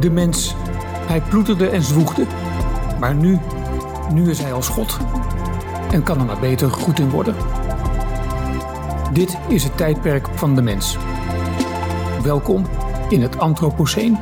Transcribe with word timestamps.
De 0.00 0.10
mens, 0.10 0.54
hij 1.06 1.20
ploeterde 1.20 1.68
en 1.68 1.82
zwoegde. 1.82 2.26
Maar 3.00 3.14
nu, 3.14 3.38
nu 4.12 4.30
is 4.30 4.38
hij 4.38 4.52
als 4.52 4.68
God. 4.68 4.98
En 5.90 6.02
kan 6.02 6.18
er 6.18 6.24
maar 6.24 6.40
beter 6.40 6.70
goed 6.70 6.98
in 6.98 7.10
worden. 7.10 7.34
Dit 9.12 9.38
is 9.48 9.64
het 9.64 9.76
tijdperk 9.76 10.28
van 10.34 10.54
de 10.54 10.62
mens. 10.62 10.96
Welkom 12.22 12.66
in 13.08 13.22
het 13.22 13.38
Anthropoceen. 13.38 14.18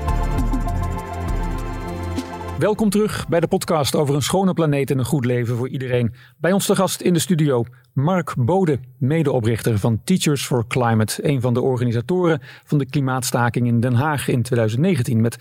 Welkom 2.59 2.91
terug 2.91 3.29
bij 3.29 3.41
de 3.41 3.47
podcast 3.47 3.95
over 3.95 4.15
een 4.15 4.23
schone 4.23 4.53
planeet 4.53 4.91
en 4.91 4.99
een 4.99 5.05
goed 5.05 5.25
leven 5.25 5.57
voor 5.57 5.69
iedereen. 5.69 6.13
Bij 6.37 6.53
ons 6.53 6.67
te 6.67 6.77
gast 6.77 7.01
in 7.01 7.13
de 7.13 7.19
studio 7.19 7.65
Mark 7.93 8.35
Bode, 8.39 8.79
medeoprichter 8.99 9.79
van 9.79 10.01
Teachers 10.05 10.47
for 10.47 10.67
Climate, 10.67 11.29
een 11.29 11.41
van 11.41 11.55
de 11.55 11.61
organisatoren 11.61 12.41
van 12.65 12.79
de 12.79 12.87
klimaatstaking 12.87 13.67
in 13.67 13.81
Den 13.81 13.95
Haag 13.95 14.29
in 14.29 14.43
2019 14.43 15.21
met 15.21 15.39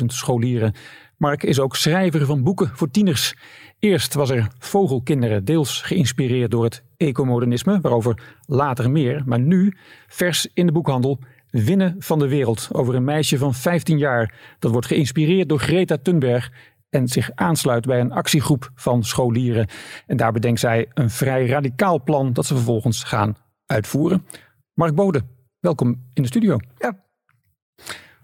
35.000 0.00 0.04
scholieren. 0.06 0.74
Mark 1.16 1.42
is 1.42 1.60
ook 1.60 1.76
schrijver 1.76 2.26
van 2.26 2.42
boeken 2.42 2.70
voor 2.74 2.90
tieners. 2.90 3.34
Eerst 3.78 4.14
was 4.14 4.30
er 4.30 4.48
Vogelkinderen, 4.58 5.44
deels 5.44 5.82
geïnspireerd 5.82 6.50
door 6.50 6.64
het 6.64 6.82
ecomodernisme, 6.96 7.80
waarover 7.80 8.36
later 8.46 8.90
meer, 8.90 9.22
maar 9.26 9.40
nu 9.40 9.76
vers 10.08 10.48
in 10.54 10.66
de 10.66 10.72
boekhandel 10.72 11.18
Winnen 11.50 11.96
van 11.98 12.18
de 12.18 12.28
wereld 12.28 12.68
over 12.72 12.94
een 12.94 13.04
meisje 13.04 13.38
van 13.38 13.54
15 13.54 13.98
jaar. 13.98 14.34
Dat 14.58 14.70
wordt 14.70 14.86
geïnspireerd 14.86 15.48
door 15.48 15.58
Greta 15.58 15.96
Thunberg 16.02 16.52
en 16.90 17.08
zich 17.08 17.30
aansluit 17.34 17.86
bij 17.86 18.00
een 18.00 18.12
actiegroep 18.12 18.70
van 18.74 19.04
scholieren. 19.04 19.68
En 20.06 20.16
daar 20.16 20.32
bedenkt 20.32 20.60
zij 20.60 20.88
een 20.94 21.10
vrij 21.10 21.46
radicaal 21.46 22.02
plan 22.02 22.32
dat 22.32 22.46
ze 22.46 22.54
vervolgens 22.54 23.04
gaan 23.04 23.36
uitvoeren. 23.66 24.26
Mark 24.74 24.94
Bode, 24.94 25.22
welkom 25.60 25.88
in 26.14 26.22
de 26.22 26.28
studio. 26.28 26.58
Ja. 26.78 27.04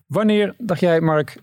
Wanneer 0.06 0.54
dacht 0.58 0.80
jij, 0.80 1.00
Mark, 1.00 1.42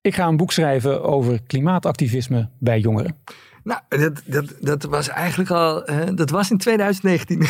ik 0.00 0.14
ga 0.14 0.26
een 0.26 0.36
boek 0.36 0.52
schrijven 0.52 1.02
over 1.02 1.42
klimaatactivisme 1.42 2.48
bij 2.58 2.78
jongeren? 2.80 3.16
Nou, 3.64 3.80
dat, 3.88 4.22
dat, 4.26 4.54
dat 4.60 4.82
was 4.82 5.08
eigenlijk 5.08 5.50
al, 5.50 5.90
uh, 5.90 6.08
dat 6.14 6.30
was 6.30 6.50
in 6.50 6.58
2019. 6.58 7.42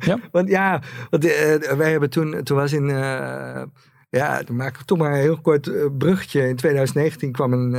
ja? 0.00 0.18
Want 0.32 0.48
ja, 0.48 0.82
want, 1.10 1.24
uh, 1.24 1.56
wij 1.56 1.90
hebben 1.90 2.10
toen, 2.10 2.42
toen 2.42 2.56
was 2.56 2.72
in, 2.72 2.88
uh, 2.88 3.62
ja, 4.08 4.42
dan 4.42 4.56
maak 4.56 4.78
ik 4.78 4.86
toch 4.86 4.98
maar 4.98 5.12
een 5.12 5.20
heel 5.20 5.40
kort 5.40 5.96
bruggetje. 5.98 6.48
In 6.48 6.56
2019 6.56 7.32
kwam 7.32 7.52
een, 7.52 7.74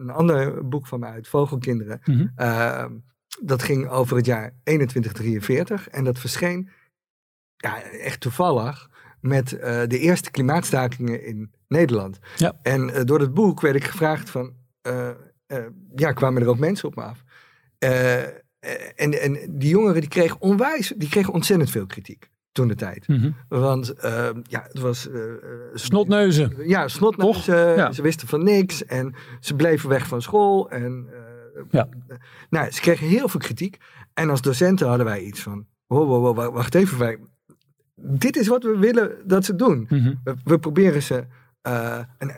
een 0.00 0.10
ander 0.10 0.68
boek 0.68 0.86
van 0.86 1.00
mij 1.00 1.10
uit, 1.10 1.28
Vogelkinderen. 1.28 2.00
Mm 2.04 2.30
-hmm. 2.36 3.02
dat 3.42 3.62
ging 3.62 3.88
over 3.88 4.16
het 4.16 4.26
jaar 4.26 4.50
2143 4.62 5.88
en 5.88 6.04
dat 6.04 6.18
verscheen, 6.18 6.68
ja, 7.56 7.82
echt 7.82 8.20
toevallig, 8.20 8.90
met 9.20 9.48
de 9.88 9.98
eerste 9.98 10.30
klimaatstakingen 10.30 11.24
in 11.24 11.52
Nederland. 11.68 12.18
Ja. 12.36 12.52
En 12.62 13.06
door 13.06 13.20
het 13.20 13.34
boek 13.34 13.60
werd 13.60 13.76
ik 13.76 13.84
gevraagd 13.84 14.30
van 14.30 14.52
ja, 15.94 16.12
kwamen 16.12 16.42
er 16.42 16.48
ook 16.48 16.58
mensen 16.58 16.88
op 16.88 16.94
me 16.94 17.02
af. 17.02 17.24
Uh, 17.84 18.22
en, 18.94 19.22
en 19.22 19.58
die 19.58 19.68
jongeren 19.68 20.00
die 20.00 20.10
kregen 20.10 20.40
onwijs, 20.40 20.92
die 20.96 21.08
kregen 21.08 21.32
ontzettend 21.32 21.70
veel 21.70 21.86
kritiek 21.86 22.30
toen 22.52 22.68
de 22.68 22.74
tijd. 22.74 23.08
Mm 23.08 23.16
-hmm. 23.16 23.34
Want 23.48 23.94
uh, 24.04 24.28
ja, 24.42 24.64
het 24.68 24.78
was... 24.78 25.08
Uh, 25.08 25.32
snotneuzen. 25.74 26.52
Ja, 26.66 26.88
snotneuzen. 26.88 27.76
Ja. 27.76 27.92
Ze 27.92 28.02
wisten 28.02 28.28
van 28.28 28.44
niks 28.44 28.84
en 28.84 29.14
ze 29.40 29.54
bleven 29.54 29.88
weg 29.88 30.06
van 30.06 30.22
school. 30.22 30.70
En, 30.70 31.08
ja. 31.70 31.88
nou, 32.50 32.70
ze 32.70 32.80
kregen 32.80 33.06
heel 33.06 33.28
veel 33.28 33.40
kritiek. 33.40 33.76
En 34.14 34.30
als 34.30 34.42
docenten 34.42 34.88
hadden 34.88 35.06
wij 35.06 35.20
iets 35.20 35.40
van... 35.40 35.66
Wow, 35.86 36.08
wow, 36.08 36.36
wow, 36.36 36.54
wacht 36.54 36.74
even. 36.74 36.98
Wij, 36.98 37.18
dit 37.94 38.36
is 38.36 38.46
wat 38.46 38.62
we 38.62 38.78
willen 38.78 39.16
dat 39.24 39.44
ze 39.44 39.54
doen. 39.54 39.86
Mm 39.88 39.98
-hmm. 39.98 40.20
we, 40.24 40.34
we, 40.44 40.58
proberen 40.58 41.02
ze 41.02 41.26
een, 42.18 42.32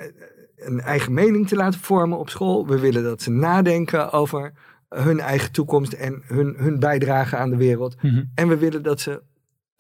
een 0.57 0.81
eigen 0.81 1.13
mening 1.13 1.49
te 1.49 1.57
laten 1.57 1.81
vormen 1.81 2.19
op 2.19 2.29
school. 2.29 2.67
We 2.67 2.79
willen 2.79 3.03
dat 3.03 3.23
ze 3.23 3.31
nadenken 3.31 4.13
over 4.13 4.53
hun 4.89 5.21
eigen 5.21 5.53
toekomst 5.53 5.93
en 5.93 6.23
hun, 6.25 6.55
hun 6.57 6.79
bijdrage 6.79 7.37
aan 7.37 7.51
de 7.51 7.57
wereld. 7.57 8.03
Mm 8.03 8.11
-hmm. 8.11 8.31
En 8.35 8.49
we 8.49 8.57
willen 8.57 8.83
dat 8.83 9.01
ze 9.01 9.23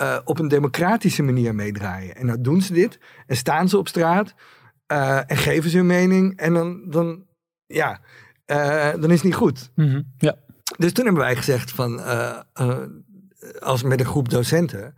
uh, 0.03 0.19
op 0.25 0.39
een 0.39 0.49
democratische 0.49 1.23
manier 1.23 1.55
meedraaien. 1.55 2.17
En 2.17 2.27
dan 2.27 2.43
doen 2.43 2.63
ze 2.63 2.73
dit 2.73 2.99
en 3.27 3.37
staan 3.37 3.69
ze 3.69 3.79
op 3.79 3.89
straat 3.89 4.35
uh, 4.93 5.31
en 5.31 5.37
geven 5.37 5.71
ze 5.71 5.77
hun 5.77 5.87
mening. 5.87 6.37
En 6.37 6.55
dan, 6.55 6.91
dan 6.91 7.25
ja, 7.67 8.01
uh, 8.47 8.93
dan 8.93 9.11
is 9.11 9.15
het 9.15 9.25
niet 9.25 9.35
goed. 9.35 9.71
Mm 9.75 9.89
-hmm. 9.89 10.13
ja. 10.19 10.37
Dus 10.77 10.93
toen 10.93 11.05
hebben 11.05 11.23
wij 11.23 11.37
gezegd 11.37 11.71
van, 11.71 12.01
als 13.59 13.83
met 13.83 14.01
een 14.01 14.07
groep 14.07 14.29
docenten 14.29 14.95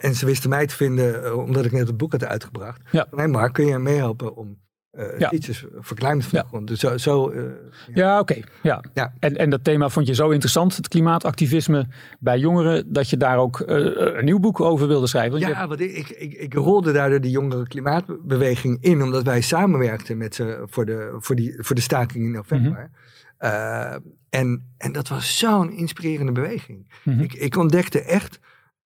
en 0.00 0.14
ze 0.14 0.26
wisten 0.26 0.50
mij 0.50 0.66
te 0.66 0.76
vinden 0.76 1.36
omdat 1.36 1.64
ik 1.64 1.72
net 1.72 1.86
het 1.86 1.96
boek 1.96 2.12
had 2.12 2.24
uitgebracht. 2.24 2.80
Ja. 2.90 3.06
Nee, 3.10 3.28
Mark, 3.28 3.52
kun 3.52 3.66
je 3.66 3.78
meehelpen 3.78 4.36
om 4.36 4.58
uh, 4.92 5.18
ja. 5.18 5.30
iets 5.30 5.64
verkleind 5.78 6.24
van 6.24 6.44
ja. 6.52 6.60
Dus 6.60 6.80
zo, 6.80 6.96
zo 6.96 7.30
uh, 7.30 7.42
ja, 7.42 7.50
ja 7.94 8.20
oké. 8.20 8.32
Okay. 8.32 8.44
Ja. 8.62 8.84
ja. 8.94 9.14
En, 9.18 9.36
en 9.36 9.50
dat 9.50 9.64
thema 9.64 9.88
vond 9.88 10.06
je 10.06 10.14
zo 10.14 10.30
interessant, 10.30 10.76
het 10.76 10.88
klimaatactivisme 10.88 11.86
bij 12.18 12.38
jongeren, 12.38 12.92
dat 12.92 13.10
je 13.10 13.16
daar 13.16 13.38
ook 13.38 13.60
uh, 13.60 13.66
een 13.94 14.24
nieuw 14.24 14.38
boek 14.38 14.60
over 14.60 14.88
wilde 14.88 15.06
schrijven. 15.06 15.38
Ja, 15.38 15.68
want 15.68 15.80
ik, 15.80 16.08
ik, 16.08 16.32
ik 16.32 16.54
rolde 16.54 16.92
daardoor 16.92 17.20
de 17.20 17.30
jongere 17.30 17.68
klimaatbeweging 17.68 18.82
in, 18.82 19.02
omdat 19.02 19.24
wij 19.24 19.40
samenwerkten 19.40 20.16
met 20.16 20.34
ze 20.34 20.62
voor 20.64 20.86
de, 20.86 21.16
voor 21.18 21.36
die, 21.36 21.54
voor 21.58 21.76
de 21.76 21.82
staking 21.82 22.24
in 22.24 22.30
november. 22.30 22.70
Mm 22.70 22.90
-hmm. 23.38 24.14
en, 24.30 24.74
en 24.78 24.92
dat 24.92 25.08
was 25.08 25.38
zo'n 25.38 25.72
inspirerende 25.72 26.32
beweging. 26.32 26.86
Mhm. 26.88 27.10
Mm 27.10 27.14
-hmm. 27.14 27.24
ik, 27.24 27.32
ik 27.32 27.56
ontdekte 27.56 28.02
echt 28.02 28.40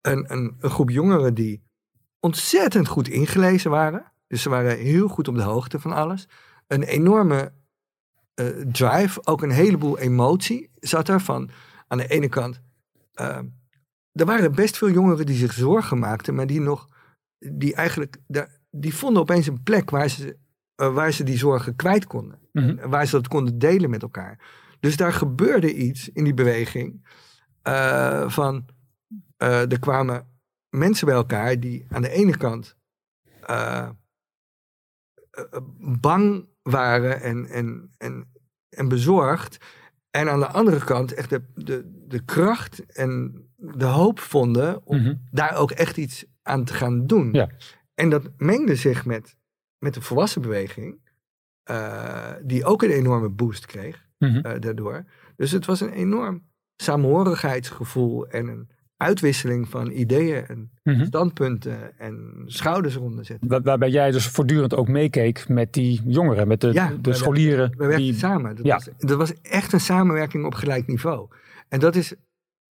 een, 0.07 0.31
een, 0.31 0.55
een 0.59 0.69
groep 0.69 0.89
jongeren 0.89 1.33
die 1.33 1.63
ontzettend 2.19 2.87
goed 2.87 3.07
ingelezen 3.07 3.71
waren. 3.71 4.11
Dus 4.27 4.41
ze 4.41 4.49
waren 4.49 4.77
heel 4.77 5.07
goed 5.07 5.27
op 5.27 5.35
de 5.35 5.41
hoogte 5.41 5.79
van 5.79 5.91
alles. 5.91 6.27
Een 6.67 6.83
enorme 6.83 7.51
uh, 8.35 8.47
drive, 8.71 9.25
ook 9.25 9.41
een 9.41 9.51
heleboel 9.51 9.99
emotie 9.99 10.69
zat 10.75 11.07
er 11.07 11.21
van. 11.21 11.49
Aan 11.87 11.97
de 11.97 12.07
ene 12.07 12.29
kant, 12.29 12.61
uh, 13.21 13.37
er 14.11 14.25
waren 14.25 14.55
best 14.55 14.77
veel 14.77 14.89
jongeren 14.89 15.25
die 15.25 15.37
zich 15.37 15.53
zorgen 15.53 15.99
maakten, 15.99 16.35
maar 16.35 16.47
die 16.47 16.61
nog, 16.61 16.87
die 17.39 17.75
eigenlijk, 17.75 18.17
die 18.71 18.95
vonden 18.95 19.21
opeens 19.21 19.47
een 19.47 19.63
plek 19.63 19.89
waar 19.89 20.09
ze, 20.09 20.37
uh, 20.81 20.93
waar 20.93 21.11
ze 21.11 21.23
die 21.23 21.37
zorgen 21.37 21.75
kwijt 21.75 22.07
konden. 22.07 22.39
Mm 22.51 22.63
-hmm. 22.63 22.77
en 22.77 22.89
waar 22.89 23.05
ze 23.05 23.11
dat 23.11 23.27
konden 23.27 23.59
delen 23.59 23.89
met 23.89 24.01
elkaar. 24.01 24.39
Dus 24.79 24.97
daar 24.97 25.13
gebeurde 25.13 25.73
iets 25.73 26.09
in 26.09 26.23
die 26.23 26.33
beweging 26.33 27.05
van, 28.27 28.65
uh, 29.43 29.71
er 29.71 29.79
kwamen 29.79 30.27
mensen 30.69 31.05
bij 31.05 31.15
elkaar 31.15 31.59
die 31.59 31.85
aan 31.89 32.01
de 32.01 32.09
ene 32.09 32.37
kant 32.37 32.75
uh, 33.49 33.89
bang 35.99 36.47
waren 36.61 37.21
en, 37.21 37.45
en, 37.45 37.93
en, 37.97 38.31
en 38.69 38.87
bezorgd. 38.87 39.57
En 40.09 40.29
aan 40.29 40.39
de 40.39 40.47
andere 40.47 40.83
kant 40.83 41.13
echt 41.13 41.29
de, 41.29 41.41
de, 41.55 42.03
de 42.07 42.25
kracht 42.25 42.85
en 42.85 43.45
de 43.55 43.85
hoop 43.85 44.19
vonden 44.19 44.85
om 44.85 44.95
Mhm. 44.95 45.05
mm 45.05 45.11
-hmm. 45.11 45.27
daar 45.31 45.55
ook 45.55 45.71
echt 45.71 45.97
iets 45.97 46.25
aan 46.41 46.63
te 46.63 46.73
gaan 46.73 47.07
doen. 47.07 47.29
Ja. 47.31 47.49
En 47.93 48.09
dat 48.09 48.29
mengde 48.37 48.75
zich 48.75 49.05
met, 49.05 49.35
met 49.77 49.93
de 49.93 50.01
volwassen 50.01 50.41
beweging, 50.41 50.99
uh, 51.71 52.33
die 52.43 52.65
ook 52.65 52.83
een 52.83 52.89
enorme 52.89 53.29
boost 53.29 53.65
kreeg 53.65 54.05
mm 54.17 54.29
-hmm. 54.29 54.45
uh, 54.45 54.59
daardoor. 54.59 55.05
Dus 55.35 55.51
het 55.51 55.65
was 55.65 55.81
een 55.81 55.91
enorm 55.91 56.43
samenhorigheidsgevoel 56.75 58.27
en 58.27 58.47
een 58.47 58.69
uitwisseling 58.97 59.69
van 59.69 59.91
ideeën 59.91 60.45
en 60.45 60.71
Mhm. 60.87 60.95
mm 60.95 61.01
-hmm. 61.01 61.11
standpunten 61.11 61.99
en 61.99 62.43
schouders 62.45 62.95
eronder 62.95 63.25
zetten. 63.25 63.49
Waar, 63.49 63.61
waarbij 63.61 63.89
jij 63.89 64.11
dus 64.11 64.27
voortdurend 64.27 64.75
ook 64.75 64.87
meekeek 64.87 65.49
met 65.49 65.73
die 65.73 66.01
jongeren, 66.05 66.47
met 66.47 66.61
de, 66.61 66.73
ja, 66.73 66.93
de 67.01 67.13
scholieren. 67.13 67.69
We 67.69 67.77
werkten 67.77 68.03
die... 68.03 68.13
samen. 68.13 68.55
Dat, 68.55 68.65
ja. 68.65 68.73
was, 68.73 68.89
dat 68.97 69.17
was 69.17 69.41
echt 69.41 69.73
een 69.73 69.79
samenwerking 69.79 70.45
op 70.45 70.53
gelijk 70.53 70.87
niveau. 70.87 71.27
En 71.69 71.79
dat 71.79 71.95
is 71.95 72.15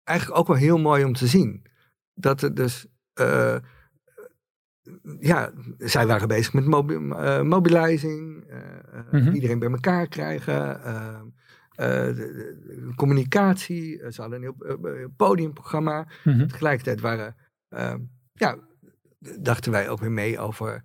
eigenlijk 0.04 0.40
ook 0.40 0.48
wel 0.48 0.56
heel 0.56 0.78
mooi 0.78 1.04
om 1.04 1.14
te 1.14 1.28
zien. 1.28 1.66
Dat 2.14 2.42
er 2.42 2.54
dus... 2.54 2.88
Uh, 3.22 3.56
ja, 5.20 5.52
zij 5.78 6.08
waren 6.08 6.28
bezig 6.28 6.54
met 6.54 6.66
mobi 6.66 6.94
uh, 6.94 7.42
mobilizing, 7.42 8.44
uh, 8.50 8.58
mm 9.12 9.20
-hmm. 9.20 9.34
iedereen 9.34 9.60
bij 9.60 9.70
elkaar 9.70 10.08
krijgen, 10.08 10.82
de, 11.78 12.14
de, 12.16 12.92
communicatie. 12.96 14.12
ze 14.12 14.22
hadden 14.22 14.44
een 14.44 14.54
heel 14.58 15.10
podiumprogramma. 15.18 16.08
Mm 16.24 16.34
-hmm. 16.34 16.48
Tegelijkertijd 16.48 17.02
waren, 17.02 17.36
ja, 18.34 18.58
dachten 19.40 19.72
wij 19.72 19.90
ook 19.90 20.00
weer 20.00 20.12
mee 20.12 20.40
over 20.40 20.84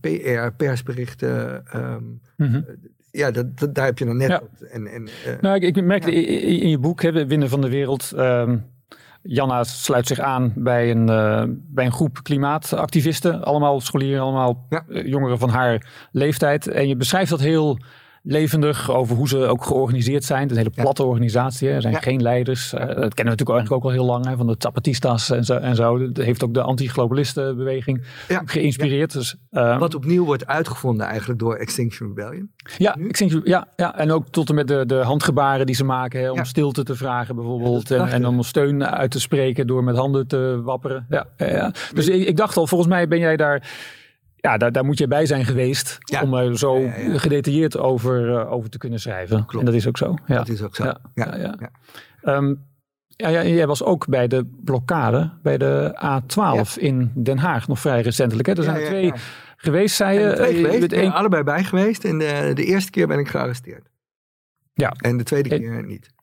PR, 0.00 0.50
persberichten. 0.56 1.64
Um, 1.74 2.20
mm 2.36 2.46
-hmm. 2.46 2.64
ja, 3.10 3.30
dat, 3.30 3.58
dat, 3.58 3.74
daar 3.74 3.84
heb 3.84 3.98
je 3.98 4.04
dan 4.04 4.16
net. 4.16 4.28
Ja. 4.28 4.42
En, 4.70 4.86
en, 4.86 5.08
nou, 5.40 5.56
ik, 5.56 5.76
ik 5.76 5.84
merkte 5.84 6.10
ja. 6.10 6.38
in, 6.40 6.68
je 6.68 6.78
boek, 6.78 7.02
hè, 7.02 7.26
Winnen 7.26 7.48
van 7.48 7.60
de 7.60 7.68
Wereld. 7.68 8.12
Um, 8.16 8.64
Janna 9.28 9.64
sluit 9.64 10.06
zich 10.06 10.18
aan 10.18 10.52
bij 10.56 10.90
een, 10.90 11.10
uh, 11.10 11.44
bij 11.48 11.84
een 11.84 11.92
groep 11.92 12.22
klimaatactivisten. 12.22 13.44
Allemaal 13.44 13.80
scholieren, 13.80 14.22
allemaal 14.22 14.66
ja. 14.68 14.84
jongeren 14.88 15.38
van 15.38 15.48
haar 15.48 15.86
leeftijd. 16.12 16.66
En 16.66 16.88
je 16.88 16.96
beschrijft 16.96 17.30
dat 17.30 17.40
heel 17.40 17.78
levendig 18.26 18.90
over 18.90 19.16
hoe 19.16 19.28
ze 19.28 19.38
ook 19.38 19.64
georganiseerd 19.64 20.24
zijn. 20.24 20.42
Het 20.42 20.50
is 20.50 20.56
een 20.56 20.62
hele 20.62 20.82
platte 20.82 21.04
organisatie. 21.04 21.68
Hè. 21.68 21.74
Er 21.74 21.82
zijn 21.82 22.02
geen 22.02 22.22
leiders. 22.22 22.70
dat 22.70 22.80
kennen 22.80 22.98
we 22.98 23.22
natuurlijk 23.22 23.50
eigenlijk 23.50 23.72
ook 23.72 23.84
al 23.84 23.90
heel 23.90 24.04
lang. 24.04 24.26
Hè, 24.26 24.36
van 24.36 24.46
de 24.46 24.54
Zapatistas 24.58 25.30
en 25.30 25.44
zo. 25.44 25.54
En 25.54 25.74
zo. 25.74 25.98
Dat 26.12 26.24
heeft 26.24 26.44
ook 26.44 26.54
de 26.54 26.62
anti-globalistenbeweging 26.62 28.02
geïnspireerd. 28.44 29.12
Dus, 29.12 29.36
ehm, 29.50 29.78
Wat 29.78 29.94
opnieuw 29.94 30.24
wordt 30.24 30.46
uitgevonden 30.46 31.06
eigenlijk 31.06 31.38
door 31.38 31.54
Extinction 31.54 32.08
Rebellion. 32.08 32.50
Ja, 32.78 32.96
Extinction, 33.08 33.40
ja, 33.44 33.68
ja, 33.76 33.98
en 33.98 34.10
ook 34.10 34.28
tot 34.28 34.48
en 34.48 34.54
met 34.54 34.68
de, 34.68 34.86
de 34.86 34.94
handgebaren 34.94 35.66
die 35.66 35.74
ze 35.74 35.84
maken. 35.84 36.20
Hè, 36.20 36.30
om 36.30 36.44
stilte 36.44 36.82
te 36.82 36.94
vragen 36.94 37.34
bijvoorbeeld. 37.34 37.90
en, 37.90 38.08
en 38.08 38.26
om 38.26 38.42
steun 38.42 38.86
uit 38.86 39.10
te 39.10 39.20
spreken 39.20 39.66
door 39.66 39.84
met 39.84 39.96
handen 39.96 40.26
te 40.26 40.60
wapperen. 40.64 41.06
Ja, 41.08 41.26
ja. 41.36 41.72
Dus 41.94 42.08
ik, 42.08 42.26
ik 42.26 42.36
dacht 42.36 42.56
al, 42.56 42.66
volgens 42.66 42.90
mij 42.90 43.08
ben 43.08 43.18
jij 43.18 43.36
daar 43.36 43.68
ja, 44.36 44.56
daar, 44.56 44.72
daar 44.72 44.84
moet 44.84 44.98
je 44.98 45.08
bij 45.08 45.26
zijn 45.26 45.44
geweest 45.44 45.98
om 46.22 46.34
er 46.34 46.58
zo 46.58 46.90
gedetailleerd 47.14 47.78
over, 47.78 48.28
uh, 48.28 48.52
over 48.52 48.70
te 48.70 48.78
kunnen 48.78 49.00
schrijven. 49.00 49.36
Klopt. 49.46 49.58
En 49.58 49.64
dat 49.64 49.74
is 49.74 49.86
ook 49.86 49.96
zo. 49.96 50.14
Ja. 50.26 50.36
Dat 50.36 50.48
is 50.48 50.62
ook 50.62 50.76
zo. 50.76 50.84
Ja, 50.84 51.00
ja, 51.14 51.54
um, 52.22 52.64
ja, 53.08 53.28
ja, 53.28 53.44
jij 53.44 53.66
was 53.66 53.82
ook 53.82 54.06
bij 54.06 54.28
de 54.28 54.46
blokkade 54.64 55.30
bij 55.42 55.58
de 55.58 55.98
A12 56.04 56.82
in 56.82 57.12
Den 57.14 57.38
Haag 57.38 57.68
nog 57.68 57.80
vrij 57.80 58.00
recentelijk. 58.00 58.48
Hè? 58.48 58.54
Er 58.54 58.62
zijn 58.62 58.84
twee 58.84 59.12
geweest, 59.56 59.96
zei 59.96 60.18
je. 60.18 60.34
Twee 60.34 60.54
geweest, 60.54 60.80
je 60.80 60.88
bent 60.88 61.14
allebei 61.14 61.42
bij 61.42 61.64
geweest. 61.64 62.04
En 62.04 62.18
de, 62.18 62.50
de 62.54 62.64
eerste 62.64 62.90
keer 62.90 63.06
ben 63.06 63.18
ik 63.18 63.28
gearresteerd. 63.28 63.88
Ja. 64.74 64.90
En 64.90 65.16
de 65.16 65.24
tweede 65.24 65.48
keer 65.48 65.84
niet. 65.84 66.14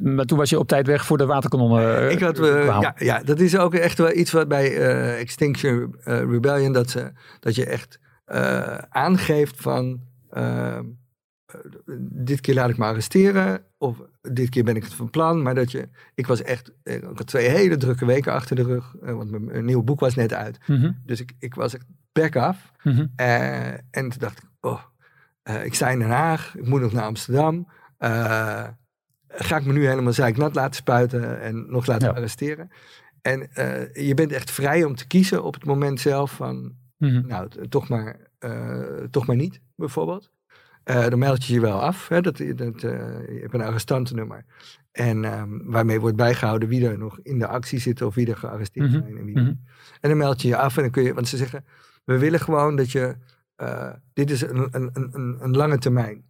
Maar 0.00 0.24
toen 0.24 0.38
was 0.38 0.50
je 0.50 0.58
op 0.58 0.68
tijd 0.68 0.86
weg 0.86 1.06
voor 1.06 1.18
de 1.18 1.26
waterkanonnen. 1.26 2.10
Ik 2.10 2.20
had, 2.20 2.38
uh, 2.38 2.64
ja, 2.64 2.94
ja, 2.98 3.22
dat 3.22 3.40
is 3.40 3.56
ook 3.56 3.74
echt 3.74 3.98
wel 3.98 4.16
iets 4.16 4.30
wat 4.30 4.48
bij 4.48 4.76
uh, 4.76 5.20
Extinction 5.20 5.94
Rebellion, 6.04 6.72
dat, 6.72 6.90
ze, 6.90 7.12
dat 7.40 7.54
je 7.54 7.66
echt 7.66 7.98
aangeeft 8.88 9.60
van 9.60 10.00
ehm, 10.30 10.84
dit 12.10 12.40
keer 12.40 12.54
laat 12.54 12.70
ik 12.70 12.78
me 12.78 12.84
arresteren 12.84 13.62
of 13.78 14.02
dit 14.20 14.48
keer 14.48 14.64
ben 14.64 14.76
ik 14.76 14.84
het 14.84 14.94
van 14.94 15.10
plan. 15.10 15.42
Maar 15.42 15.54
dat 15.54 15.70
je, 15.70 15.88
ik 16.14 16.26
was 16.26 16.42
echt, 16.42 16.72
ik 16.82 17.02
had 17.14 17.26
twee 17.26 17.48
hele 17.48 17.76
drukke 17.76 18.04
weken 18.04 18.32
achter 18.32 18.56
de 18.56 18.62
rug, 18.62 18.94
want 19.00 19.30
mijn, 19.30 19.64
nieuwe 19.64 19.84
boek 19.84 20.00
was 20.00 20.14
net 20.14 20.32
uit. 20.32 20.58
Mhm. 20.66 20.92
Dus 21.04 21.20
ik, 21.20 21.32
ik 21.38 21.54
was 21.54 21.74
echt 21.74 21.86
back 22.12 22.36
af. 22.36 22.72
Mhm. 22.82 23.06
en 23.16 24.08
toen 24.08 24.18
dacht 24.18 24.38
ik, 24.38 24.48
oh, 24.60 24.82
ik 25.64 25.74
sta 25.74 25.88
in 25.88 25.98
Den 25.98 26.08
Haag, 26.08 26.56
ik 26.56 26.66
moet 26.66 26.80
nog 26.80 26.92
naar 26.92 27.04
Amsterdam 27.04 27.68
ga 29.44 29.56
ik 29.56 29.64
me 29.64 29.72
nu 29.72 29.86
helemaal 29.86 30.12
zeiknat 30.12 30.54
laten 30.54 30.74
spuiten 30.74 31.40
en 31.40 31.70
nog 31.70 31.86
laten 31.86 32.14
arresteren. 32.14 32.70
En 33.22 33.48
uh, 33.54 34.06
je 34.06 34.14
bent 34.14 34.32
echt 34.32 34.50
vrij 34.50 34.84
om 34.84 34.94
te 34.94 35.06
kiezen 35.06 35.44
op 35.44 35.54
het 35.54 35.64
moment 35.64 36.00
zelf 36.00 36.30
van, 36.32 36.72
mhm. 36.96 37.26
nou, 37.26 37.68
toch 37.68 37.88
maar, 37.88 38.16
uh, 38.40 39.04
toch 39.10 39.26
maar 39.26 39.36
niet, 39.36 39.60
bijvoorbeeld. 39.76 40.30
Uh, 40.84 41.08
dan 41.08 41.18
meld 41.18 41.44
je 41.44 41.54
je 41.54 41.60
wel 41.60 41.82
af. 41.82 42.08
Hè, 42.08 42.20
dat, 42.20 42.36
dat, 42.36 42.80
je 42.80 43.38
hebt 43.40 43.54
een 43.54 43.60
arrestantennummer. 43.60 44.44
En 44.92 45.24
um, 45.24 45.62
waarmee 45.64 46.00
wordt 46.00 46.16
bijgehouden 46.16 46.68
wie 46.68 46.88
er 46.88 46.98
nog 46.98 47.18
in 47.22 47.38
de 47.38 47.46
actie 47.46 47.78
zit 47.78 48.02
of 48.02 48.14
wie 48.14 48.30
er 48.30 48.36
gearresteerd 48.36 48.90
mhm. 48.90 49.00
zijn. 49.00 49.18
En, 49.18 49.24
wie 49.24 49.38
mm 49.38 49.44
-hmm. 49.44 49.60
en 50.00 50.08
dan 50.08 50.18
meld 50.18 50.42
je 50.42 50.48
je 50.48 50.56
af 50.56 50.76
en 50.76 50.82
dan 50.82 50.90
kun 50.90 51.02
je, 51.02 51.14
want 51.14 51.28
ze 51.28 51.36
zeggen, 51.36 51.64
we 52.04 52.18
willen 52.18 52.40
gewoon 52.40 52.76
dat 52.76 52.90
je, 52.90 53.16
dit 54.12 54.30
is 54.30 54.42
een, 54.42 54.68
een, 54.70 54.90
een, 54.92 55.36
een 55.40 55.56
lange 55.56 55.78
termijn 55.78 56.24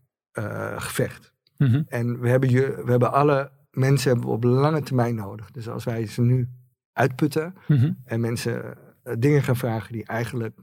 gevecht. 0.76 1.32
Mhm. 1.58 1.82
En 1.88 2.20
we 2.20 2.28
hebben, 2.28 2.50
je, 2.50 2.82
we 2.84 2.90
hebben 2.90 3.12
alle 3.12 3.50
mensen 3.70 4.10
hebben 4.10 4.28
op 4.28 4.44
lange 4.44 4.82
termijn 4.82 5.14
nodig. 5.14 5.50
Dus 5.50 5.68
als 5.68 5.84
wij 5.84 6.06
ze 6.06 6.22
nu 6.22 6.48
uitputten 6.92 7.54
mhm. 7.66 7.92
en 8.04 8.20
mensen 8.20 8.76
eh, 9.02 9.14
dingen 9.18 9.42
gaan 9.42 9.56
vragen 9.56 9.92
die 9.92 10.04
eigenlijk 10.04 10.54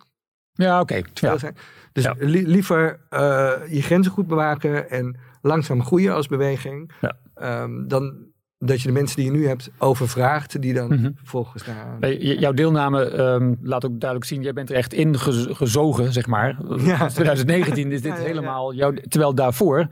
ja, 0.53 0.79
oké. 0.79 1.03
Okay. 1.13 1.37
zijn. 1.37 1.55
Dus 1.91 2.07
liever 2.19 2.99
uh, 3.09 3.51
je 3.69 3.81
grenzen 3.81 4.11
goed 4.11 4.27
bewaken 4.27 4.89
en 4.89 5.17
langzaam 5.41 5.83
groeien 5.83 6.13
als 6.13 6.27
beweging. 6.27 6.91
Ja. 7.01 7.63
Um, 7.63 7.87
dan 7.87 8.33
dat 8.57 8.81
je 8.81 8.87
de 8.87 8.93
mensen 8.93 9.15
die 9.15 9.25
je 9.25 9.31
nu 9.31 9.47
hebt 9.47 9.71
overvraagt, 9.77 10.61
die 10.61 10.73
dan 10.73 10.93
mm 10.93 11.13
vervolgens 11.15 11.65
naar... 11.65 12.13
Jouw 12.13 12.51
deelname 12.51 13.19
um, 13.19 13.57
laat 13.61 13.85
ook 13.85 13.99
duidelijk 13.99 14.29
zien, 14.29 14.41
jij 14.41 14.53
bent 14.53 14.69
er 14.69 14.75
echt 14.75 14.93
in 14.93 15.19
gezogen, 15.19 16.13
zeg 16.13 16.27
maar. 16.27 16.57
Ja. 16.77 17.07
2019 17.07 17.91
is 17.91 18.01
dit 18.01 18.13
helemaal 18.13 18.73
jouw... 18.73 18.93
Terwijl 18.93 19.35
daarvoor 19.35 19.87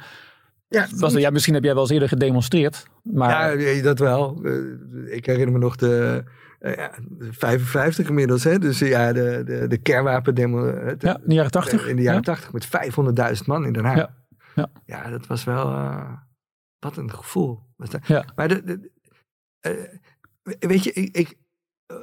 ja, 0.74 0.88
was, 0.96 1.14
ja, 1.14 1.30
misschien 1.30 1.54
heb 1.54 1.64
jij 1.64 1.74
wel 1.74 1.82
eens 1.82 1.92
eerder 1.92 2.08
gedemonstreerd. 2.08 2.88
Maar... 3.04 3.60
Ja, 3.60 3.82
dat 3.82 4.00
wel. 4.00 4.42
Eh, 4.44 5.16
ik 5.16 5.26
herinner 5.26 5.52
me 5.52 5.60
nog 5.60 5.76
de, 5.76 6.24
uh, 6.60 6.76
ja, 6.76 6.92
55 7.32 8.08
inmiddels. 8.08 8.44
Hè? 8.44 8.60
Dus 8.60 8.80
ja, 8.80 9.14
de, 9.14 9.42
de, 9.46 9.68
de 9.68 9.78
kernwapendemo. 9.78 10.68
Ja, 11.00 11.18
in 11.18 11.22
de 11.26 11.34
jaren 11.34 11.52
80. 11.52 11.88
In 11.88 11.96
de 11.96 12.02
jaren 12.02 12.22
80 12.22 12.52
met 12.52 12.68
500.000 13.38 13.46
man 13.46 13.66
in 13.66 13.74
Den 13.74 13.86
Haag. 13.86 13.98
Ja, 13.98 14.16
ja. 14.56 14.70
ja 14.86 15.10
dat 15.10 15.28
was 15.28 15.44
wel... 15.44 15.72
Uh, 15.72 16.12
wat 16.80 16.98
een 16.98 17.14
gevoel. 17.14 17.60
Ja. 18.06 18.26
Maar 18.36 18.48
de, 18.48 18.64
de 18.64 18.92
weet 20.60 20.84
je, 20.84 20.94
ik, 20.94 21.18
ik, 21.18 21.38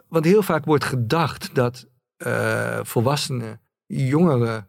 want 0.09 0.25
heel 0.25 0.43
vaak 0.43 0.65
wordt 0.65 0.85
gedacht 0.85 1.55
dat 1.55 1.89
volwassenen 2.83 3.61
jongeren 3.87 4.69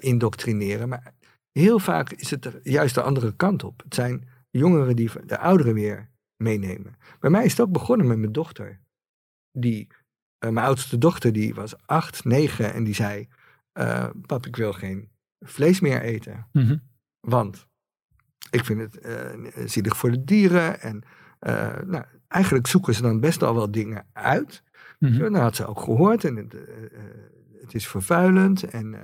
indoctrineren. 0.00 0.88
Maar 0.88 1.14
Heel 1.52 1.78
vaak 1.78 2.10
is 2.10 2.30
het 2.30 2.60
juist 2.62 2.94
de 2.94 3.02
andere 3.02 3.36
kant 3.36 3.64
op. 3.64 3.82
Het 3.82 3.94
zijn 3.94 4.28
jongeren 4.50 4.96
die 4.96 5.10
de 5.26 5.38
ouderen 5.38 5.74
weer 5.74 6.10
meenemen. 6.36 6.96
Bij 7.20 7.30
mij 7.30 7.44
is 7.44 7.50
het 7.50 7.60
ook 7.60 7.72
begonnen 7.72 8.06
met 8.06 8.18
mijn 8.18 8.32
dochter. 8.32 8.80
Die, 9.52 9.86
uh, 10.44 10.50
mijn 10.50 10.66
oudste 10.66 10.98
dochter, 10.98 11.32
die 11.32 11.54
was 11.54 11.86
acht, 11.86 12.24
negen 12.24 12.72
en 12.72 12.84
die 12.84 12.94
zei: 12.94 13.28
uh, 13.74 14.08
Pap, 14.26 14.46
ik 14.46 14.56
wil 14.56 14.72
geen 14.72 15.10
vlees 15.40 15.80
meer 15.80 16.02
eten. 16.02 16.46
Mhm. 16.52 16.76
Want 17.20 17.66
ik 18.50 18.64
vind 18.64 18.80
het 18.80 19.06
uh, 19.06 19.66
zielig 19.66 19.96
voor 19.96 20.10
de 20.10 20.24
dieren. 20.24 20.80
En 20.80 21.02
nou, 21.86 22.04
eigenlijk 22.28 22.66
zoeken 22.66 22.94
ze 22.94 23.02
dan 23.02 23.20
best 23.20 23.42
al 23.42 23.54
wel 23.54 23.70
dingen 23.70 24.06
uit. 24.12 24.62
Mm 24.98 25.08
-hmm. 25.08 25.32
Dat 25.32 25.42
had 25.42 25.56
ze 25.56 25.66
ook 25.66 25.80
gehoord. 25.80 26.24
En 26.24 26.36
het, 26.36 26.56
het 27.60 27.74
is 27.74 27.88
vervuilend. 27.88 28.62
En 28.62 28.96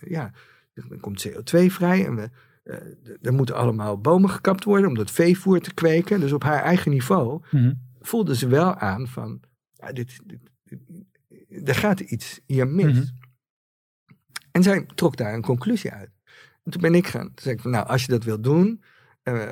ja, 0.00 0.32
dan 0.74 1.00
komt 1.00 1.28
CO2 1.28 1.66
vrij 1.66 2.06
en 2.06 2.14
we, 2.14 2.30
uh, 2.64 2.76
er 3.22 3.32
moeten 3.32 3.54
allemaal 3.54 4.00
bomen 4.00 4.30
gekapt 4.30 4.64
worden 4.64 4.88
om 4.88 4.94
dat 4.94 5.10
veevoer 5.10 5.60
te 5.60 5.74
kweken. 5.74 6.20
Dus 6.20 6.32
op 6.32 6.42
haar 6.42 6.62
eigen 6.62 6.90
niveau 6.90 7.42
mm 7.50 7.90
voelde 8.04 8.36
ze 8.36 8.48
wel 8.48 8.74
aan 8.74 9.08
van, 9.08 9.40
ja, 9.72 9.92
dit, 9.92 10.20
dit, 10.24 10.40
er 11.68 11.74
gaat 11.74 12.00
iets 12.00 12.40
hier 12.46 12.68
mis. 12.68 12.98
Mhm. 12.98 13.06
En 14.50 14.62
zij 14.62 14.86
trok 14.94 15.16
daar 15.16 15.34
een 15.34 15.42
conclusie 15.42 15.90
uit. 15.90 16.10
En 16.62 16.70
toen 16.70 16.80
ben 16.80 16.94
ik 16.94 17.06
gaan, 17.06 17.26
toen 17.26 17.42
zei 17.42 17.54
ik 17.54 17.60
van, 17.60 17.70
nou, 17.70 17.86
als 17.86 18.04
je 18.04 18.12
dat 18.12 18.24
wilt 18.24 18.44
doen, 18.44 18.82
uh, 19.24 19.34
uh, 19.34 19.50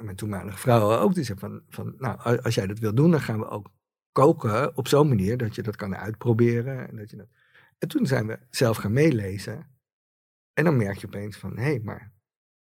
mijn 0.00 0.16
toenmalige 0.16 0.58
vrouw 0.58 0.98
ook, 0.98 1.14
die 1.14 1.24
zei 1.24 1.38
van, 1.38 1.62
van, 1.68 1.94
nou, 1.98 2.38
als 2.42 2.54
jij 2.54 2.66
dat 2.66 2.78
wilt 2.78 2.96
doen, 2.96 3.10
dan 3.10 3.20
gaan 3.20 3.38
we 3.38 3.48
ook 3.48 3.70
koken 4.12 4.76
op 4.76 4.88
zo'n 4.88 5.08
manier 5.08 5.36
dat 5.36 5.54
je 5.54 5.62
dat 5.62 5.76
kan 5.76 5.96
uitproberen. 5.96 6.88
En, 6.88 6.96
dat 6.96 7.10
je 7.10 7.16
dat... 7.16 7.28
en 7.78 7.88
toen 7.88 8.06
zijn 8.06 8.26
we 8.26 8.38
zelf 8.50 8.76
gaan 8.76 8.92
meelezen. 8.92 9.66
En 10.52 10.64
dan 10.64 10.76
merk 10.76 10.98
je 10.98 11.06
opeens 11.06 11.36
van, 11.36 11.56
hé, 11.56 11.62
hey, 11.62 11.80
maar... 11.82 12.12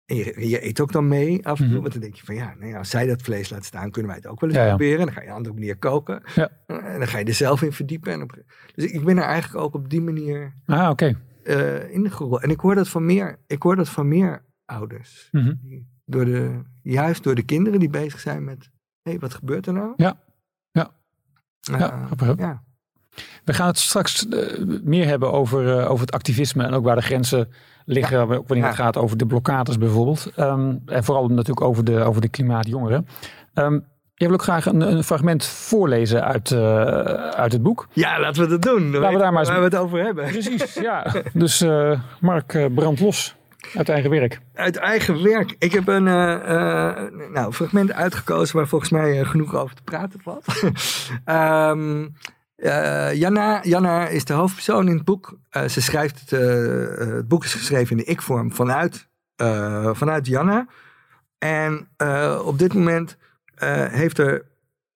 En 0.04 0.16
je, 0.16 0.48
je, 0.48 0.64
eet 0.64 0.80
ook 0.80 0.92
dan 0.92 1.08
mee 1.08 1.46
af 1.46 1.60
en 1.60 1.64
toe. 1.64 1.74
Mm 1.74 1.80
Want 1.80 1.92
dan 1.92 2.02
denk 2.02 2.14
je 2.14 2.24
van, 2.24 2.34
ja, 2.34 2.54
nou 2.58 2.70
ja, 2.70 2.78
als 2.78 2.90
zij 2.90 3.06
dat 3.06 3.22
vlees 3.22 3.50
laat 3.50 3.64
staan, 3.64 3.90
kunnen 3.90 4.10
wij 4.10 4.20
het 4.20 4.30
ook 4.30 4.40
wel 4.40 4.50
eens 4.50 4.68
proberen. 4.68 5.06
Dan 5.06 5.14
ga 5.14 5.20
je 5.20 5.26
op 5.26 5.30
een 5.30 5.36
andere 5.36 5.54
manier 5.54 5.76
koken. 5.76 6.22
Ja. 6.34 6.50
En 6.66 6.98
dan 6.98 7.08
ga 7.08 7.18
je 7.18 7.24
er 7.24 7.34
zelf 7.34 7.62
in 7.62 7.72
verdiepen. 7.72 8.12
En 8.12 8.22
op, 8.22 8.42
dus 8.74 8.84
ik 8.84 9.04
ben 9.04 9.16
er 9.16 9.22
eigenlijk 9.22 9.64
ook 9.64 9.74
op 9.74 9.90
die 9.90 10.00
manier 10.00 10.54
ah, 10.66 10.90
okay. 10.90 11.16
uh, 11.44 11.90
ingerold. 11.90 12.42
En 12.42 12.50
ik 12.50 12.60
hoor 12.60 12.74
dat 12.74 12.88
van 12.88 13.06
meer, 13.06 13.38
ik 13.46 13.62
hoor 13.62 13.76
dat 13.76 13.88
van 13.88 14.08
meer 14.08 14.44
ouders. 14.64 15.28
Mm 15.30 15.90
door 16.04 16.24
de, 16.24 16.62
juist 16.82 17.22
door 17.22 17.34
de 17.34 17.44
kinderen 17.44 17.78
die 17.78 17.90
bezig 17.90 18.20
zijn 18.20 18.44
met, 18.44 18.70
hé, 19.02 19.10
hey, 19.10 19.18
wat 19.18 19.34
gebeurt 19.34 19.66
er 19.66 19.72
nou? 19.72 19.92
Ja, 19.96 20.20
ja. 20.70 20.90
Uh, 21.70 21.78
ja, 21.78 22.34
ja. 22.36 22.64
We 23.44 23.52
gaan 23.52 23.66
het 23.66 23.78
straks 23.78 24.26
uh, 24.30 24.38
meer 24.82 25.06
hebben 25.06 25.32
over, 25.32 25.64
uh, 25.64 25.90
over 25.90 26.04
het 26.04 26.14
activisme 26.14 26.64
en 26.64 26.74
ook 26.74 26.84
waar 26.84 26.96
de 26.96 27.02
grenzen 27.02 27.48
liggen. 27.84 28.28
Ja. 28.28 28.34
Ook 28.34 28.48
wanneer 28.48 28.66
het 28.66 28.76
gaat 28.76 28.96
over 28.96 29.16
de 29.16 29.26
blokkades 29.26 29.78
bijvoorbeeld. 29.78 30.32
Um, 30.36 30.82
en 30.86 31.04
vooral 31.04 31.28
natuurlijk 31.28 31.60
over 31.60 31.84
de, 31.84 32.00
over 32.00 32.20
de 32.20 32.28
klimaatjongeren. 32.28 33.06
Um, 33.54 33.90
je 34.14 34.24
wil 34.28 34.34
ook 34.34 34.42
graag 34.42 34.66
een, 34.66 34.80
een 34.80 35.04
fragment 35.04 35.44
voorlezen 35.44 36.24
uit, 36.24 36.50
uh, 36.50 36.60
uit 37.14 37.52
het 37.52 37.62
boek. 37.62 37.88
Ja, 37.92 38.20
laten 38.20 38.42
we 38.42 38.48
dat 38.48 38.62
doen. 38.62 38.90
Laten 38.90 39.12
we 39.12 39.18
daar 39.18 39.32
maar 39.32 39.40
eens... 39.40 39.48
Waar 39.48 39.58
we 39.58 39.64
het 39.64 39.76
over 39.76 40.04
hebben. 40.04 40.24
Precies, 40.30 40.74
ja. 40.74 41.14
Dus 41.32 41.64
Mark, 42.20 42.74
brand 42.74 43.00
los. 43.00 43.34
Uit 43.74 43.88
eigen 43.88 44.10
werk? 44.10 44.40
Uit 44.54 44.76
eigen 44.76 45.22
werk. 45.22 45.54
Ik 45.58 45.72
heb 45.72 45.88
een 45.88 46.06
uh, 46.06 46.36
uh, 46.48 47.30
nou, 47.32 47.52
fragment 47.52 47.92
uitgekozen 47.92 48.56
waar 48.56 48.68
volgens 48.68 48.90
mij 48.90 49.24
genoeg 49.24 49.54
over 49.54 49.74
te 49.74 49.82
praten 49.82 50.20
valt. 50.20 50.44
um, 51.26 52.14
Uh, 52.62 53.14
Janna, 53.14 53.62
Janna 53.62 54.08
is 54.08 54.24
de 54.24 54.32
hoofdpersoon 54.32 54.88
in 54.88 54.94
het 54.94 55.04
boek. 55.04 55.38
Uh, 55.56 55.68
ze 55.68 55.80
schrijft 55.80 56.20
het, 56.20 56.32
uh, 56.32 57.14
het 57.14 57.28
boek 57.28 57.44
is 57.44 57.54
geschreven 57.54 57.90
in 57.90 57.96
de 57.96 58.10
ik-vorm 58.10 58.52
vanuit, 58.52 59.08
vanuit 59.92 60.26
Janna. 60.26 60.66
En 61.38 61.88
op 62.44 62.58
dit 62.58 62.74
moment 62.74 63.16
heeft 63.90 64.18
er, 64.18 64.46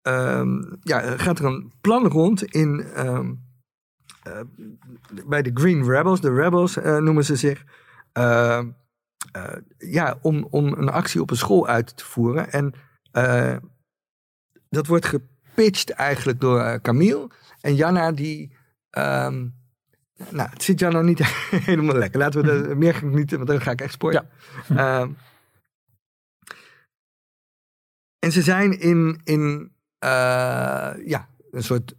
um, 0.03 0.77
ja, 0.83 1.17
gaat 1.17 1.39
er 1.39 1.45
een 1.45 1.73
plan 1.81 2.07
rond 2.07 2.43
in, 2.43 2.87
um, 2.97 3.45
bij 5.27 5.43
de 5.43 5.51
Green 5.55 5.85
Rebels. 5.85 6.21
De 6.21 6.35
Rebels 6.35 6.75
noemen 6.75 7.25
ze 7.25 7.37
zich. 7.37 7.65
ja, 9.79 10.19
om, 10.21 10.47
om 10.51 10.73
een 10.73 10.91
actie 10.91 11.21
op 11.21 11.31
een 11.31 11.37
school 11.37 11.67
uit 11.67 11.97
te 11.97 12.05
voeren. 12.05 12.53
En 12.53 12.75
dat 14.69 14.87
wordt 14.87 15.07
gepitcht 15.07 15.91
eigenlijk 15.91 16.41
door 16.41 16.81
Camille. 16.81 17.29
En 17.67 17.75
Janna 17.75 18.13
die... 18.13 18.57
Ehm, 18.91 19.49
nou, 20.31 20.51
het 20.51 20.63
zit 20.63 20.81
Janna 20.81 21.01
niet 21.01 21.25
helemaal 21.71 21.97
lekker. 21.97 22.19
Laten 22.19 22.43
we 22.43 22.47
dat 22.47 22.77
meer 22.77 23.05
niet, 23.05 23.31
want 23.31 23.47
dan 23.47 23.61
ga 23.61 23.71
ik 23.71 23.81
echt 23.81 23.93
spoilen. 23.93 24.29
Ja. 24.69 25.01
Ehm, 25.01 25.13
en 28.19 28.33
ze 28.33 28.43
zijn 28.43 28.81
in, 28.81 29.21
in 29.25 29.73
ja, 31.05 31.29
een 31.51 31.63
soort 31.63 31.95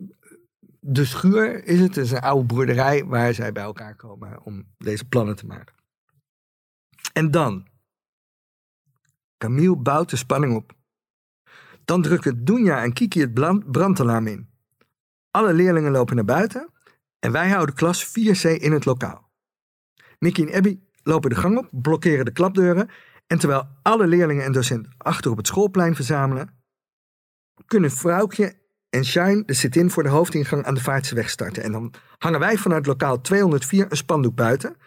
de 0.79 1.05
schuur 1.05 1.65
is 1.65 1.79
het. 1.79 1.95
Het 1.95 2.05
is 2.05 2.11
een 2.11 2.19
oude 2.19 2.45
boerderij 2.45 3.05
waar 3.05 3.33
zij 3.33 3.51
bij 3.51 3.63
elkaar 3.63 3.95
komen 3.95 4.43
om 4.43 4.65
deze 4.77 5.07
plannen 5.07 5.35
te 5.35 5.45
maken. 5.45 5.75
En 7.13 7.31
dan. 7.31 7.67
Camille 9.37 9.75
bouwt 9.75 10.09
de 10.09 10.15
spanning 10.15 10.55
op. 10.55 10.73
Dan 11.85 12.01
drukken 12.01 12.45
Dunja 12.45 12.83
en 12.83 12.93
Kiki 12.93 13.21
het 13.21 13.33
brandalarm 13.71 14.27
in. 14.27 14.49
Alle 15.37 15.53
leerlingen 15.53 15.91
lopen 15.91 16.15
naar 16.15 16.25
buiten 16.25 16.69
en 17.19 17.31
wij 17.31 17.49
houden 17.49 17.75
klas 17.75 18.07
4C 18.07 18.61
in 18.61 18.71
het 18.71 18.85
lokaal. 18.85 19.29
Nicky 20.19 20.41
en 20.41 20.53
Abby 20.53 20.79
lopen 21.03 21.29
de 21.29 21.35
gang 21.35 21.57
op, 21.57 21.69
blokkeren 21.71 22.25
de 22.25 22.31
klapdeuren 22.31 22.89
en 23.27 23.39
terwijl 23.39 23.67
alle 23.81 24.07
leerlingen 24.07 24.45
en 24.45 24.51
docenten 24.51 24.93
achter 24.97 25.31
op 25.31 25.37
het 25.37 25.47
schoolplein 25.47 25.95
verzamelen, 25.95 26.63
kunnen 27.65 27.91
Vrouwtje 27.91 28.55
en 28.89 29.05
Shine 29.05 29.43
de 29.45 29.53
sit-in 29.53 29.91
voor 29.91 30.03
de 30.03 30.09
hoofdingang 30.09 30.65
aan 30.65 30.73
de 30.73 30.81
Vaartseweg 30.81 31.29
starten. 31.29 31.63
En 31.63 31.71
dan 31.71 31.93
hangen 32.17 32.39
wij 32.39 32.57
vanuit 32.57 32.85
lokaal 32.85 33.21
204 33.21 33.91
een 33.91 33.97
spandoek 33.97 34.35
buiten 34.35 34.77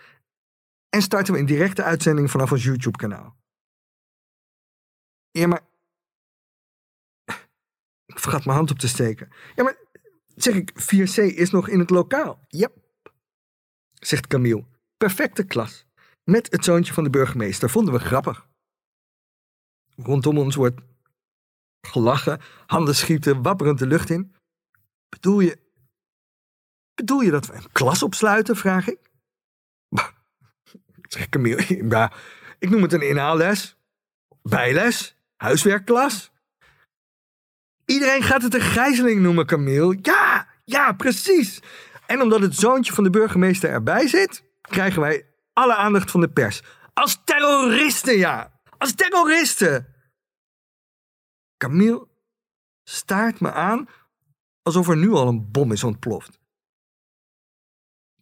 en 0.89 1.03
starten 1.03 1.33
we 1.33 1.41
een 1.41 1.47
directe 1.47 1.83
uitzending 1.83 2.31
vanaf 2.31 2.53
ons 2.53 2.65
YouTube-kanaal. 2.65 3.37
Ja, 5.31 5.47
maar. 5.47 5.69
Ik 8.07 8.19
vergat 8.19 8.45
mijn 8.45 8.57
hand 8.57 8.71
op 8.71 8.79
te 8.79 8.89
steken. 8.89 9.29
Ja, 9.55 9.63
maar. 9.63 9.89
Zeg 10.43 10.55
ik, 10.55 10.73
4C 10.73 11.37
is 11.37 11.51
nog 11.51 11.69
in 11.69 11.79
het 11.79 11.91
lokaal. 11.91 12.41
Yep. 12.49 12.73
Zegt 13.93 14.27
Camille. 14.27 14.65
Perfecte 14.97 15.45
klas. 15.45 15.87
Met 16.25 16.53
het 16.53 16.65
zoontje 16.65 16.93
van 16.93 17.05
de 17.05 17.11
burgemeester. 17.11 17.71
Vonden 17.71 17.95
we 17.95 18.01
grappig. 18.01 18.49
Rondom 19.97 20.39
ons 20.39 20.55
wordt 20.55 20.81
gelachen, 21.81 22.41
handen 22.67 22.95
schieten 22.95 23.43
wapperend 23.43 23.79
de 23.79 23.87
lucht 23.87 24.11
in. 24.11 24.35
Bedoel 25.09 25.41
je. 25.41 25.59
Bedoel 26.95 27.21
je 27.21 27.31
dat 27.31 27.47
we 27.47 27.55
een 27.55 27.73
klas 27.73 28.03
opsluiten? 28.03 28.57
vraag 28.57 28.89
ik. 28.89 28.99
Zeg 31.09 31.29
Camille, 31.29 31.85
ja, 31.89 32.13
ik 32.59 32.71
noem 32.71 32.83
het 32.83 32.93
een 32.93 33.09
inhaalles, 33.09 33.77
bijles, 34.43 35.17
huiswerkklas. 35.37 36.31
Iedereen 37.85 38.23
gaat 38.23 38.43
het 38.43 38.55
een 38.55 38.61
gijzeling 38.61 39.21
noemen, 39.21 39.47
Camille. 39.47 39.99
Ja, 40.03 40.30
ja, 40.71 40.93
precies. 40.93 41.61
En 42.07 42.23
omdat 42.23 42.41
het 42.41 42.55
zoontje 42.55 42.93
van 42.93 43.05
de 43.05 43.11
burgemeester 43.11 43.71
erbij 43.71 44.09
zit, 44.09 44.45
krijgen 44.61 45.01
wij 45.01 45.27
alle 45.53 45.75
aandacht 45.75 46.11
van 46.11 46.21
de 46.21 46.31
pers. 46.31 46.63
Als 46.95 47.21
terroristen, 47.25 48.19
ja. 48.19 48.61
Als 48.79 48.95
terroristen. 48.95 49.95
Camille 51.57 52.09
staart 52.85 53.41
me 53.41 53.53
aan 53.53 53.89
alsof 54.63 54.89
er 54.89 54.97
nu 54.97 55.13
al 55.13 55.29
een 55.29 55.51
bom 55.51 55.73
is 55.73 55.85
ontploft. 55.85 56.39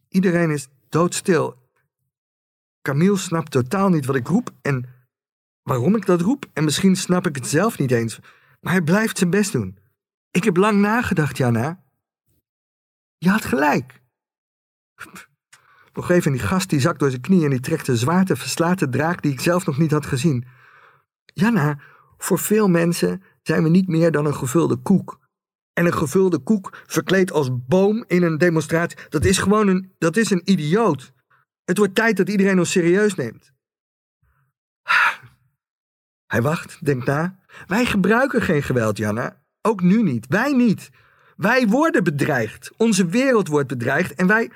Iedereen 0.09 0.51
is 0.51 0.67
doodstil 0.89 1.59
Camille 2.81 3.17
snapt 3.17 3.51
totaal 3.51 3.89
niet 3.89 4.05
wat 4.05 4.15
ik 4.15 4.27
roep 4.27 4.51
en 4.61 4.85
waarom 5.63 5.95
ik 5.95 6.05
dat 6.05 6.21
roep. 6.21 6.45
En 6.53 6.63
misschien 6.63 6.95
snap 6.95 7.27
ik 7.27 7.35
het 7.35 7.47
zelf 7.47 7.77
niet 7.77 7.91
eens. 7.91 8.19
Maar 8.61 8.73
hij 8.73 8.81
blijft 8.81 9.17
zijn 9.17 9.29
best 9.29 9.51
doen. 9.51 9.77
Ik 10.31 10.43
heb 10.43 10.57
lang 10.57 10.79
nagedacht, 10.79 11.37
Jana. 11.37 11.83
Je 13.19 13.29
had 13.29 13.45
gelijk. 13.45 14.01
Nog 15.93 16.09
even 16.09 16.31
die 16.31 16.41
gast 16.41 16.69
die 16.69 16.79
zakt 16.79 16.99
door 16.99 17.09
zijn 17.09 17.21
knie 17.21 17.43
en 17.43 17.49
die 17.49 17.59
trekt 17.59 17.87
een 17.87 17.97
zwaarte 17.97 18.35
verslaten 18.35 18.91
draak 18.91 19.21
die 19.21 19.31
ik 19.31 19.39
zelf 19.39 19.65
nog 19.65 19.77
niet 19.77 19.91
had 19.91 20.05
gezien. 20.05 20.47
Jana, 21.33 21.79
voor 22.17 22.39
veel 22.39 22.67
mensen 22.67 23.23
zijn 23.41 23.63
we 23.63 23.69
niet 23.69 23.87
meer 23.87 24.11
dan 24.11 24.25
een 24.25 24.35
gevulde 24.35 24.77
koek. 24.77 25.19
En 25.73 25.85
een 25.85 25.93
gevulde 25.93 26.39
koek 26.39 26.83
verkleed 26.85 27.31
als 27.31 27.49
boom 27.67 28.03
in 28.07 28.23
een 28.23 28.37
demonstratie, 28.37 28.97
dat 29.09 29.25
is 29.25 29.37
gewoon 29.37 29.67
een, 29.67 29.95
dat 29.97 30.17
is 30.17 30.29
een 30.29 30.51
idioot. 30.51 31.13
Het 31.63 31.77
wordt 31.77 31.95
tijd 31.95 32.17
dat 32.17 32.29
iedereen 32.29 32.59
ons 32.59 32.71
serieus 32.71 33.15
neemt. 33.15 33.53
Hij 36.25 36.41
wacht, 36.41 36.85
denkt 36.85 37.05
na. 37.05 37.39
Wij 37.67 37.85
gebruiken 37.85 38.41
geen 38.41 38.63
geweld, 38.63 38.97
Janna. 38.97 39.43
Ook 39.61 39.81
nu 39.81 40.03
niet. 40.03 40.27
Wij 40.27 40.53
niet. 40.53 40.89
Wij 41.39 41.67
worden 41.67 42.03
bedreigd. 42.03 42.71
Onze 42.77 43.05
wereld 43.05 43.47
wordt 43.47 43.67
bedreigd 43.67 44.13
en 44.13 44.27
wij. 44.27 44.51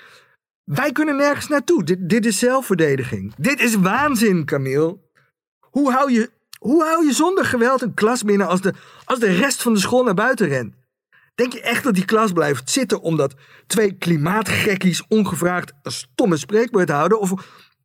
Wij 0.64 0.92
kunnen 0.92 1.16
nergens 1.16 1.48
naartoe. 1.48 1.84
Dit, 1.84 2.10
dit 2.10 2.26
is 2.26 2.40
zelfverdediging. 2.40 3.34
Dit 3.38 3.60
is 3.60 3.76
waanzin, 3.76 4.46
Camille. 4.46 4.98
Hoe 5.60 5.92
hou, 5.92 6.12
je, 6.12 6.32
hoe 6.60 6.84
hou 6.84 7.06
je 7.06 7.14
zonder 7.14 7.46
geweld 7.46 7.82
een 7.82 7.94
klas 7.94 8.24
binnen 8.24 8.48
als 8.48 8.62
de, 8.62 8.74
als 9.06 9.20
de 9.20 9.32
rest 9.32 9.62
van 9.62 9.74
de 9.74 9.80
school 9.80 10.04
naar 10.04 10.14
buiten 10.14 10.48
rent? 10.48 10.76
Denk 11.36 11.54
je 11.54 11.62
echt 11.62 11.84
dat 11.84 11.94
die 11.94 12.06
klas 12.06 12.32
blijft 12.32 12.70
zitten 12.70 13.02
omdat 13.02 13.34
twee 13.68 13.94
klimaatgekkies 13.98 15.08
ongevraagd 15.08 15.74
een 15.84 15.92
stomme 15.92 16.38
spreekwoord 16.38 16.90
houden? 16.90 17.20
Of 17.20 17.34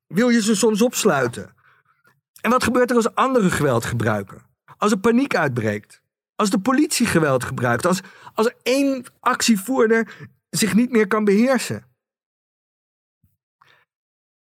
wil 0.06 0.28
je 0.28 0.42
ze 0.42 0.56
soms 0.56 0.82
opsluiten? 0.82 1.54
En 2.40 2.50
wat 2.50 2.64
gebeurt 2.64 2.90
er 2.90 2.96
als 2.96 3.14
anderen 3.14 3.50
geweld 3.50 3.84
gebruiken? 3.84 4.42
Als 4.76 4.90
er 4.90 4.98
paniek 4.98 5.36
uitbreekt? 5.36 6.02
Als 6.40 6.50
de 6.50 6.60
politie 6.60 7.06
geweld 7.06 7.44
gebruikt? 7.44 7.86
Als, 7.86 8.00
als 8.34 8.52
één 8.62 9.04
actievoerder 9.20 10.28
zich 10.50 10.74
niet 10.74 10.90
meer 10.90 11.06
kan 11.06 11.24
beheersen? 11.24 11.86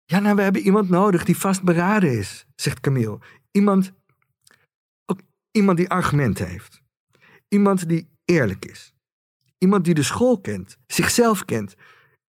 Ja, 0.05 0.19
nou, 0.19 0.35
we 0.35 0.41
hebben 0.41 0.61
iemand 0.61 0.89
nodig 0.89 1.23
die 1.23 1.37
vastberaden 1.37 2.17
is, 2.17 2.45
zegt 2.55 2.79
Camille. 2.79 3.19
Iemand, 3.51 3.91
ook 5.05 5.19
iemand 5.51 5.77
die 5.77 5.89
argumenten 5.89 6.47
heeft. 6.47 6.81
Iemand 7.47 7.89
die 7.89 8.09
eerlijk 8.25 8.65
is. 8.65 8.93
Iemand 9.57 9.85
die 9.85 9.93
de 9.93 10.03
school 10.03 10.41
kent, 10.41 10.77
zichzelf 10.87 11.45
kent, 11.45 11.75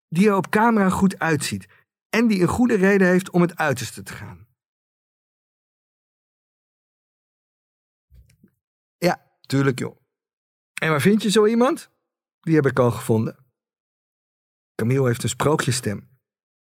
die 0.09 0.28
er 0.28 0.37
op 0.37 0.50
camera 0.50 0.88
goed 0.88 1.19
uitziet 1.19 1.66
en 2.09 2.26
die 2.26 2.40
een 2.42 2.49
goede 2.49 2.75
reden 2.75 3.07
heeft 3.07 3.31
om 3.31 3.40
het 3.40 3.57
uiterste 3.57 4.02
te 4.02 4.12
gaan. 4.12 4.41
Tuurlijk 9.52 9.78
joh. 9.78 9.97
En 10.80 10.90
waar 10.90 11.00
vind 11.00 11.23
je 11.23 11.30
zo 11.30 11.47
iemand? 11.47 11.90
Die 12.40 12.54
heb 12.54 12.66
ik 12.66 12.78
al 12.78 12.90
gevonden. 12.90 13.37
Camille 14.75 15.06
heeft 15.06 15.23
een 15.23 15.28
sprookjestem. 15.28 16.11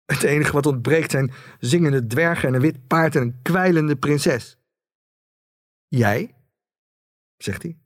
Het 0.06 0.24
enige 0.24 0.52
wat 0.52 0.66
ontbreekt 0.66 1.12
zijn 1.12 1.34
zingende 1.60 2.08
dwergen 2.08 2.48
en 2.48 2.54
een 2.54 2.62
wit 2.62 2.88
paard 2.88 3.16
en 3.16 3.22
een 3.22 3.42
kwijlende 3.42 3.98
prinses. 3.98 4.58
Jij? 5.88 6.36
zegt 7.38 7.64
hij. 7.64 7.80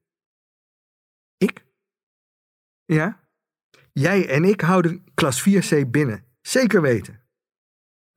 Ik? 1.38 1.66
Ja? 2.86 3.30
Jij 3.92 4.30
en 4.30 4.44
ik 4.44 4.62
houden 4.62 5.14
klas 5.14 5.50
4C 5.50 5.90
binnen. 5.90 6.26
Zeker 6.42 6.82
weten. 6.82 7.22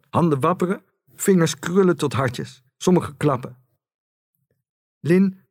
Handen 0.08 0.40
wapperen, 0.40 0.84
vingers 1.14 1.58
krullen 1.58 1.96
tot 1.96 2.12
hartjes. 2.12 2.62
Sommige 2.76 3.16
klappen. 3.16 3.62
Lin, 5.00 5.47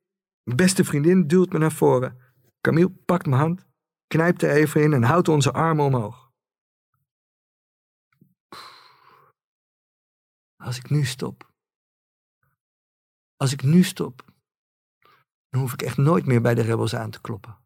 beste 0.55 0.83
vriendin, 0.83 1.27
duwt 1.27 1.51
me 1.51 1.57
naar 1.57 1.71
voren. 1.71 2.17
Camille 2.61 2.89
pakt 2.89 3.25
mijn 3.25 3.41
hand, 3.41 3.65
knijpt 4.07 4.41
er 4.41 4.49
even 4.49 4.81
in 4.81 4.93
en 4.93 5.03
houdt 5.03 5.27
onze 5.27 5.51
armen 5.51 5.85
omhoog. 5.85 6.31
Als 10.63 10.77
ik 10.77 10.89
nu 10.89 11.05
stop. 11.05 11.51
Als 13.35 13.51
ik 13.51 13.63
nu 13.63 13.83
stop. 13.83 14.25
Dan 15.49 15.61
hoef 15.61 15.73
ik 15.73 15.81
echt 15.81 15.97
nooit 15.97 16.25
meer 16.25 16.41
bij 16.41 16.55
de 16.55 16.61
rebels 16.61 16.95
aan 16.95 17.11
te 17.11 17.21
kloppen. 17.21 17.57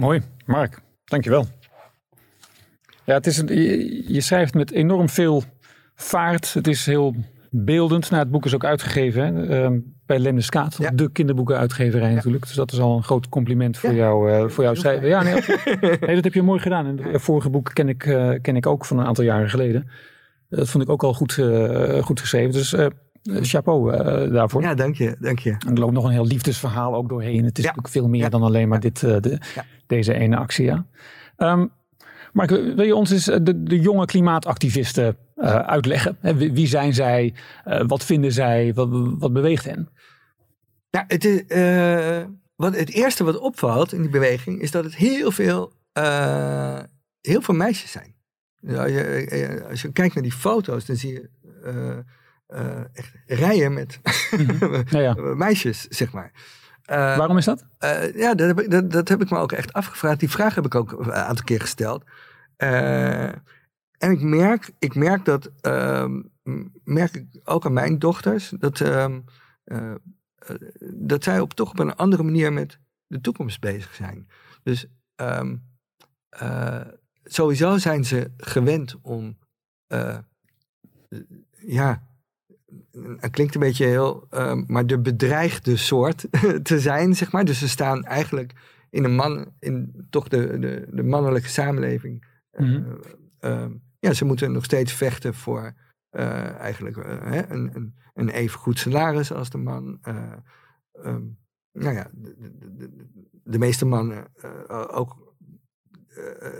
Mooi, 0.00 0.22
Mark. 0.46 0.82
Dankjewel. 1.04 1.46
Ja, 3.04 3.14
het 3.14 3.26
is 3.26 3.38
een, 3.38 3.46
je, 4.12 4.20
schrijft 4.20 4.54
met 4.54 4.70
enorm 4.70 5.08
veel 5.08 5.42
vaart. 5.94 6.54
Het 6.54 6.66
is 6.66 6.86
heel 6.86 7.14
beeldend. 7.50 8.10
Nou, 8.10 8.22
het 8.22 8.30
boek 8.30 8.44
is 8.44 8.54
ook 8.54 8.64
uitgegeven 8.64 9.22
hè? 9.34 9.68
Uh, 9.70 9.78
bij 10.06 10.18
Lemneskaat, 10.18 10.76
ja. 10.78 10.90
de 10.90 11.10
kinderboekenuitgeverij 11.12 12.14
natuurlijk. 12.14 12.46
Dus 12.46 12.54
dat 12.54 12.72
is 12.72 12.80
al 12.80 12.96
een 12.96 13.02
groot 13.02 13.28
compliment 13.28 13.78
voor 13.78 13.94
jou, 13.94 14.30
uh, 14.30 14.48
voor 14.48 14.64
jouw 14.64 14.74
schrijven. 14.74 15.08
Ja, 15.08 15.22
nee, 15.22 15.32
nee, 16.00 16.14
dat 16.14 16.24
heb 16.24 16.34
je 16.34 16.42
mooi 16.42 16.60
gedaan. 16.60 16.86
En 16.86 16.98
het 17.12 17.22
vorige 17.22 17.50
boek 17.50 17.70
ken 17.72 17.88
ik, 17.88 18.06
uh, 18.06 18.34
ken 18.42 18.56
ik 18.56 18.66
ook 18.66 18.84
van 18.84 18.98
een 18.98 19.06
aantal 19.06 19.24
jaren 19.24 19.50
geleden. 19.50 19.88
Dat 20.48 20.68
vond 20.68 20.84
ik 20.84 20.90
ook 20.90 21.02
al 21.02 21.14
goed, 21.14 21.36
uh, 21.36 22.02
goed 22.02 22.20
geschreven. 22.20 22.52
Dus 22.52 22.72
eh, 22.72 22.86
chapeau 23.22 23.96
daarvoor. 24.32 24.62
Ja, 24.62 24.74
dank 24.74 24.94
je, 24.94 25.16
dank 25.20 25.38
je. 25.38 25.50
En 25.50 25.72
er 25.74 25.78
loopt 25.78 25.92
nog 25.92 26.04
een 26.04 26.10
heel 26.10 26.26
liefdesverhaal 26.26 26.94
ook 26.94 27.08
doorheen. 27.08 27.44
Het 27.44 27.58
is 27.58 27.64
natuurlijk 27.64 27.92
veel 27.92 28.08
meer 28.08 28.30
dan 28.30 28.42
alleen 28.42 28.68
maar 28.68 28.80
dit, 28.80 29.00
de, 29.00 29.38
deze 29.86 30.14
ene 30.14 30.36
actie. 30.36 30.64
Ja. 30.64 30.84
Um, 31.36 31.70
Mark, 32.32 32.50
wil 32.50 32.82
je 32.82 32.94
ons 32.94 33.10
eens 33.10 33.24
de, 33.24 33.62
de 33.62 33.80
jonge 33.80 34.04
klimaatactivisten 34.04 35.16
uitleggen? 35.66 36.18
Wie 36.36 36.66
zijn 36.66 36.94
zij? 36.94 37.34
wat 37.86 38.04
vinden 38.04 38.32
zij? 38.32 38.74
Wat, 38.74 38.88
wat 39.18 39.32
beweegt 39.32 39.64
hen? 39.64 39.88
Nou, 40.90 41.04
het, 41.08 41.24
is, 41.24 41.42
wat, 42.56 42.76
het 42.76 42.90
eerste 42.90 43.24
wat 43.24 43.38
opvalt 43.38 43.92
in 43.92 44.00
die 44.00 44.10
beweging 44.10 44.60
is 44.60 44.70
dat 44.70 44.84
het 44.84 44.96
heel 44.96 45.30
veel, 45.30 45.72
heel 47.20 47.42
veel 47.42 47.54
meisjes 47.54 47.90
zijn. 47.90 48.14
Als 48.66 48.90
je, 48.90 49.64
als 49.68 49.82
je 49.82 49.92
kijkt 49.92 50.14
naar 50.14 50.22
die 50.22 50.32
foto's, 50.32 50.86
dan 50.86 50.96
zie 50.96 51.12
je 51.12 52.04
echt 52.92 53.12
rijen 53.26 53.72
met 53.72 54.00
mhm. 54.30 54.98
ja, 54.98 55.14
meisjes, 55.34 55.86
zeg 55.88 56.12
maar. 56.12 56.32
Uh, 56.90 57.16
Waarom 57.16 57.36
is 57.36 57.44
dat? 57.44 57.64
Uh, 57.80 58.14
ja, 58.14 58.34
dat 58.34 58.46
heb, 58.46 58.60
ik, 58.60 58.70
dat, 58.70 58.90
dat, 58.90 59.08
heb 59.08 59.22
ik 59.22 59.30
me 59.30 59.38
ook 59.38 59.52
echt 59.52 59.72
afgevraagd. 59.72 60.20
Die 60.20 60.30
vraag 60.30 60.54
heb 60.54 60.64
ik 60.64 60.74
ook 60.74 60.92
een 60.92 61.12
aantal 61.12 61.44
keer 61.44 61.60
gesteld. 61.60 62.04
en 62.56 63.42
ik 63.98 64.20
merk, 64.20 64.70
ik 64.78 64.94
merk 64.94 65.24
dat, 65.24 65.50
ehm, 65.60 66.22
merk 66.84 67.14
ik 67.14 67.26
ook 67.44 67.66
aan 67.66 67.72
mijn 67.72 67.98
dochters, 67.98 68.52
dat, 68.58 68.80
um, 68.80 69.24
dat 70.94 71.24
zij 71.24 71.40
op, 71.40 71.52
toch 71.52 71.70
op 71.70 71.78
een 71.78 71.96
andere 71.96 72.22
manier 72.22 72.52
met 72.52 72.78
de 73.06 73.20
toekomst 73.20 73.60
bezig 73.60 73.94
zijn. 73.94 74.28
Dus 74.62 74.86
um, 75.16 75.62
sowieso 77.24 77.78
zijn 77.78 78.04
ze 78.04 78.32
gewend 78.36 78.96
om, 79.02 79.38
ja, 81.66 82.07
het 83.16 83.30
klinkt 83.30 83.54
een 83.54 83.60
beetje 83.60 83.86
heel, 83.86 84.26
uh, 84.30 84.54
maar 84.66 84.86
de 84.86 85.00
bedreigde 85.00 85.76
soort 85.76 86.26
te 86.62 86.80
zijn, 86.80 87.16
zeg 87.16 87.32
maar. 87.32 87.44
Dus 87.44 87.58
ze 87.58 87.68
staan 87.68 88.04
eigenlijk 88.04 88.52
in 88.90 89.04
een 89.04 89.14
man, 89.14 89.52
in 89.58 90.06
toch 90.10 90.28
de, 90.28 90.58
de, 90.58 90.86
de 90.90 91.02
mannelijke 91.02 91.48
samenleving. 91.48 92.26
Mm 92.52 93.00
ja, 94.00 94.12
ze 94.12 94.24
moeten 94.24 94.52
nog 94.52 94.64
steeds 94.64 94.92
vechten 94.92 95.34
voor 95.34 95.74
uh, 96.10 96.54
eigenlijk 96.58 96.96
uh, 96.96 97.34
een, 97.48 97.74
een, 97.74 97.94
een 98.14 98.28
even 98.28 98.58
goed 98.58 98.78
salaris 98.78 99.32
als 99.32 99.50
de 99.50 99.58
man. 99.58 100.00
Um, 101.04 101.38
nou 101.72 101.94
ja, 101.94 102.10
de, 102.12 102.34
de, 102.76 103.06
de 103.44 103.58
meeste 103.58 103.84
mannen, 103.84 104.26
ook 104.90 105.34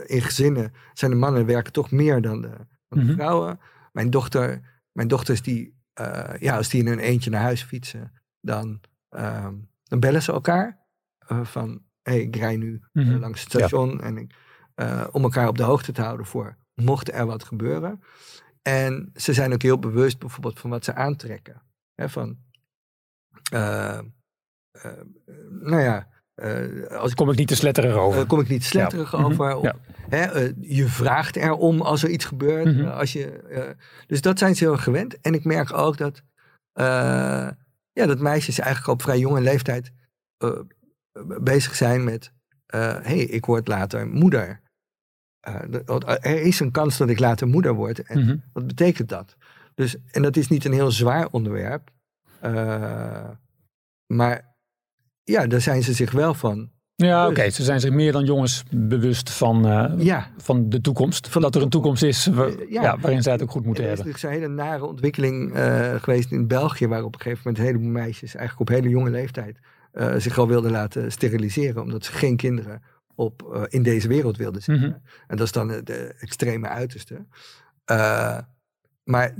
in 0.05 0.21
gezinnen, 0.21 0.73
zijn 0.93 1.11
de 1.11 1.17
mannen 1.17 1.45
werken 1.45 1.73
toch 1.73 1.91
meer 1.91 2.21
dan 2.21 2.41
de, 2.41 2.51
dan 2.87 2.99
de 2.99 3.05
mhm. 3.05 3.13
vrouwen. 3.13 3.59
Mijn 3.91 4.09
dochter, 4.09 4.61
mijn 4.91 5.07
dochters 5.07 5.41
die 5.41 5.78
uh, 5.99 6.33
ja, 6.39 6.55
als 6.55 6.69
die 6.69 6.81
in 6.81 6.87
hun 6.87 6.99
eentje 6.99 7.29
naar 7.29 7.41
huis 7.41 7.63
fietsen, 7.63 8.11
dan, 8.41 8.81
uh, 9.09 9.49
dan 9.83 9.99
bellen 9.99 10.21
ze 10.21 10.31
elkaar. 10.31 10.87
Uh, 11.31 11.45
van, 11.45 11.81
hey, 12.01 12.21
ik 12.21 12.35
rij 12.35 12.57
nu 12.57 12.83
mm 12.91 13.03
-hmm. 13.03 13.19
langs 13.19 13.39
het 13.41 13.49
station. 13.49 14.01
En 14.01 14.17
ik, 14.17 14.35
om 15.11 15.23
elkaar 15.23 15.47
op 15.47 15.57
de 15.57 15.63
hoogte 15.63 15.91
te 15.91 16.01
houden 16.01 16.25
voor, 16.25 16.57
mocht 16.73 17.11
er 17.11 17.25
wat 17.25 17.43
gebeuren. 17.43 18.01
En 18.61 19.11
ze 19.15 19.33
zijn 19.33 19.53
ook 19.53 19.61
heel 19.61 19.79
bewust 19.79 20.19
bijvoorbeeld 20.19 20.59
van 20.59 20.69
wat 20.69 20.83
ze 20.83 20.93
aantrekken. 20.93 21.61
Hè, 21.95 22.09
van, 22.09 22.37
nou 25.49 25.81
ja, 25.81 26.09
uh, 26.43 26.97
als 26.97 27.13
kom 27.13 27.29
ik 27.29 27.37
niet 27.37 27.47
te 27.47 27.55
sletterig 27.55 27.95
over? 27.95 28.21
Uh, 28.21 28.27
kom 28.27 28.39
ik 28.39 28.47
niet 28.47 28.61
te 28.61 28.67
sletterig 28.67 29.11
ja. 29.11 29.17
over? 29.17 29.57
Mhm. 29.57 29.71
hè, 30.09 30.43
uh, 30.43 30.53
je 30.61 30.87
vraagt 30.87 31.35
erom 31.35 31.81
als 31.81 32.03
er 32.03 32.09
iets 32.09 32.25
gebeurt. 32.25 32.65
Mm 32.65 32.79
-hmm. 32.79 32.87
als 32.87 33.13
je, 33.13 33.75
dus 34.07 34.21
dat 34.21 34.39
zijn 34.39 34.55
ze 34.55 34.63
heel 34.63 34.77
gewend. 34.77 35.21
En 35.21 35.33
ik 35.33 35.43
merk 35.43 35.73
ook 35.73 35.97
dat, 35.97 36.21
ja, 37.93 38.05
dat 38.05 38.19
meisjes 38.19 38.59
eigenlijk 38.59 38.93
op 38.93 39.01
vrij 39.01 39.19
jonge 39.19 39.41
leeftijd 39.41 39.91
bezig 41.41 41.75
zijn 41.75 42.03
met... 42.03 42.31
hé, 42.65 42.79
hey, 43.01 43.19
ik 43.19 43.45
word 43.45 43.67
later 43.67 44.07
moeder. 44.07 44.61
er 45.39 46.41
is 46.41 46.59
een 46.59 46.71
kans 46.71 46.97
dat 46.97 47.09
ik 47.09 47.19
later 47.19 47.47
moeder 47.47 47.73
word. 47.73 47.99
En 47.99 48.19
mm 48.19 48.25
-hmm. 48.27 48.43
wat 48.53 48.67
betekent 48.67 49.09
dat? 49.09 49.35
Dus, 49.75 49.95
en 50.11 50.21
dat 50.21 50.35
is 50.35 50.47
niet 50.47 50.65
een 50.65 50.73
heel 50.73 50.91
zwaar 50.91 51.27
onderwerp. 51.31 51.91
maar 54.13 54.48
ja, 55.29 55.47
daar 55.47 55.61
zijn 55.61 55.83
ze 55.83 55.93
zich 55.93 56.11
wel 56.11 56.33
van. 56.33 56.69
Ja, 56.95 57.27
oké. 57.27 57.49
Ze 57.49 57.63
zijn 57.63 57.79
zich 57.79 57.91
meer 57.91 58.11
dan 58.11 58.25
jongens 58.25 58.63
bewust 58.71 59.29
van, 59.29 59.67
uh, 59.67 59.91
ja. 59.97 60.31
van 60.37 60.69
de 60.69 60.81
toekomst. 60.81 61.29
Van 61.29 61.41
dat 61.41 61.55
er 61.55 61.61
een 61.61 61.69
toekomst 61.69 62.03
is 62.03 62.29
ja. 62.69 62.97
waarin 62.99 63.21
zij 63.21 63.31
het 63.31 63.41
ook 63.41 63.51
goed 63.51 63.65
moeten 63.65 63.87
hebben. 63.87 64.05
Er 64.05 64.15
is 64.15 64.23
een 64.23 64.29
hele 64.29 64.47
nare 64.47 64.85
ontwikkeling 64.85 65.55
uh, 65.55 65.95
geweest 65.95 66.31
in 66.31 66.47
België, 66.47 66.87
waar 66.87 67.03
op 67.03 67.13
een 67.13 67.21
gegeven 67.21 67.41
moment 67.43 67.63
een 67.63 67.69
heleboel 67.69 67.91
meisjes, 67.91 68.35
eigenlijk 68.35 68.69
op 68.69 68.75
hele 68.75 68.89
jonge 68.89 69.09
leeftijd, 69.09 69.57
uh, 69.93 70.15
zich 70.17 70.37
al 70.37 70.47
wilden 70.47 70.71
laten 70.71 71.11
steriliseren, 71.11 71.81
omdat 71.81 72.05
ze 72.05 72.11
geen 72.11 72.35
kinderen 72.35 72.81
op, 73.15 73.67
in 73.69 73.83
deze 73.83 74.07
wereld 74.07 74.37
wilden 74.37 74.61
zetten. 74.61 74.87
Mm 74.87 74.91
-hmm. 74.91 75.01
En 75.27 75.37
dat 75.37 75.45
is 75.45 75.51
dan 75.51 75.67
de 75.67 76.15
extreme 76.19 76.67
uiterste. 76.67 77.25
maar 79.03 79.35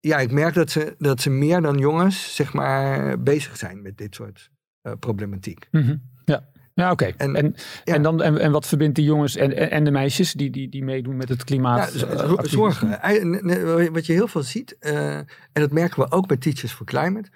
ja, 0.00 0.18
ik 0.18 0.30
merk 0.30 0.54
dat 0.54 0.70
ze, 0.70 0.94
dat 0.98 1.20
ze 1.20 1.30
meer 1.30 1.60
dan 1.60 1.78
jongens, 1.78 2.34
zeg 2.34 2.52
maar, 2.52 3.18
bezig 3.22 3.56
zijn 3.56 3.82
met 3.82 3.98
dit 3.98 4.14
soort 4.14 4.50
problematiek. 4.98 5.68
Mm 5.70 5.82
-hmm. 5.82 6.02
Ja. 6.24 6.48
Ja, 6.74 6.90
oké. 6.90 7.04
En, 7.04 7.36
en, 7.36 7.54
ja. 7.84 7.94
en, 7.94 8.02
dan, 8.02 8.22
en, 8.22 8.38
en 8.38 8.52
wat 8.52 8.66
verbindt 8.66 8.96
die 8.96 9.04
jongens 9.04 9.36
en, 9.36 9.70
en 9.70 9.84
de 9.84 9.90
meisjes 9.90 10.32
die, 10.32 10.50
die, 10.50 10.68
die 10.68 10.84
meedoen 10.84 11.16
met 11.16 11.28
het 11.28 11.44
klimaat? 11.44 11.92
Ja, 11.92 12.06
uh, 12.12 12.38
zorgen. 12.42 12.88
Wat 13.92 14.06
je 14.06 14.12
heel 14.12 14.28
veel 14.28 14.42
ziet, 14.42 14.76
uh, 14.80 15.16
en 15.16 15.26
dat 15.52 15.72
merken 15.72 16.02
we 16.02 16.10
ook 16.10 16.26
bij 16.26 16.36
Teachers 16.36 16.72
for 16.72 16.86
Climate. 16.86 17.28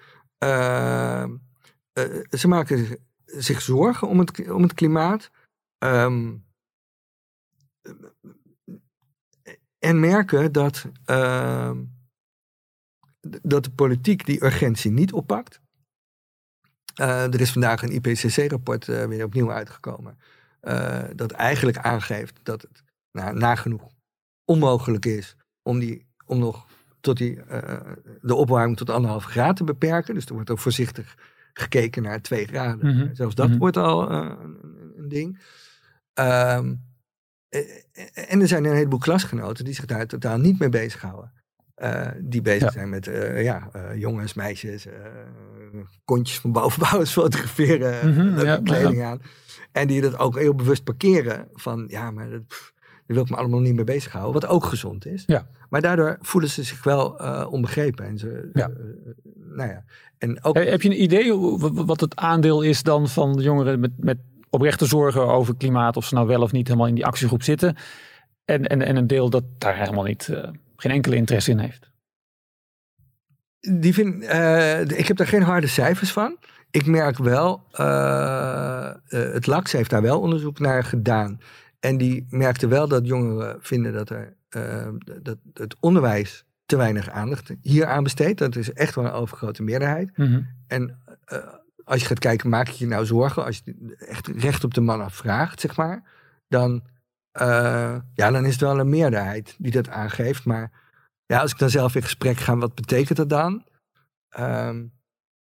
ze 2.29 2.47
maken 2.47 2.97
zich 3.25 3.61
zorgen 3.61 4.07
om 4.07 4.19
het, 4.19 4.51
om 4.51 4.61
het 4.61 4.73
klimaat. 4.73 5.31
Um, 5.77 6.45
en 9.79 9.99
merken 9.99 10.51
dat, 10.51 10.85
uh, 11.09 11.71
dat 13.41 13.63
de 13.63 13.71
politiek 13.71 14.25
die 14.25 14.43
urgentie 14.43 14.91
niet 14.91 15.13
oppakt. 15.13 15.61
Uh, 17.01 17.33
er 17.33 17.41
is 17.41 17.51
vandaag 17.51 17.81
een 17.81 17.91
IPCC-rapport 17.91 18.87
uh, 18.87 19.03
weer 19.03 19.25
opnieuw 19.25 19.51
uitgekomen. 19.51 20.17
Uh, 20.61 21.03
dat 21.15 21.31
eigenlijk 21.31 21.77
aangeeft 21.77 22.39
dat 22.43 22.61
het 22.61 22.83
nou, 23.11 23.37
nagenoeg 23.37 23.87
onmogelijk 24.45 25.05
is 25.05 25.35
om, 25.61 25.79
die, 25.79 26.05
om 26.25 26.39
nog 26.39 26.65
tot 26.99 27.17
die, 27.17 27.39
de 28.21 28.35
opwarming 28.35 28.77
tot 28.77 28.89
anderhalve 28.89 29.27
graad 29.27 29.55
te 29.55 29.63
beperken. 29.63 30.13
Dus 30.13 30.25
er 30.25 30.33
wordt 30.33 30.49
ook 30.49 30.59
voorzichtig 30.59 31.15
gekeken 31.53 32.03
naar 32.03 32.21
twee 32.21 32.45
graden. 32.45 32.91
Mm 32.91 32.99
-hmm. 32.99 33.15
Zelfs 33.15 33.35
dat 33.35 33.45
mm 33.45 33.51
-hmm. 33.51 33.59
wordt 33.59 33.77
al 33.77 34.11
een, 34.11 34.57
een, 34.97 35.07
ding. 35.07 35.39
Um, 36.19 36.83
en 38.13 38.41
er 38.41 38.47
zijn 38.47 38.65
een 38.65 38.75
heleboel 38.75 38.99
klasgenoten 38.99 39.65
die 39.65 39.73
zich 39.73 39.85
daar 39.85 40.07
totaal 40.07 40.37
niet 40.37 40.59
mee 40.59 40.69
bezighouden. 40.69 41.31
Uh, 41.81 42.07
die 42.19 42.41
bezig 42.41 42.71
zijn 42.71 42.89
met 42.89 43.07
uh, 43.07 43.43
ja, 43.43 43.69
uh, 43.75 43.95
jongens, 43.95 44.33
meisjes, 44.33 44.87
kontjes 46.05 46.39
van 46.39 46.51
bovenbouwers 46.51 47.11
fotograferen, 47.21 48.07
mm 48.07 48.37
-hmm, 48.37 48.63
kleding 48.63 49.03
aan. 49.03 49.21
En 49.71 49.87
die 49.87 50.01
dat 50.01 50.19
ook 50.19 50.39
heel 50.39 50.55
bewust 50.55 50.83
parkeren 50.83 51.47
van 51.53 51.85
ja, 51.87 52.11
maar 52.11 52.29
dat, 52.29 52.47
pff, 52.47 52.73
daar 52.79 53.15
wil 53.15 53.23
ik 53.23 53.29
me 53.29 53.35
allemaal 53.35 53.59
niet 53.59 53.75
mee 53.75 53.83
bezighouden. 53.83 54.41
Wat 54.41 54.49
ook 54.49 54.63
gezond 54.63 55.05
is. 55.05 55.23
Ja. 55.25 55.47
Maar 55.69 55.81
daardoor 55.81 56.17
voelen 56.21 56.49
ze 56.49 56.63
zich 56.63 56.83
wel 56.83 57.07
onbegrepen. 57.49 58.05
En 58.05 58.17
ze, 58.17 58.49
ja. 58.53 58.71
nou 59.33 59.69
ja. 59.69 59.83
En 60.17 60.43
ook, 60.43 60.55
Heb 60.55 60.81
je 60.81 60.89
een 60.89 61.01
idee 61.01 61.33
wat 61.85 61.99
het 61.99 62.15
aandeel 62.15 62.61
is 62.61 62.83
dan 62.83 63.07
van 63.07 63.35
de 63.35 63.43
jongeren 63.43 63.79
met, 63.79 63.91
met 63.97 64.17
oprechte 64.49 64.85
zorgen 64.85 65.27
over 65.27 65.55
klimaat, 65.55 65.97
of 65.97 66.05
ze 66.05 66.15
nou 66.15 66.27
wel 66.27 66.41
of 66.41 66.51
niet 66.51 66.67
helemaal 66.67 66.87
in 66.87 66.95
die 66.95 67.05
actiegroep 67.05 67.43
zitten? 67.43 67.75
En, 68.45 68.67
en, 68.67 68.81
en 68.81 68.95
een 68.95 69.07
deel 69.07 69.29
dat 69.29 69.43
daar 69.57 69.77
helemaal 69.77 70.03
niet 70.03 70.29
geen 70.75 70.91
enkele 70.91 71.15
interesse 71.15 71.51
in 71.51 71.59
heeft? 71.59 71.91
Die 73.59 73.93
vind, 73.93 74.23
uh, 74.23 74.81
ik 74.81 75.07
heb 75.07 75.17
daar 75.17 75.27
geen 75.27 75.43
harde 75.43 75.67
cijfers 75.67 76.11
van. 76.11 76.37
Ik 76.71 76.85
merk 76.85 77.17
wel, 77.17 77.63
uh, 77.71 78.91
het 79.07 79.47
LAX 79.47 79.71
heeft 79.71 79.89
daar 79.89 80.01
wel 80.01 80.19
onderzoek 80.19 80.59
naar 80.59 80.83
gedaan. 80.83 81.39
En 81.79 81.97
die 81.97 82.25
merkte 82.29 82.67
wel 82.67 82.87
dat 82.87 83.07
jongeren 83.07 83.57
vinden 83.61 83.93
dat, 83.93 84.09
er, 84.09 84.35
dat 85.21 85.37
het 85.53 85.75
onderwijs 85.79 86.45
te 86.65 86.77
weinig 86.77 87.09
aandacht 87.09 87.51
hier 87.61 87.85
aan 87.85 88.03
besteedt. 88.03 88.39
Dat 88.39 88.55
is 88.55 88.73
echt 88.73 88.95
wel 88.95 89.05
een 89.05 89.11
overgrote 89.11 89.63
meerderheid. 89.63 90.17
Mm 90.17 90.25
-hmm. 90.25 90.47
En 90.67 91.03
als 91.83 92.01
je 92.01 92.07
gaat 92.07 92.19
kijken, 92.19 92.49
maak 92.49 92.67
je 92.67 92.83
je 92.83 92.89
nou 92.89 93.05
zorgen, 93.05 93.45
als 93.45 93.61
je 93.63 93.95
echt 93.97 94.27
recht 94.27 94.63
op 94.63 94.73
de 94.73 94.81
man 94.81 95.01
afvraagt, 95.01 95.59
zeg 95.59 95.75
maar, 95.75 96.03
dan 96.47 96.83
uh, 97.41 97.95
ja, 98.13 98.31
dan 98.31 98.45
is 98.45 98.51
het 98.51 98.61
wel 98.61 98.79
een 98.79 98.89
meerderheid 98.89 99.55
die 99.57 99.71
dat 99.71 99.89
aangeeft. 99.89 100.45
Maar 100.45 100.71
ja, 101.25 101.39
als 101.39 101.51
ik 101.51 101.57
dan 101.57 101.69
zelf 101.69 101.95
in 101.95 102.01
gesprek 102.01 102.37
ga, 102.37 102.57
wat 102.57 102.75
betekent 102.75 103.17
dat 103.17 103.29
dan? 103.29 103.63
Um, 104.39 104.93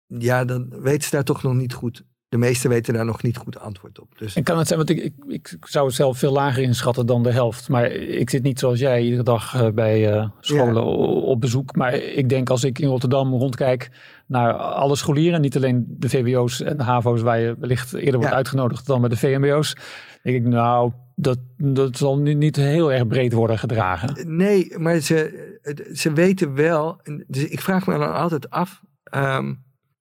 ja, 0.07 0.45
dan 0.45 0.81
weten 0.81 1.03
ze 1.03 1.11
daar 1.11 1.25
toch 1.25 1.43
nog 1.43 1.55
niet 1.55 1.73
goed. 1.73 2.05
De 2.29 2.37
meesten 2.37 2.71
weten 2.71 2.95
daar 2.95 3.05
nog 3.05 3.23
niet 3.23 3.37
goed 3.37 3.59
antwoord 3.59 4.01
op. 4.01 4.19
Dus. 4.19 4.35
En 4.35 4.43
kan 4.43 4.59
het 4.59 4.67
zijn, 4.67 4.79
want 4.79 4.91
ik, 4.91 5.03
ik, 5.05 5.15
ik 5.29 5.57
zou 5.61 5.87
het 5.87 5.95
zelf 5.95 6.19
veel 6.19 6.33
lager 6.33 6.63
inschatten 6.63 7.07
dan 7.07 7.23
de 7.23 7.33
helft. 7.33 7.69
Maar 7.69 7.91
ik 7.93 8.31
zit 8.31 8.43
niet 8.43 8.59
zoals 8.59 8.79
jij 8.79 9.03
iedere 9.03 9.23
dag 9.23 9.55
uh, 9.55 9.69
bij 9.69 10.17
uh, 10.17 10.29
scholen 10.41 10.75
ja. 10.75 10.91
op 11.21 11.41
bezoek. 11.41 11.77
Maar 11.77 11.95
ik 11.95 12.29
denk 12.29 12.51
als 12.51 12.65
ik 12.65 12.79
in 12.79 12.89
Rotterdam 12.89 13.33
rondkijk 13.33 13.91
naar 14.27 14.53
alle 14.53 14.97
scholieren, 14.97 15.41
niet 15.41 15.57
alleen 15.57 15.85
de 15.89 16.09
VWO's 16.09 16.61
en 16.61 16.77
de 16.77 16.83
HAVO's 16.83 17.23
waar 17.23 17.39
je 17.39 17.57
wellicht 17.59 17.93
eerder 17.93 18.15
wordt 18.15 18.31
ja. 18.31 18.37
uitgenodigd 18.37 18.87
dan 18.87 19.01
bij 19.01 19.09
de 19.09 19.17
VMBO's. 19.17 19.77
denk 20.23 20.37
ik, 20.37 20.47
nou, 20.47 20.93
dat, 21.19 21.39
dat 21.57 21.97
zal 21.97 22.19
nu 22.19 22.35
niet 22.35 22.57
heel 22.57 22.93
erg 22.93 23.07
breed 23.07 23.33
worden 23.33 23.59
gedragen. 23.59 24.37
Nee, 24.37 24.79
maar 24.79 24.99
ze, 24.99 25.91
ze 25.93 26.13
weten 26.13 26.55
wel. 26.55 27.01
Dus 27.27 27.45
ik 27.45 27.61
vraag 27.61 27.87
me 27.87 27.99
dan 27.99 28.13
altijd 28.15 28.51
af. 28.51 28.83
Ehm, 29.03 29.55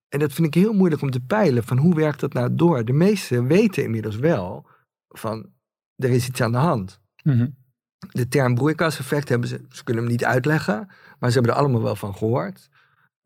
en 0.09 0.19
dat 0.19 0.33
vind 0.33 0.47
ik 0.47 0.53
heel 0.53 0.73
moeilijk 0.73 1.01
om 1.01 1.11
te 1.11 1.25
peilen. 1.25 1.63
Van 1.63 1.77
hoe 1.77 1.95
werkt 1.95 2.19
dat 2.19 2.33
nou 2.33 2.55
door? 2.55 2.85
De 2.85 2.93
meesten 2.93 3.47
weten 3.47 3.83
inmiddels 3.83 4.15
wel 4.15 4.69
van 5.07 5.49
er 5.95 6.09
is 6.09 6.27
iets 6.27 6.41
aan 6.41 6.51
de 6.51 6.57
hand. 6.57 7.01
Mhm. 7.23 7.47
De 8.11 8.27
term 8.27 8.55
broeikaseffect 8.55 9.29
hebben 9.29 9.49
ze, 9.49 9.65
ze 9.69 9.83
kunnen 9.83 10.03
hem 10.03 10.11
niet 10.11 10.25
uitleggen, 10.25 10.87
maar 11.19 11.29
ze 11.29 11.35
hebben 11.35 11.53
er 11.53 11.59
allemaal 11.59 11.81
wel 11.81 11.95
van 11.95 12.15
gehoord. 12.15 12.69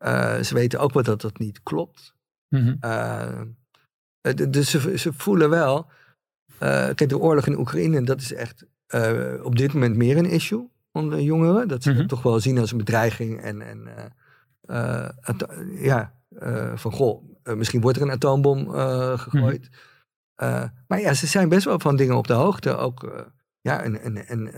Uh, 0.04 0.38
ze 0.38 0.54
weten 0.54 0.80
ook 0.80 0.92
wel 0.92 1.02
dat 1.02 1.20
dat 1.20 1.38
niet 1.38 1.62
klopt. 1.62 2.14
Mm 2.48 2.78
dus 4.50 4.70
ze, 4.70 4.98
ze 4.98 5.12
voelen 5.12 5.50
wel. 5.50 5.90
Uh, 6.62 6.68
kijk, 6.68 7.08
de 7.08 7.18
oorlog 7.18 7.46
in 7.46 7.58
Oekraïne, 7.58 8.02
dat 8.02 8.20
is 8.20 8.32
echt 8.32 8.66
op 9.42 9.56
dit 9.56 9.72
moment 9.72 9.96
meer 9.96 10.16
een 10.16 10.30
issue 10.30 10.68
onder 10.92 11.20
jongeren. 11.20 11.68
Dat 11.68 11.82
ze 11.82 11.92
mm 11.92 12.06
toch 12.06 12.22
wel 12.22 12.40
zien 12.40 12.58
als 12.58 12.72
een 12.72 12.78
bedreiging. 12.78 13.40
En, 13.40 13.62
en 13.62 13.88
ja, 15.78 16.12
van 16.74 16.92
goh, 16.92 17.24
misschien 17.56 17.80
wordt 17.80 17.96
er 17.96 18.02
een 18.02 18.10
atoombom 18.10 18.70
gegooid. 19.18 19.70
Mhm. 20.36 20.68
maar 20.86 21.00
ja, 21.00 21.14
ze 21.14 21.26
zijn 21.26 21.48
best 21.48 21.64
wel 21.64 21.78
van 21.78 21.96
dingen 21.96 22.16
op 22.16 22.26
de 22.26 22.32
hoogte. 22.32 22.76
Ook 22.76 23.28
ja, 23.62 23.82
en, 23.82 24.00
en, 24.00 24.26
en 24.26 24.50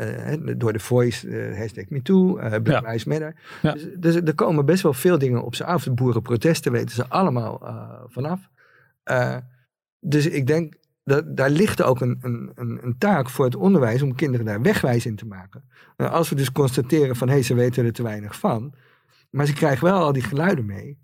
uh, 0.49 0.55
door 0.57 0.73
de 0.73 0.79
voice, 0.79 1.27
uh, 1.27 1.59
hashtag 1.59 1.89
MeToo, 1.89 2.39
uh, 2.39 2.55
Black 2.63 2.87
Lives 2.87 3.05
Matter. 3.05 3.35
Ja. 3.63 3.73
Dus, 3.73 3.87
dus, 3.97 4.15
er 4.15 4.35
komen 4.35 4.67
best 4.67 4.83
wel 4.83 4.93
veel 4.93 5.19
dingen 5.19 5.45
op 5.45 5.55
ze 5.55 5.65
af. 5.65 5.85
De 5.85 5.93
boerenprotesten 5.93 6.73
weten 6.73 6.95
ze 6.95 7.09
allemaal 7.09 7.61
vanaf. 8.09 8.51
dus 10.01 10.27
ik 10.27 10.47
denk, 10.47 10.75
dat, 11.05 11.37
daar 11.37 11.51
ligt 11.51 11.83
ook 11.83 12.01
een, 12.01 12.19
een, 12.21 12.79
een, 12.83 12.99
taak 12.99 13.31
voor 13.31 13.45
het 13.45 13.57
onderwijs 13.57 14.03
om 14.03 14.15
kinderen 14.15 14.47
daar 14.47 14.63
wegwijs 14.63 15.07
in 15.07 15.17
te 15.17 15.27
maken. 15.27 15.65
als 15.97 16.29
we 16.29 16.35
dus 16.35 16.53
constateren 16.53 17.17
van, 17.17 17.29
hé, 17.29 17.35
hey, 17.35 17.43
ze 17.43 17.55
weten 17.55 17.85
er 17.85 17.93
te 17.93 18.03
weinig 18.03 18.39
van. 18.39 18.75
Maar 19.31 19.47
ze 19.47 19.53
krijgen 19.53 19.85
wel 19.85 20.01
al 20.01 20.13
die 20.13 20.23
geluiden 20.23 20.67
mee. 20.67 20.99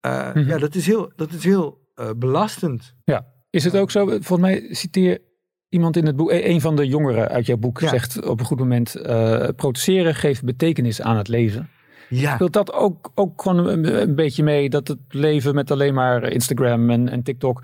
Mhm. 0.00 0.38
Ja, 0.38 0.58
dat 0.58 0.74
is 0.74 0.86
heel, 0.86 1.12
dat 1.16 1.32
is 1.32 1.44
heel 1.44 1.88
belastend. 2.16 2.94
Ja, 3.04 3.26
is 3.50 3.64
het 3.64 3.76
ook 3.76 3.90
zo, 3.90 4.06
volgens 4.06 4.40
mij 4.40 4.66
citeer 4.70 5.20
iemand 5.68 5.96
in 5.96 6.06
het 6.06 6.16
boek, 6.16 6.30
een 6.30 6.60
van 6.60 6.76
de 6.76 6.86
jongeren 6.86 7.28
uit 7.28 7.46
jouw 7.46 7.56
boek, 7.56 7.80
zegt 7.80 8.26
op 8.26 8.40
een 8.40 8.46
goed 8.46 8.58
moment: 8.58 8.96
uh, 8.96 9.48
protesteren 9.56 10.14
geeft 10.14 10.44
betekenis 10.44 11.00
aan 11.00 11.16
het 11.16 11.28
leven. 11.28 11.68
Ja. 12.08 12.34
Speelt 12.34 12.52
dat 12.52 12.72
ook, 12.72 13.10
ook 13.14 13.42
gewoon 13.42 13.66
een, 13.84 14.14
beetje 14.14 14.42
mee 14.42 14.70
dat 14.70 14.88
het 14.88 14.98
leven 15.08 15.54
met 15.54 15.70
alleen 15.70 15.94
maar 15.94 16.28
Instagram 16.28 16.90
en, 16.90 17.08
en 17.08 17.22
TikTok 17.22 17.62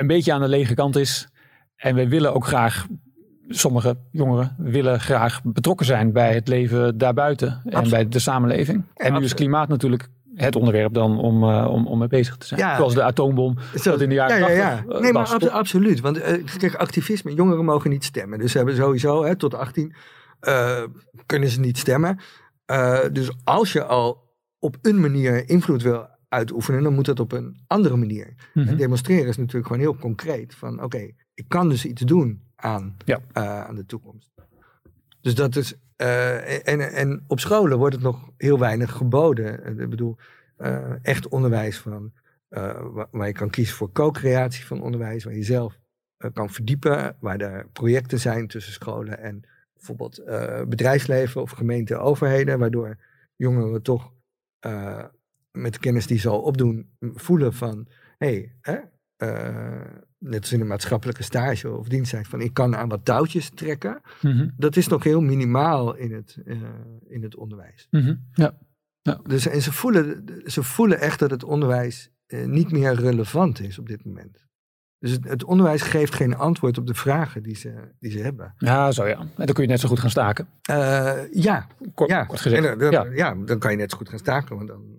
een 0.00 0.06
beetje 0.06 0.32
aan 0.32 0.40
de 0.40 0.48
lege 0.48 0.74
kant 0.74 0.96
is? 0.96 1.28
En 1.76 1.94
we 1.94 2.08
willen 2.08 2.34
ook 2.34 2.46
graag, 2.46 2.86
sommige 3.48 3.96
jongeren 4.10 4.54
willen 4.58 5.00
graag 5.00 5.42
betrokken 5.42 5.86
zijn 5.86 6.12
bij 6.12 6.34
het 6.34 6.48
leven 6.48 6.98
daarbuiten 6.98 7.62
en 7.64 7.90
bij 7.90 8.08
de 8.08 8.18
samenleving. 8.18 8.84
En 8.94 9.12
nu 9.12 9.24
is 9.24 9.34
klimaat 9.34 9.68
natuurlijk 9.68 10.08
het 10.34 10.56
onderwerp 10.56 10.94
dan 10.94 11.18
om, 11.18 11.44
uh, 11.44 11.66
om, 11.70 11.86
om 11.86 11.98
mee 11.98 12.08
bezig 12.08 12.36
te 12.36 12.46
zijn. 12.46 12.76
Zoals 12.76 12.94
de 12.94 13.02
atoombom, 13.02 13.58
Zo, 13.74 13.90
dat 13.90 14.00
in 14.00 14.08
de 14.08 14.14
jaren 14.14 14.38
ja, 14.38 14.48
ja, 14.48 14.56
ja. 14.56 14.84
Eh, 14.88 15.00
nee, 15.00 15.12
maar 15.12 15.50
absoluut. 15.50 16.00
Want 16.00 16.18
uh, 16.18 16.24
kijk, 16.58 16.74
activisme, 16.74 17.34
jongeren 17.34 17.64
mogen 17.64 17.90
niet 17.90 18.04
stemmen. 18.04 18.38
Dus 18.38 18.50
ze 18.52 18.56
hebben 18.56 18.76
sowieso, 18.76 19.24
hè, 19.24 19.36
tot 19.36 19.54
18 19.54 19.94
uh, 20.40 20.82
kunnen 21.26 21.48
ze 21.48 21.60
niet 21.60 21.78
stemmen. 21.78 22.18
dus 23.12 23.30
als 23.44 23.72
je 23.72 23.84
al 23.84 24.28
op 24.58 24.76
een 24.82 25.00
manier 25.00 25.48
invloed 25.48 25.82
wil 25.82 26.08
uitoefenen, 26.30 26.82
dan 26.82 26.94
moet 26.94 27.04
dat 27.04 27.20
op 27.20 27.32
een 27.32 27.60
andere 27.66 27.96
manier. 27.96 28.34
En 28.54 28.62
mhm. 28.64 28.76
demonstreren 28.76 29.28
is 29.28 29.36
natuurlijk 29.36 29.66
gewoon 29.66 29.82
heel 29.82 29.96
concreet. 29.96 30.54
Van 30.54 30.82
oké, 30.82 31.10
ik 31.34 31.44
kan 31.48 31.68
dus 31.68 31.84
iets 31.84 32.02
doen 32.02 32.42
aan, 32.56 32.96
aan 33.32 33.74
de 33.74 33.86
toekomst. 33.86 34.30
Dus 35.20 35.34
dat 35.34 35.56
is 35.56 35.74
uh, 36.00 36.68
en, 36.68 36.92
en 36.92 37.24
op 37.26 37.40
scholen 37.40 37.78
wordt 37.78 37.94
het 37.94 38.04
nog 38.04 38.30
heel 38.36 38.58
weinig 38.58 38.92
geboden. 38.92 39.78
Ik 39.80 39.90
bedoel, 39.90 40.16
uh, 40.58 40.92
echt 41.02 41.28
onderwijs 41.28 41.78
van, 41.78 42.12
waar, 43.10 43.26
je 43.26 43.32
kan 43.32 43.50
kiezen 43.50 43.76
voor 43.76 43.92
co-creatie 43.92 44.66
van 44.66 44.82
onderwijs, 44.82 45.24
waar 45.24 45.34
je 45.34 45.42
zelf 45.42 45.78
kan 46.32 46.50
verdiepen, 46.50 47.16
waar 47.20 47.40
er 47.40 47.66
projecten 47.72 48.20
zijn 48.20 48.46
tussen 48.46 48.72
scholen 48.72 49.18
en 49.18 49.42
bijvoorbeeld 49.74 50.22
bedrijfsleven 50.68 51.42
of 51.42 51.50
gemeente 51.50 51.96
overheden, 51.96 52.58
waardoor 52.58 52.96
jongeren 53.36 53.82
toch 53.82 54.12
met 55.58 55.72
de 55.72 55.78
kennis 55.78 56.06
die 56.06 56.18
ze 56.18 56.28
al 56.28 56.40
opdoen 56.40 56.90
voelen 57.00 57.54
van, 57.54 57.88
hé, 58.18 58.50
hey, 58.60 58.90
net 60.20 60.40
als 60.40 60.52
in 60.52 60.60
een 60.60 60.66
maatschappelijke 60.66 61.22
stage 61.22 61.70
of 61.76 61.88
dienst 61.88 62.10
zijn, 62.10 62.24
van 62.24 62.40
ik 62.40 62.54
kan 62.54 62.76
aan 62.76 62.88
wat 62.88 63.04
touwtjes 63.04 63.50
trekken. 63.54 64.00
Mhm. 64.22 64.48
Dat 64.56 64.76
is 64.76 64.88
nog 64.88 65.04
heel 65.04 65.20
minimaal 65.20 65.94
in 65.94 66.12
het, 66.12 66.38
uh, 66.44 66.62
in 67.08 67.22
het 67.22 67.36
onderwijs. 67.36 67.86
Mhm. 67.90 68.14
ja. 68.32 68.58
ja. 69.02 69.20
Dus, 69.22 69.46
en 69.46 69.62
ze 69.62 69.72
voelen, 69.72 70.24
ze 70.46 70.62
voelen 70.62 71.00
echt 71.00 71.18
dat 71.18 71.30
het 71.30 71.44
onderwijs 71.44 72.10
uh, 72.26 72.46
niet 72.46 72.70
meer 72.70 72.94
relevant 72.94 73.60
is 73.60 73.78
op 73.78 73.88
dit 73.88 74.04
moment. 74.04 74.48
Dus 74.98 75.10
het, 75.10 75.24
het, 75.28 75.44
onderwijs 75.44 75.82
geeft 75.82 76.14
geen 76.14 76.36
antwoord 76.36 76.78
op 76.78 76.86
de 76.86 76.94
vragen 76.94 77.42
die 77.42 77.56
ze, 77.56 77.92
die 77.98 78.10
ze 78.10 78.18
hebben. 78.18 78.54
Ja, 78.56 78.92
zo 78.92 79.06
ja. 79.06 79.18
En 79.18 79.30
dan 79.34 79.54
kun 79.54 79.62
je 79.62 79.68
net 79.68 79.80
zo 79.80 79.88
goed 79.88 80.00
gaan 80.00 80.10
staken. 80.10 80.48
Ja. 81.32 81.66
Kort, 81.94 82.10
ja. 82.10 82.24
kort 82.24 82.40
gezegd. 82.40 82.78
Dan, 82.78 82.90
ja. 82.90 83.06
ja. 83.12 83.34
dan 83.34 83.58
kan 83.58 83.70
je 83.70 83.76
net 83.76 83.90
zo 83.90 83.96
goed 83.96 84.08
gaan 84.08 84.18
staken. 84.18 84.56
Want 84.56 84.68
dan, 84.68 84.98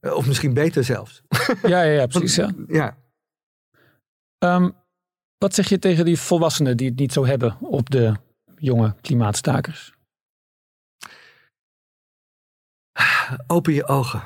of 0.00 0.26
misschien 0.26 0.54
beter 0.54 0.84
zelfs. 0.84 1.22
Ja, 1.62 1.82
ja, 1.82 1.82
ja 1.82 2.06
precies. 2.18 2.34
Ja. 2.34 2.52
ja. 2.68 2.96
Um, 4.38 4.74
wat 5.38 5.54
zeg 5.54 5.68
je 5.68 5.78
tegen 5.78 6.04
die 6.04 6.18
volwassenen 6.18 6.76
die 6.76 6.88
het 6.88 6.98
niet 6.98 7.12
zo 7.12 7.26
hebben 7.26 7.56
op 7.60 7.90
de 7.90 8.14
jonge 8.56 8.94
klimaatstakers? 9.00 9.94
Open 13.46 13.72
je 13.72 13.86
ogen. 13.86 14.22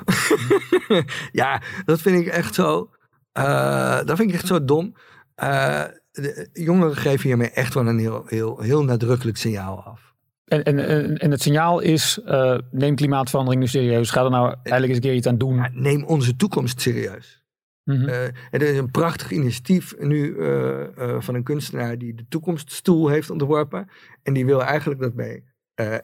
ja, 1.41 1.61
dat 1.85 2.01
vind 2.01 2.25
ik 2.25 2.27
echt 2.27 2.55
zo. 2.55 2.91
Uh, 3.37 4.03
dat 4.03 4.17
vind 4.17 4.29
ik 4.29 4.35
echt 4.35 4.47
zo 4.47 4.65
dom. 4.65 4.95
Uh, 5.43 5.83
de 6.11 6.49
jongeren 6.53 6.95
geven 6.95 7.27
hiermee 7.27 7.49
echt 7.49 7.73
wel 7.73 7.87
een 7.87 7.99
heel, 7.99 8.25
heel, 8.25 8.59
heel 8.59 8.83
nadrukkelijk 8.83 9.37
signaal 9.37 9.83
af. 9.83 10.14
En, 10.45 10.63
en, 10.63 11.17
en 11.17 11.31
het 11.31 11.41
signaal 11.41 11.79
is: 11.79 12.19
uh, 12.25 12.57
neem 12.71 12.95
klimaatverandering 12.95 13.61
nu 13.61 13.67
serieus. 13.67 14.11
Ga 14.11 14.23
er 14.23 14.29
nou 14.29 14.47
eigenlijk 14.47 14.87
eens 14.87 14.95
een 14.95 15.01
keer 15.01 15.13
iets 15.13 15.27
aan 15.27 15.37
doen. 15.37 15.55
Ja, 15.55 15.69
neem 15.73 16.03
onze 16.03 16.35
toekomst 16.35 16.81
serieus. 16.81 17.43
Mm 17.83 18.09
er 18.51 18.61
is 18.61 18.77
een 18.77 18.91
prachtig 18.91 19.31
initiatief 19.31 19.95
nu 19.99 20.37
eh, 20.37 20.81
eh, 20.97 21.21
van 21.21 21.35
een 21.35 21.43
kunstenaar 21.43 21.97
die 21.97 22.13
de 22.13 22.27
toekomststoel 22.27 23.07
heeft 23.07 23.29
ontworpen. 23.29 23.89
En 24.23 24.33
die 24.33 24.45
wil 24.45 24.63
eigenlijk 24.63 25.01
dat 25.01 25.13
bij 25.13 25.43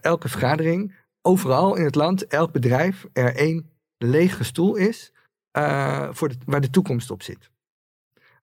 elke 0.01 0.29
vergadering, 0.29 0.95
overal 1.21 1.75
in 1.75 1.83
het 1.83 1.95
land, 1.95 2.27
elk 2.27 2.51
bedrijf, 2.51 3.07
er 3.13 3.35
één 3.35 3.69
lege 3.97 4.43
stoel 4.43 4.75
is 4.75 5.13
voor 6.11 6.29
de, 6.29 6.35
waar 6.45 6.61
de 6.61 6.69
toekomst 6.69 7.11
op 7.11 7.23
zit. 7.23 7.49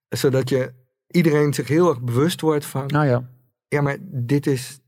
Zodat 0.08 0.48
je 0.48 0.72
iedereen 1.06 1.54
zich 1.54 1.68
heel 1.68 1.88
erg 1.88 2.00
bewust 2.00 2.40
wordt 2.40 2.64
van. 2.64 2.86
Nou 2.86 3.06
ja. 3.06 3.30
Ja, 3.68 3.80
maar 3.80 3.96
dit 4.00 4.46
is. 4.46 4.80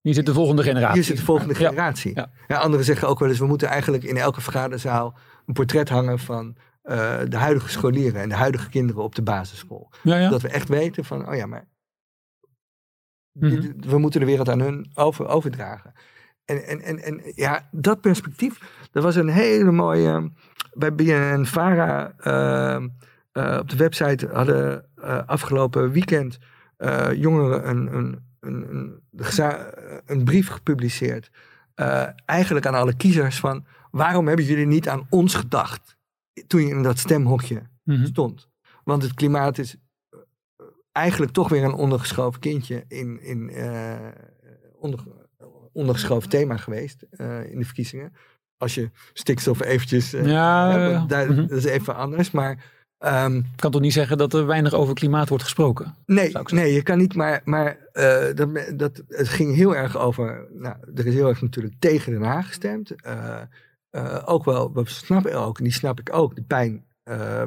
Hier 0.00 0.14
zit 0.14 0.26
de 0.26 0.34
volgende 0.34 0.62
generatie. 0.62 0.94
Hier 0.94 1.04
zit 1.04 1.16
de 1.16 1.24
volgende 1.24 1.54
generatie. 1.54 2.12
Ja. 2.14 2.30
ja. 2.48 2.56
anderen 2.56 2.84
zeggen 2.84 3.08
ook 3.08 3.18
wel 3.18 3.28
eens: 3.28 3.38
we 3.38 3.46
moeten 3.46 3.68
eigenlijk 3.68 4.04
in 4.04 4.16
elke 4.16 4.40
vergaderzaal 4.40 5.18
een 5.46 5.54
portret 5.54 5.88
hangen 5.88 6.18
van 6.18 6.56
uh, 6.84 7.18
de 7.28 7.36
huidige 7.36 7.68
scholieren 7.68 8.20
en 8.20 8.28
de 8.28 8.34
huidige 8.34 8.68
kinderen 8.68 9.02
op 9.02 9.14
de 9.14 9.22
basisschool. 9.22 9.90
Dat 10.02 10.42
we 10.42 10.48
echt 10.48 10.68
weten 10.68 11.04
van, 11.04 11.28
oh 11.28 11.34
ja, 11.34 11.46
maar 11.46 11.68
mhm. 13.32 13.72
we 13.76 13.98
moeten 13.98 14.20
de 14.20 14.26
wereld 14.26 14.48
aan 14.48 14.60
hun 14.60 14.90
over, 14.94 15.26
overdragen. 15.26 15.92
En, 16.44 16.66
en, 16.66 16.82
en, 16.82 16.98
en 16.98 17.20
ja, 17.34 17.68
dat 17.70 18.00
perspectief, 18.00 18.60
dat 18.90 19.02
was 19.02 19.16
een 19.16 19.28
hele 19.28 19.72
mooie. 19.72 20.32
Bij 20.72 20.94
BNN-Vara 20.94 22.14
uh, 22.20 22.84
uh, 23.32 23.58
op 23.60 23.68
de 23.68 23.76
website 23.76 24.28
hadden 24.32 24.88
afgelopen 25.26 25.90
weekend 25.90 26.38
jongeren 27.14 27.68
een, 27.68 27.94
een, 27.94 28.25
een, 28.46 28.70
een, 28.70 29.02
een 30.06 30.24
brief 30.24 30.48
gepubliceerd. 30.48 31.30
eigenlijk 32.24 32.66
aan 32.66 32.74
alle 32.74 32.96
kiezers 32.96 33.40
van 33.40 33.66
waarom 33.90 34.26
hebben 34.26 34.46
jullie 34.46 34.66
niet 34.66 34.88
aan 34.88 35.06
ons 35.10 35.34
gedacht? 35.34 35.96
toen 36.46 36.60
je 36.60 36.68
in 36.68 36.82
dat 36.82 36.98
stemhokje 36.98 37.62
mhm. 37.82 38.06
stond. 38.06 38.48
Want 38.84 39.02
het 39.02 39.14
klimaat 39.14 39.58
is 39.58 39.76
eh, 40.08 40.18
eigenlijk 40.92 41.32
toch 41.32 41.48
weer 41.48 41.64
een 41.64 41.74
ondergeschoven 41.74 42.40
kindje 42.40 42.84
in, 42.88 43.22
in 43.22 43.50
uh, 43.52 43.96
onder, 44.78 45.00
ondergeschoven 45.72 46.28
thema 46.28 46.56
geweest 46.56 47.06
uh, 47.10 47.50
in 47.50 47.58
de 47.58 47.64
verkiezingen. 47.64 48.12
Als 48.56 48.74
je 48.74 48.90
stikstof 49.12 49.62
eventjes... 49.62 50.10
Ja, 50.10 51.04
daar, 51.06 51.30
mhm. 51.32 51.46
dat 51.46 51.58
is 51.58 51.64
even 51.64 51.96
anders, 51.96 52.30
maar... 52.30 52.74
Um, 53.04 53.46
kan 53.56 53.70
toch 53.70 53.80
niet 53.80 53.92
zeggen 53.92 54.18
dat 54.18 54.32
er 54.32 54.46
weinig 54.46 54.72
over 54.72 54.94
klimaat 54.94 55.28
wordt 55.28 55.44
gesproken? 55.44 55.94
Nee, 56.06 56.32
nee 56.46 56.72
je 56.72 56.82
kan 56.82 56.98
niet, 56.98 57.14
maar, 57.14 57.40
maar 57.44 57.78
uh, 57.92 58.34
dat, 58.34 58.78
dat, 58.78 59.02
het 59.08 59.28
ging 59.28 59.54
heel 59.54 59.76
erg 59.76 59.98
over... 59.98 60.48
Nou, 60.52 60.76
er 60.94 61.06
is 61.06 61.14
heel 61.14 61.28
erg 61.28 61.40
natuurlijk 61.40 61.74
tegen 61.78 62.12
Den 62.12 62.22
Haag 62.22 62.46
gestemd. 62.46 62.92
Uh, 63.06 63.40
uh, 63.90 64.22
ook 64.24 64.44
wel, 64.44 64.72
we 64.72 64.82
snappen 64.84 65.34
ook, 65.34 65.58
en 65.58 65.64
die 65.64 65.72
snap 65.72 66.00
ik 66.00 66.14
ook, 66.14 66.34
de 66.36 66.42
pijn 66.42 66.84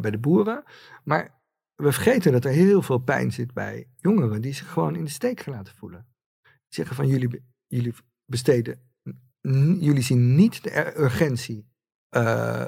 bij 0.02 0.12
de 0.12 0.18
boeren. 0.18 0.64
Maar 1.04 1.42
we 1.76 1.92
vergeten 1.92 2.32
dat 2.32 2.46
er 2.46 2.52
heel 2.52 2.82
veel 2.82 2.98
pijn 2.98 3.32
zit 3.32 3.54
bij 3.54 3.88
jongeren 3.96 4.42
die 4.42 4.54
zich 4.54 4.72
gewoon 4.72 4.96
in 4.96 5.04
de 5.04 5.10
steek 5.10 5.40
gelaten 5.40 5.76
voelen. 5.76 6.06
Die 6.42 6.52
zeggen 6.68 6.96
van 6.96 7.08
jullie, 7.08 7.44
jullie 7.68 7.94
besteden, 8.26 8.80
jullie 9.80 10.02
zien 10.02 10.36
niet 10.36 10.64
de 10.64 11.00
urgentie 11.00 11.68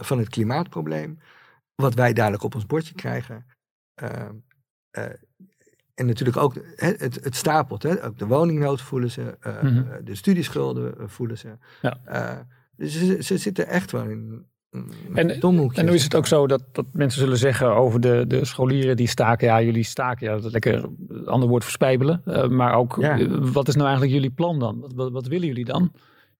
van 0.02 0.18
het 0.18 0.30
klimaatprobleem, 0.30 1.20
wat 1.82 1.94
wij 1.94 2.14
dadelijk 2.14 2.44
op 2.44 2.56
ons 2.56 2.66
bordje 2.66 2.94
krijgen. 2.94 3.46
Uh, 4.04 4.10
uh, 4.98 5.04
en 5.94 6.06
natuurlijk 6.06 6.38
ook 6.38 6.56
het, 6.76 7.24
het 7.24 7.36
stapelt. 7.36 7.84
Hè? 7.84 8.06
Ook 8.06 8.18
de 8.18 8.28
woningnood 8.28 8.82
voelen 8.82 9.12
ze, 9.12 9.38
mm 9.62 9.86
de 10.04 10.16
studieschulden 10.16 11.10
voelen 11.10 11.38
ze. 11.38 11.58
Ja. 11.82 12.48
dus 12.76 13.00
ze, 13.00 13.24
ze, 13.24 13.38
zitten 13.38 13.68
echt 13.68 13.92
wel 13.92 14.04
in, 14.04 14.46
en, 15.14 15.40
en 15.40 15.86
nu 15.86 15.94
is 15.94 16.04
het 16.04 16.16
ook 16.16 16.28
zo 16.28 16.48
dat, 16.48 16.64
dat 16.72 16.86
mensen 16.92 17.22
zullen 17.22 17.38
zeggen 17.38 17.76
over 17.76 18.02
de, 18.02 18.24
de 18.28 18.46
scholieren 18.46 18.98
die 18.98 19.08
staken. 19.08 19.48
Ja, 19.48 19.62
jullie 19.62 19.84
staken, 19.84 20.28
ja, 20.28 20.38
dat 20.38 20.52
lekker 20.52 20.90
ander 21.26 21.50
woord 21.50 21.64
verspijbelen. 21.64 22.22
Maar 22.50 22.76
ook, 22.76 22.96
wat 23.40 23.68
is 23.68 23.76
nou 23.76 23.88
eigenlijk 23.88 24.14
jullie 24.14 24.32
plan 24.32 24.60
dan? 24.60 24.80
Wat, 24.80 24.94
wat, 24.94 25.12
wat, 25.12 25.28
willen 25.28 25.48
jullie 25.48 25.66
dan? 25.66 25.92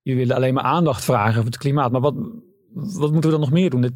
Jullie 0.02 0.20
willen 0.20 0.36
alleen 0.36 0.54
maar 0.54 0.64
aandacht 0.64 1.04
vragen 1.04 1.34
voor 1.34 1.44
het 1.44 1.56
klimaat. 1.56 1.92
Maar 1.92 2.00
wat, 2.00 2.14
wat 2.74 3.12
moeten 3.12 3.30
we 3.30 3.36
dan 3.36 3.40
nog 3.40 3.52
meer 3.52 3.70
doen? 3.70 3.80
De, 3.80 3.92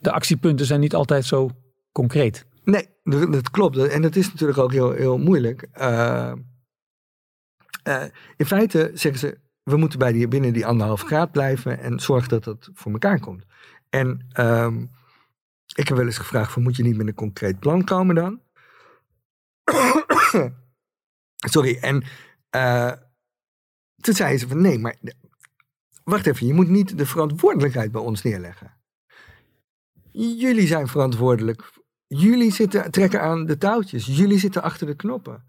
de, 0.00 0.12
actiepunten 0.12 0.66
zijn 0.66 0.80
niet 0.80 0.94
altijd 0.94 1.24
zo 1.24 1.50
concreet. 1.92 2.46
Nee, 2.64 2.88
dat, 3.02 3.50
klopt. 3.50 3.76
En 3.76 4.02
dat 4.02 4.16
is 4.16 4.30
natuurlijk 4.30 4.58
ook 4.58 4.72
heel, 4.72 4.90
heel 4.90 5.18
moeilijk. 5.18 5.68
Uh, 5.80 6.32
uh, 7.88 8.04
in 8.36 8.46
feite 8.46 8.90
zeggen 8.94 9.20
ze, 9.20 9.38
we 9.62 9.76
moeten 9.76 9.98
bij 9.98 10.12
die, 10.12 10.28
binnen 10.28 10.52
die 10.52 10.66
anderhalf 10.66 11.02
graad 11.02 11.32
blijven 11.32 11.78
en 11.78 12.00
zorgen 12.00 12.28
dat 12.28 12.44
dat 12.44 12.70
voor 12.72 12.92
elkaar 12.92 13.20
komt. 13.20 13.44
En 13.90 14.26
um, 14.38 14.90
ik 15.74 15.88
heb 15.88 15.96
wel 15.96 16.06
eens 16.06 16.18
gevraagd: 16.18 16.52
van, 16.52 16.62
moet 16.62 16.76
je 16.76 16.82
niet 16.82 16.96
met 16.96 17.06
een 17.06 17.14
concreet 17.14 17.58
plan 17.58 17.84
komen 17.84 18.14
dan? 18.14 18.40
Sorry, 21.54 21.78
en 21.80 22.04
uh, 22.56 22.92
toen 23.96 24.14
zeiden 24.14 24.38
ze 24.38 24.48
van 24.48 24.60
nee, 24.60 24.78
maar 24.78 24.96
wacht 26.04 26.26
even, 26.26 26.46
je 26.46 26.54
moet 26.54 26.68
niet 26.68 26.98
de 26.98 27.06
verantwoordelijkheid 27.06 27.92
bij 27.92 28.00
ons 28.00 28.22
neerleggen. 28.22 28.72
Jullie 30.12 30.66
zijn 30.66 30.88
verantwoordelijk. 30.88 31.72
Jullie 32.06 32.52
zitten, 32.52 32.90
trekken 32.90 33.20
aan 33.20 33.46
de 33.46 33.58
touwtjes. 33.58 34.06
Jullie 34.06 34.38
zitten 34.38 34.62
achter 34.62 34.86
de 34.86 34.94
knoppen. 34.94 35.44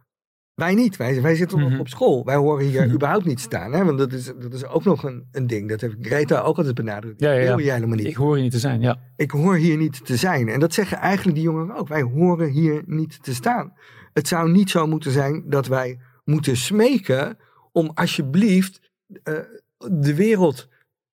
Wij 0.55 0.73
niet. 0.73 0.97
Wij, 0.97 1.21
wij 1.21 1.35
zitten 1.35 1.59
nog 1.59 1.69
mhm. 1.69 1.79
op 1.79 1.87
school. 1.87 2.25
Wij 2.25 2.35
horen 2.35 2.65
hier 2.65 2.85
mhm. 2.85 2.93
überhaupt 2.93 3.25
niet 3.25 3.39
staan. 3.39 3.73
Hè? 3.73 3.85
Want 3.85 3.97
dat 3.97 4.13
is, 4.13 4.25
dat 4.39 4.53
is 4.53 4.65
ook 4.65 4.83
nog 4.83 5.03
een, 5.03 5.27
een 5.31 5.47
ding. 5.47 5.69
Dat 5.69 5.81
heeft 5.81 5.95
Greta 6.01 6.39
ook 6.39 6.57
altijd 6.57 6.75
benadrukt. 6.75 7.19
Ja, 7.19 7.31
ja, 7.31 7.39
ja. 7.39 7.51
Hoor 7.51 7.61
jij 7.61 7.73
helemaal 7.73 7.97
niet. 7.97 8.07
Ik 8.07 8.15
hoor 8.15 8.33
hier 8.33 8.43
niet 8.43 8.51
te 8.51 8.59
zijn, 8.59 8.81
ja. 8.81 8.99
Ik 9.15 9.31
hoor 9.31 9.55
hier 9.55 9.77
niet 9.77 10.05
te 10.05 10.15
zijn. 10.15 10.49
En 10.49 10.59
dat 10.59 10.73
zeggen 10.73 10.97
eigenlijk 10.97 11.35
die 11.35 11.45
jongeren 11.45 11.75
ook. 11.75 11.87
Wij 11.87 12.01
horen 12.01 12.49
hier 12.49 12.83
niet 12.85 13.23
te 13.23 13.33
staan. 13.33 13.73
Het 14.13 14.27
zou 14.27 14.51
niet 14.51 14.69
zo 14.69 14.87
moeten 14.87 15.11
zijn 15.11 15.43
dat 15.49 15.67
wij 15.67 15.99
moeten 16.23 16.57
smeken 16.57 17.37
om 17.71 17.91
alsjeblieft 17.93 18.91
uh, 19.23 19.39
de 19.77 20.15
wereld 20.15 20.69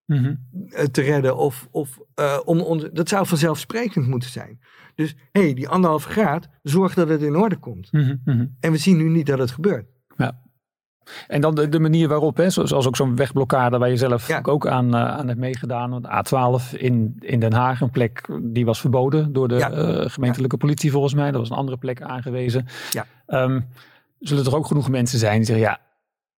mhm. 0.06 0.34
eh, 0.68 0.84
te 0.84 1.02
redden. 1.02 1.36
Of, 1.36 1.68
of 1.70 1.98
uh, 2.20 2.38
om 2.44 2.60
ons, 2.60 2.88
dat 2.92 3.08
zou 3.08 3.26
vanzelfsprekend 3.26 4.06
moeten 4.06 4.30
zijn. 4.30 4.60
Dus 4.94 5.14
hé, 5.32 5.42
hey, 5.42 5.54
die 5.54 5.68
anderhalve 5.68 6.08
graad, 6.08 6.48
zorg 6.62 6.94
dat 6.94 7.08
het 7.08 7.22
in 7.22 7.36
orde 7.36 7.56
komt. 7.56 7.92
Mhm, 7.92 8.16
mhm. 8.24 8.46
En 8.60 8.72
we 8.72 8.78
zien 8.78 8.96
nu 8.96 9.08
niet 9.08 9.26
dat 9.26 9.38
het 9.38 9.50
gebeurt. 9.50 9.86
Ja. 10.16 10.40
En 11.28 11.40
dan 11.40 11.54
de, 11.54 11.68
de 11.68 11.80
manier 11.80 12.08
waarop, 12.08 12.36
hè, 12.36 12.50
zoals 12.50 12.86
ook 12.86 12.96
zo'n 12.96 13.16
wegblokkade 13.16 13.78
waar 13.78 13.90
je 13.90 13.96
zelf 13.96 14.30
ook 14.42 14.66
aan, 14.66 14.86
uh, 14.86 15.04
aan 15.04 15.28
hebt 15.28 15.40
meegedaan. 15.40 16.04
A12 16.06 16.78
in, 16.78 17.16
in 17.18 17.40
Den 17.40 17.52
Haag, 17.52 17.80
een 17.80 17.90
plek 17.90 18.28
die 18.42 18.64
was 18.64 18.80
verboden 18.80 19.32
door 19.32 19.48
de 19.48 19.54
ja. 19.54 20.08
gemeentelijke 20.08 20.56
politie 20.56 20.90
volgens 20.90 21.14
mij. 21.14 21.30
Dat 21.30 21.40
was 21.40 21.50
een 21.50 21.56
andere 21.56 21.76
plek 21.76 22.02
aangewezen. 22.02 22.66
Ja. 22.90 23.06
Um, 23.26 23.66
zullen 24.18 24.44
er 24.44 24.56
ook 24.56 24.66
genoeg 24.66 24.88
mensen 24.88 25.18
zijn 25.18 25.36
die 25.36 25.44
zeggen, 25.44 25.64
ja, 25.64 25.80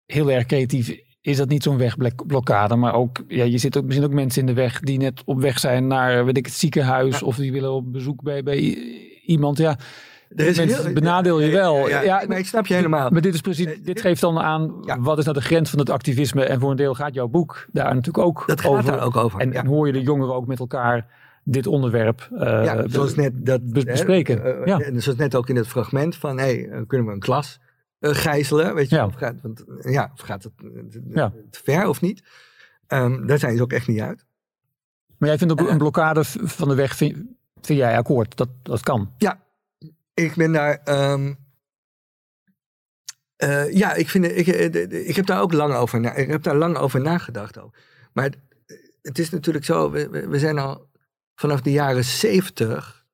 heel 0.06 0.30
erg 0.30 0.46
creatief 0.46 0.98
is 1.24 1.36
dat 1.36 1.48
niet 1.48 1.62
zo'n 1.62 1.78
wegblokkade. 1.78 2.76
Maar 2.76 2.94
ook, 2.94 3.24
ja, 3.28 3.44
je 3.44 3.58
zit 3.58 3.76
ook 3.76 3.84
misschien 3.84 4.06
ook 4.06 4.12
mensen 4.12 4.40
in 4.40 4.46
de 4.46 4.52
weg 4.52 4.80
die 4.80 4.98
net 4.98 5.22
op 5.24 5.40
weg 5.40 5.58
zijn 5.58 5.86
naar 5.86 6.24
weet 6.24 6.36
ik, 6.36 6.46
het 6.46 6.54
ziekenhuis. 6.54 7.22
Of 7.22 7.36
die 7.36 7.52
willen 7.52 7.72
op 7.72 7.92
bezoek 7.92 8.22
bij, 8.22 8.42
bij 8.42 8.60
iemand. 9.26 9.58
Ja, 9.58 9.78
er 10.36 10.46
is 10.46 10.56
heel, 10.56 10.92
benadeel 10.92 11.40
je 11.40 11.50
wel. 11.50 11.88
Ja, 11.88 12.00
ja, 12.00 12.24
maar 12.28 12.38
ik 12.38 12.46
snap 12.46 12.66
je 12.66 12.74
helemaal. 12.74 13.10
Maar 13.10 13.20
dit 13.20 13.34
is 13.34 13.40
precies, 13.40 13.66
eh, 13.66 13.78
dit 13.82 14.00
geeft 14.00 14.20
dan 14.20 14.38
aan 14.38 14.84
wat 14.98 15.18
is 15.18 15.24
nou 15.24 15.36
de 15.36 15.44
grens 15.44 15.70
van 15.70 15.78
het 15.78 15.90
activisme. 15.90 16.44
En 16.44 16.60
voor 16.60 16.70
een 16.70 16.76
deel 16.76 16.94
gaat 16.94 17.14
jouw 17.14 17.28
boek 17.28 17.66
daar 17.72 17.94
natuurlijk 17.94 18.26
ook 18.26 18.42
dat 18.46 18.66
over. 18.66 18.84
gaat 18.84 18.92
daar 18.92 19.06
ook 19.06 19.16
over. 19.16 19.40
En, 19.40 19.52
en, 19.52 19.66
hoor 19.66 19.86
je 19.86 19.92
de 19.92 20.02
jongeren 20.02 20.34
ook 20.34 20.46
met 20.46 20.58
elkaar 20.58 21.06
dit 21.44 21.66
onderwerp 21.66 22.28
uh, 22.32 22.80
zoals 22.86 23.14
net 23.14 23.32
dat, 23.34 23.72
bespreken. 23.72 24.46
Uh, 24.46 24.66
ja. 24.66 24.80
En 24.80 25.02
zoals 25.02 25.18
net 25.18 25.34
ook 25.34 25.48
in 25.48 25.56
het 25.56 25.66
fragment 25.66 26.16
van, 26.16 26.38
hey, 26.38 26.68
kunnen 26.86 27.06
we 27.06 27.12
een 27.12 27.18
klas 27.18 27.58
uh, 27.60 27.63
gijzelen. 28.12 28.74
Weet 28.74 28.90
je, 28.90 28.96
ja. 28.96 29.06
of, 29.06 29.14
gaat, 29.14 29.40
want, 29.42 29.64
ja, 29.80 30.10
of 30.14 30.20
gaat 30.20 30.42
het 30.42 30.52
ja. 31.08 31.32
te 31.50 31.60
ver 31.62 31.88
of 31.88 32.00
niet? 32.00 32.22
Um, 32.88 33.26
daar 33.26 33.38
zijn 33.38 33.56
ze 33.56 33.62
ook 33.62 33.72
echt 33.72 33.86
niet 33.86 34.00
uit. 34.00 34.24
Maar 35.18 35.28
jij 35.28 35.38
vindt 35.38 35.52
ook 35.52 35.60
uh, 35.60 35.72
een 35.72 35.78
blokkade 35.78 36.24
van 36.24 36.68
de 36.68 36.74
weg, 36.74 36.96
vind, 36.96 37.16
vind, 37.60 37.78
jij 37.78 37.96
akkoord? 37.96 38.36
Dat, 38.36 38.48
dat 38.62 38.80
kan? 38.80 39.12
Ja, 39.18 39.42
ik 40.14 40.34
ben 40.34 40.52
daar. 40.52 40.80
Um, 41.12 41.36
uh, 43.44 43.72
ja, 43.72 43.94
ik, 43.94 44.08
vind, 44.08 44.24
ik, 44.24 44.46
ik 44.90 45.16
heb 45.16 45.26
daar 45.26 45.40
ook 45.40 45.52
lang 45.52 45.74
over, 45.74 46.00
na, 46.00 46.14
ik 46.14 46.30
heb 46.30 46.42
daar 46.42 46.56
lang 46.56 46.76
over 46.76 47.00
nagedacht. 47.00 47.58
Ook. 47.58 47.76
Maar 48.12 48.24
het, 48.24 48.36
het 49.02 49.18
is 49.18 49.30
natuurlijk 49.30 49.64
zo, 49.64 49.90
we, 49.90 50.28
we 50.28 50.38
zijn 50.38 50.58
al 50.58 50.90
vanaf 51.34 51.60
de 51.60 51.72
jaren 51.72 52.04
zeventig 52.04 53.04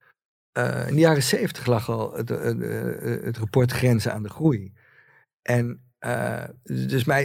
uh, 0.58 0.88
in 0.88 0.94
de 0.94 1.00
jaren 1.00 1.22
zeventig 1.22 1.66
lag 1.66 1.88
al 1.88 2.12
het, 2.14 2.28
het, 3.24 3.38
rapport 3.38 3.72
Grenzen 3.72 4.12
aan 4.12 4.22
de 4.22 4.28
Groei. 4.28 4.72
En 5.42 5.82
uh, 6.00 6.44
dus 6.62 7.04
mij, 7.04 7.24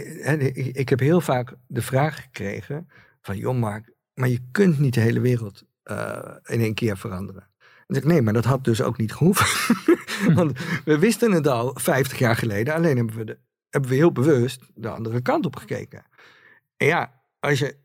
ik, 0.72 0.88
heb 0.88 1.00
heel 1.00 1.20
vaak 1.20 1.54
de 1.66 1.82
vraag 1.82 2.22
gekregen 2.22 2.88
van, 3.20 3.36
joh 3.36 3.58
Mark, 3.58 3.92
maar 4.14 4.28
je 4.28 4.40
kunt 4.50 4.78
niet 4.78 4.94
de 4.94 5.00
hele 5.00 5.20
wereld 5.20 5.64
uh, 5.84 6.36
in 6.44 6.60
één 6.60 6.74
keer 6.74 6.96
veranderen. 6.96 7.48
En 7.86 7.96
ik 7.96 8.04
nee, 8.04 8.22
maar 8.22 8.32
dat 8.32 8.44
had 8.44 8.64
dus 8.64 8.82
ook 8.82 8.98
niet 8.98 9.12
gehoeven. 9.12 9.74
Want 10.34 10.58
we 10.84 10.98
wisten 10.98 11.32
het 11.32 11.46
al 11.46 11.70
50 11.74 12.18
jaar 12.18 12.36
geleden, 12.36 12.74
alleen 12.74 12.96
hebben 12.96 13.16
we, 13.16 13.24
de, 13.24 13.38
hebben 13.70 13.90
we 13.90 13.96
heel 13.96 14.12
bewust 14.12 14.60
de 14.74 14.88
andere 14.88 15.20
kant 15.20 15.46
op 15.46 15.56
gekeken. 15.56 16.04
En 16.76 16.86
ja, 16.86 17.22
als 17.40 17.58
je, 17.58 17.76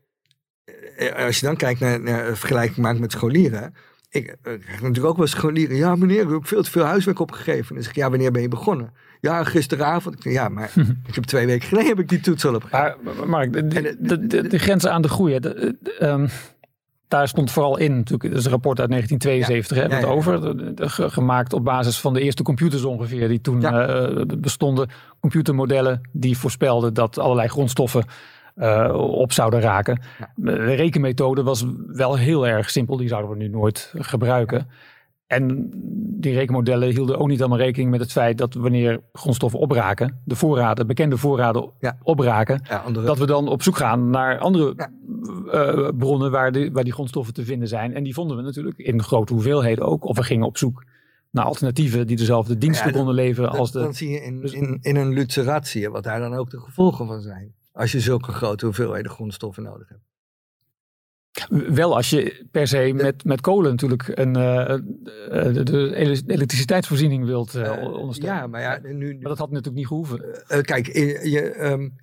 als 1.16 1.40
je 1.40 1.46
dan 1.46 1.56
kijkt 1.56 1.80
naar, 1.80 2.00
naar 2.00 2.36
vergelijking 2.36 2.78
maakt 2.78 2.98
met 2.98 3.12
scholieren, 3.12 3.74
ik, 4.12 4.26
ik 4.28 4.38
krijg 4.42 4.80
natuurlijk 4.80 5.06
ook 5.06 5.16
wel 5.16 5.26
scholieren. 5.26 5.76
Ja, 5.76 5.96
meneer, 5.96 6.26
u 6.26 6.32
hebt 6.32 6.48
veel 6.48 6.62
te 6.62 6.70
veel 6.70 6.84
huiswerk 6.84 7.20
opgegeven. 7.20 7.68
En 7.68 7.74
dan 7.74 7.82
zeg 7.82 7.92
ik, 7.92 7.98
ja, 7.98 8.10
wanneer 8.10 8.32
ben 8.32 8.42
je 8.42 8.48
begonnen? 8.48 8.92
Ja, 9.20 9.44
gisteravond. 9.44 10.24
Ja, 10.24 10.48
maar 10.48 10.72
ik 11.08 11.14
heb 11.14 11.24
twee 11.24 11.46
weken 11.46 11.68
geleden 11.68 11.88
heb 11.88 11.98
ik 11.98 12.08
die 12.08 12.20
toets 12.20 12.46
al 12.46 12.54
opgegeven. 12.54 12.96
Maar, 13.02 13.28
Mark, 13.28 13.52
de, 13.52 13.66
de, 14.00 14.26
de, 14.26 14.48
de, 14.48 14.58
grenzen 14.58 14.92
aan 14.92 15.02
de 15.02 15.08
groei, 15.08 15.38
um, 16.00 16.28
daar 17.08 17.28
stond 17.28 17.50
vooral 17.50 17.78
in, 17.78 17.96
natuurlijk, 17.96 18.30
dat 18.30 18.38
is 18.38 18.44
een 18.44 18.50
rapport 18.50 18.80
uit 18.80 18.88
1972 18.88 19.76
ja. 19.76 19.96
hè, 19.96 20.06
ja, 20.06 20.12
over, 20.12 20.54
gemaakt 21.10 21.52
op 21.52 21.64
basis 21.64 22.00
van 22.00 22.14
de 22.14 22.20
eerste 22.20 22.42
computers 22.42 22.84
ongeveer, 22.84 23.28
die 23.28 23.40
toen 23.40 23.62
uh, 23.62 24.22
bestonden. 24.38 24.88
Computermodellen 25.20 26.00
die 26.12 26.38
voorspelden 26.38 26.94
dat 26.94 27.18
allerlei 27.18 27.48
grondstoffen 27.48 28.04
uh, 28.56 28.94
op 28.94 29.32
zouden 29.32 29.60
raken. 29.60 30.00
De 30.34 30.52
rekenmethode 30.74 31.42
was 31.42 31.64
wel 31.86 32.16
heel 32.16 32.46
erg 32.46 32.70
simpel, 32.70 32.96
die 32.96 33.08
zouden 33.08 33.30
we 33.30 33.36
nu 33.36 33.48
nooit 33.48 33.94
gebruiken. 33.96 34.68
En 35.26 35.70
die 36.20 36.34
rekenmodellen 36.34 36.88
hielden 36.88 37.18
ook 37.18 37.28
niet 37.28 37.40
allemaal 37.40 37.58
rekening 37.58 37.90
met 37.90 38.00
het 38.00 38.12
feit 38.12 38.38
dat 38.38 38.54
wanneer 38.54 39.00
grondstoffen 39.12 39.60
opraken, 39.60 40.20
de 40.24 40.36
voorraden, 40.36 40.86
bekende 40.86 41.16
voorraden 41.16 41.70
ja. 41.80 41.98
opraken, 42.02 42.60
ja, 42.68 42.90
dat 42.90 43.18
we 43.18 43.26
dan 43.26 43.48
op 43.48 43.62
zoek 43.62 43.76
gaan 43.76 44.10
naar 44.10 44.38
andere 44.38 44.88
uh, 45.46 45.88
bronnen 45.98 46.30
waar, 46.30 46.52
die, 46.52 46.72
waar 46.72 46.84
die 46.84 46.92
grondstoffen 46.92 47.34
te 47.34 47.44
vinden 47.44 47.68
zijn. 47.68 47.94
En 47.94 48.02
die 48.02 48.14
vonden 48.14 48.36
we 48.36 48.42
natuurlijk 48.42 48.78
in 48.78 49.02
grote 49.02 49.32
hoeveelheden 49.32 49.84
ook. 49.84 50.04
Of 50.04 50.16
we 50.16 50.22
gingen 50.22 50.46
op 50.46 50.58
zoek 50.58 50.84
naar 51.30 51.44
alternatieven 51.44 52.06
die 52.06 52.16
dezelfde 52.16 52.58
diensten 52.58 52.92
konden 52.92 53.14
leveren 53.14 53.50
als 53.50 53.72
de. 53.72 53.78
Dan 53.78 53.94
zie 53.94 54.10
je 54.10 54.22
in, 54.22 54.40
dus- 54.40 54.52
in, 54.52 54.78
in 54.80 54.96
een 54.96 55.12
luceratie 55.12 55.90
wat 55.90 56.04
daar 56.04 56.20
dan 56.20 56.34
ook 56.34 56.50
de 56.50 56.60
gevolgen 56.60 57.06
van 57.06 57.20
zijn. 57.20 57.54
Als 57.72 57.92
je 57.92 58.00
zulke 58.00 58.32
grote 58.32 58.64
hoeveelheden 58.64 59.10
grondstoffen 59.10 59.62
nodig 59.62 59.88
hebt. 59.88 60.02
Wel 61.48 61.96
als 61.96 62.10
je 62.10 62.46
per 62.50 62.68
se 62.68 62.92
met, 62.94 63.24
met 63.24 63.40
kolen 63.40 63.70
natuurlijk 63.70 64.08
een, 64.08 64.36
uh, 64.36 64.76
de, 65.64 65.92
elektriciteitsvoorziening 66.26 67.24
wilt 67.24 67.54
uh, 67.54 67.82
ondersteunen. 67.82 68.38
Ja, 68.38 68.46
maar, 68.46 68.60
ja, 68.60 68.78
nu, 68.82 69.12
maar 69.12 69.28
dat 69.28 69.38
had 69.38 69.50
natuurlijk 69.50 69.76
niet 69.76 69.86
gehoeven. 69.86 70.44
kijk, 70.62 70.86
je, 70.86 71.70
um, 71.70 71.96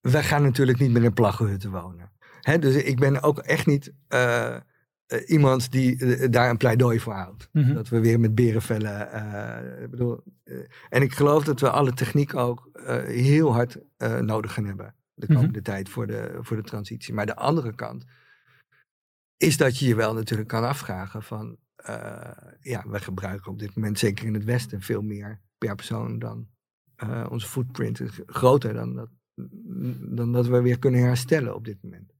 wij 0.00 0.22
gaan 0.22 0.42
natuurlijk 0.42 0.78
niet 0.78 0.92
met 0.92 1.04
een 1.04 1.12
plaggenhutten 1.12 1.70
wonen. 1.70 2.10
Hè, 2.40 2.58
dus 2.58 2.74
ik 2.74 2.98
ben 2.98 3.22
ook 3.22 3.38
echt 3.38 3.66
niet 3.66 3.92
iemand 5.26 5.70
die 5.70 6.28
daar 6.28 6.50
een 6.50 6.56
pleidooi 6.56 7.00
voor 7.00 7.12
houdt. 7.12 7.48
Mhm. 7.52 7.74
Dat 7.74 7.88
we 7.88 8.00
weer 8.00 8.20
met 8.20 8.34
berenvellen. 8.34 9.08
Uh, 9.14 9.88
bedoel, 9.90 10.22
en 10.88 11.02
ik 11.02 11.12
geloof 11.12 11.44
dat 11.44 11.60
we 11.60 11.70
alle 11.70 11.92
techniek 11.92 12.34
ook 12.34 12.70
heel 13.06 13.52
hard 13.52 13.78
nodig 14.20 14.52
gaan 14.52 14.64
hebben 14.64 14.94
de 15.14 15.26
mhm. 15.26 15.34
komende 15.34 15.62
tijd 15.62 15.88
voor 15.88 16.06
de, 16.06 16.38
voor 16.40 16.56
de 16.56 16.62
transitie. 16.62 17.14
Maar 17.14 17.26
de 17.26 17.36
andere 17.36 17.74
kant 17.74 18.04
is 19.36 19.56
dat 19.56 19.78
je 19.78 19.86
je 19.86 19.94
wel 19.94 20.14
natuurlijk 20.14 20.48
kan 20.48 20.64
afvragen 20.64 21.22
van 21.22 21.58
ja, 22.60 22.84
we 22.88 23.00
gebruiken 23.00 23.52
op 23.52 23.58
dit 23.58 23.74
moment, 23.74 23.98
zeker 23.98 24.26
in 24.26 24.34
het 24.34 24.44
Westen, 24.44 24.80
veel 24.80 25.02
meer 25.02 25.40
per 25.58 25.74
persoon 25.74 26.18
dan 26.18 26.48
onze 27.28 27.46
footprint 27.46 28.00
is 28.00 28.20
groter 28.26 28.74
dan 28.74 28.94
dat, 28.94 29.08
dan 30.16 30.32
dat 30.32 30.46
we 30.46 30.60
weer 30.60 30.78
kunnen 30.78 31.00
herstellen 31.00 31.54
op 31.54 31.64
dit 31.64 31.82
moment. 31.82 32.12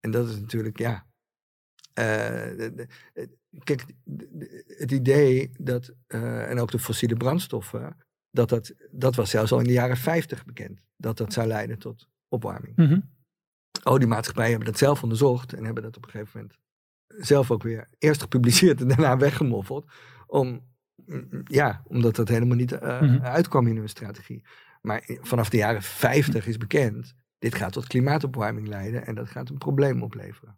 En 0.00 0.10
dat 0.10 0.28
is 0.28 0.40
natuurlijk, 0.40 0.78
ja. 0.78 1.06
kijk, 3.64 3.84
het 4.66 4.90
idee 4.90 5.50
dat, 5.58 5.94
en 6.06 6.58
ook 6.58 6.70
de 6.70 6.78
fossiele 6.78 7.16
brandstoffen, 7.16 7.96
dat, 8.30 8.48
dat, 8.48 8.74
dat 8.90 9.14
was 9.14 9.30
zelfs 9.30 9.52
al 9.52 9.58
in 9.58 9.66
de 9.66 9.72
jaren 9.72 9.96
50 9.96 10.44
bekend, 10.44 10.80
dat 10.96 11.16
dat 11.16 11.32
zou 11.32 11.46
leiden 11.46 11.78
tot 11.78 12.08
opwarming. 12.32 12.76
Mm 12.76 12.86
-hmm. 12.86 13.10
Oliemaatschappijen 13.82 14.50
hebben 14.50 14.70
dat 14.70 14.78
zelf 14.78 15.02
onderzocht 15.02 15.52
en 15.52 15.64
hebben 15.64 15.82
dat 15.82 15.96
op 15.96 16.04
een 16.04 16.10
gegeven 16.10 16.40
moment 16.40 16.58
zelf 17.06 17.50
ook 17.50 17.62
weer 17.62 17.88
eerst 17.98 18.20
gepubliceerd 18.20 18.80
en 18.80 18.88
daarna 18.88 19.16
weggemoffeld. 19.16 19.90
Om, 20.26 20.60
mm, 21.06 21.42
ja, 21.44 21.82
omdat 21.84 22.16
dat 22.16 22.28
helemaal 22.28 22.56
niet 22.56 22.72
uh, 22.72 23.24
uitkwam 23.24 23.66
in 23.66 23.76
hun 23.76 23.88
strategie. 23.88 24.44
Maar 24.80 25.02
vanaf 25.06 25.48
de 25.48 25.56
jaren 25.56 25.82
50 25.82 26.46
is 26.46 26.56
bekend, 26.56 27.14
dit 27.38 27.54
gaat 27.54 27.72
tot 27.72 27.86
klimaatopwarming 27.86 28.68
leiden 28.68 29.06
en 29.06 29.14
dat 29.14 29.28
gaat 29.28 29.48
een 29.48 29.58
probleem 29.58 30.02
opleveren. 30.02 30.56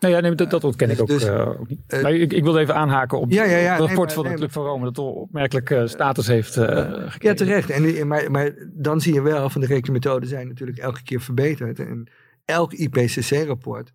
Nou 0.00 0.14
ja, 0.14 0.20
nee, 0.20 0.34
dat, 0.34 0.50
dat 0.50 0.64
ontken 0.64 0.90
ik 0.90 1.00
ook, 1.00 1.06
dus, 1.06 1.24
uh, 1.24 1.48
ook 1.48 1.68
niet. 1.68 1.80
Uh, 1.88 2.02
maar 2.02 2.12
ik, 2.12 2.32
ik 2.32 2.42
wilde 2.42 2.60
even 2.60 2.74
aanhaken 2.74 3.18
op 3.20 3.30
ja, 3.30 3.44
ja, 3.44 3.56
ja, 3.56 3.72
het 3.72 3.80
rapport 3.80 4.12
van 4.12 4.24
de 4.24 4.34
Club 4.34 4.52
van 4.52 4.64
Rome, 4.64 4.84
dat 4.84 4.98
opmerkelijk 4.98 5.70
uh, 5.70 5.86
status 5.86 6.26
heeft 6.26 6.52
gekregen. 6.54 7.18
Ja, 7.18 7.34
terecht. 7.34 7.70
En, 7.70 8.06
maar, 8.06 8.30
maar 8.30 8.52
dan 8.72 9.00
zie 9.00 9.14
je 9.14 9.22
wel, 9.22 9.50
van 9.50 9.60
de 9.60 9.66
rekenmethoden 9.66 10.28
zijn 10.28 10.48
natuurlijk 10.48 10.78
elke 10.78 11.02
keer 11.02 11.20
verbeterd. 11.20 11.78
En 11.78 12.08
elk 12.44 12.72
IPCC-rapport 12.72 13.92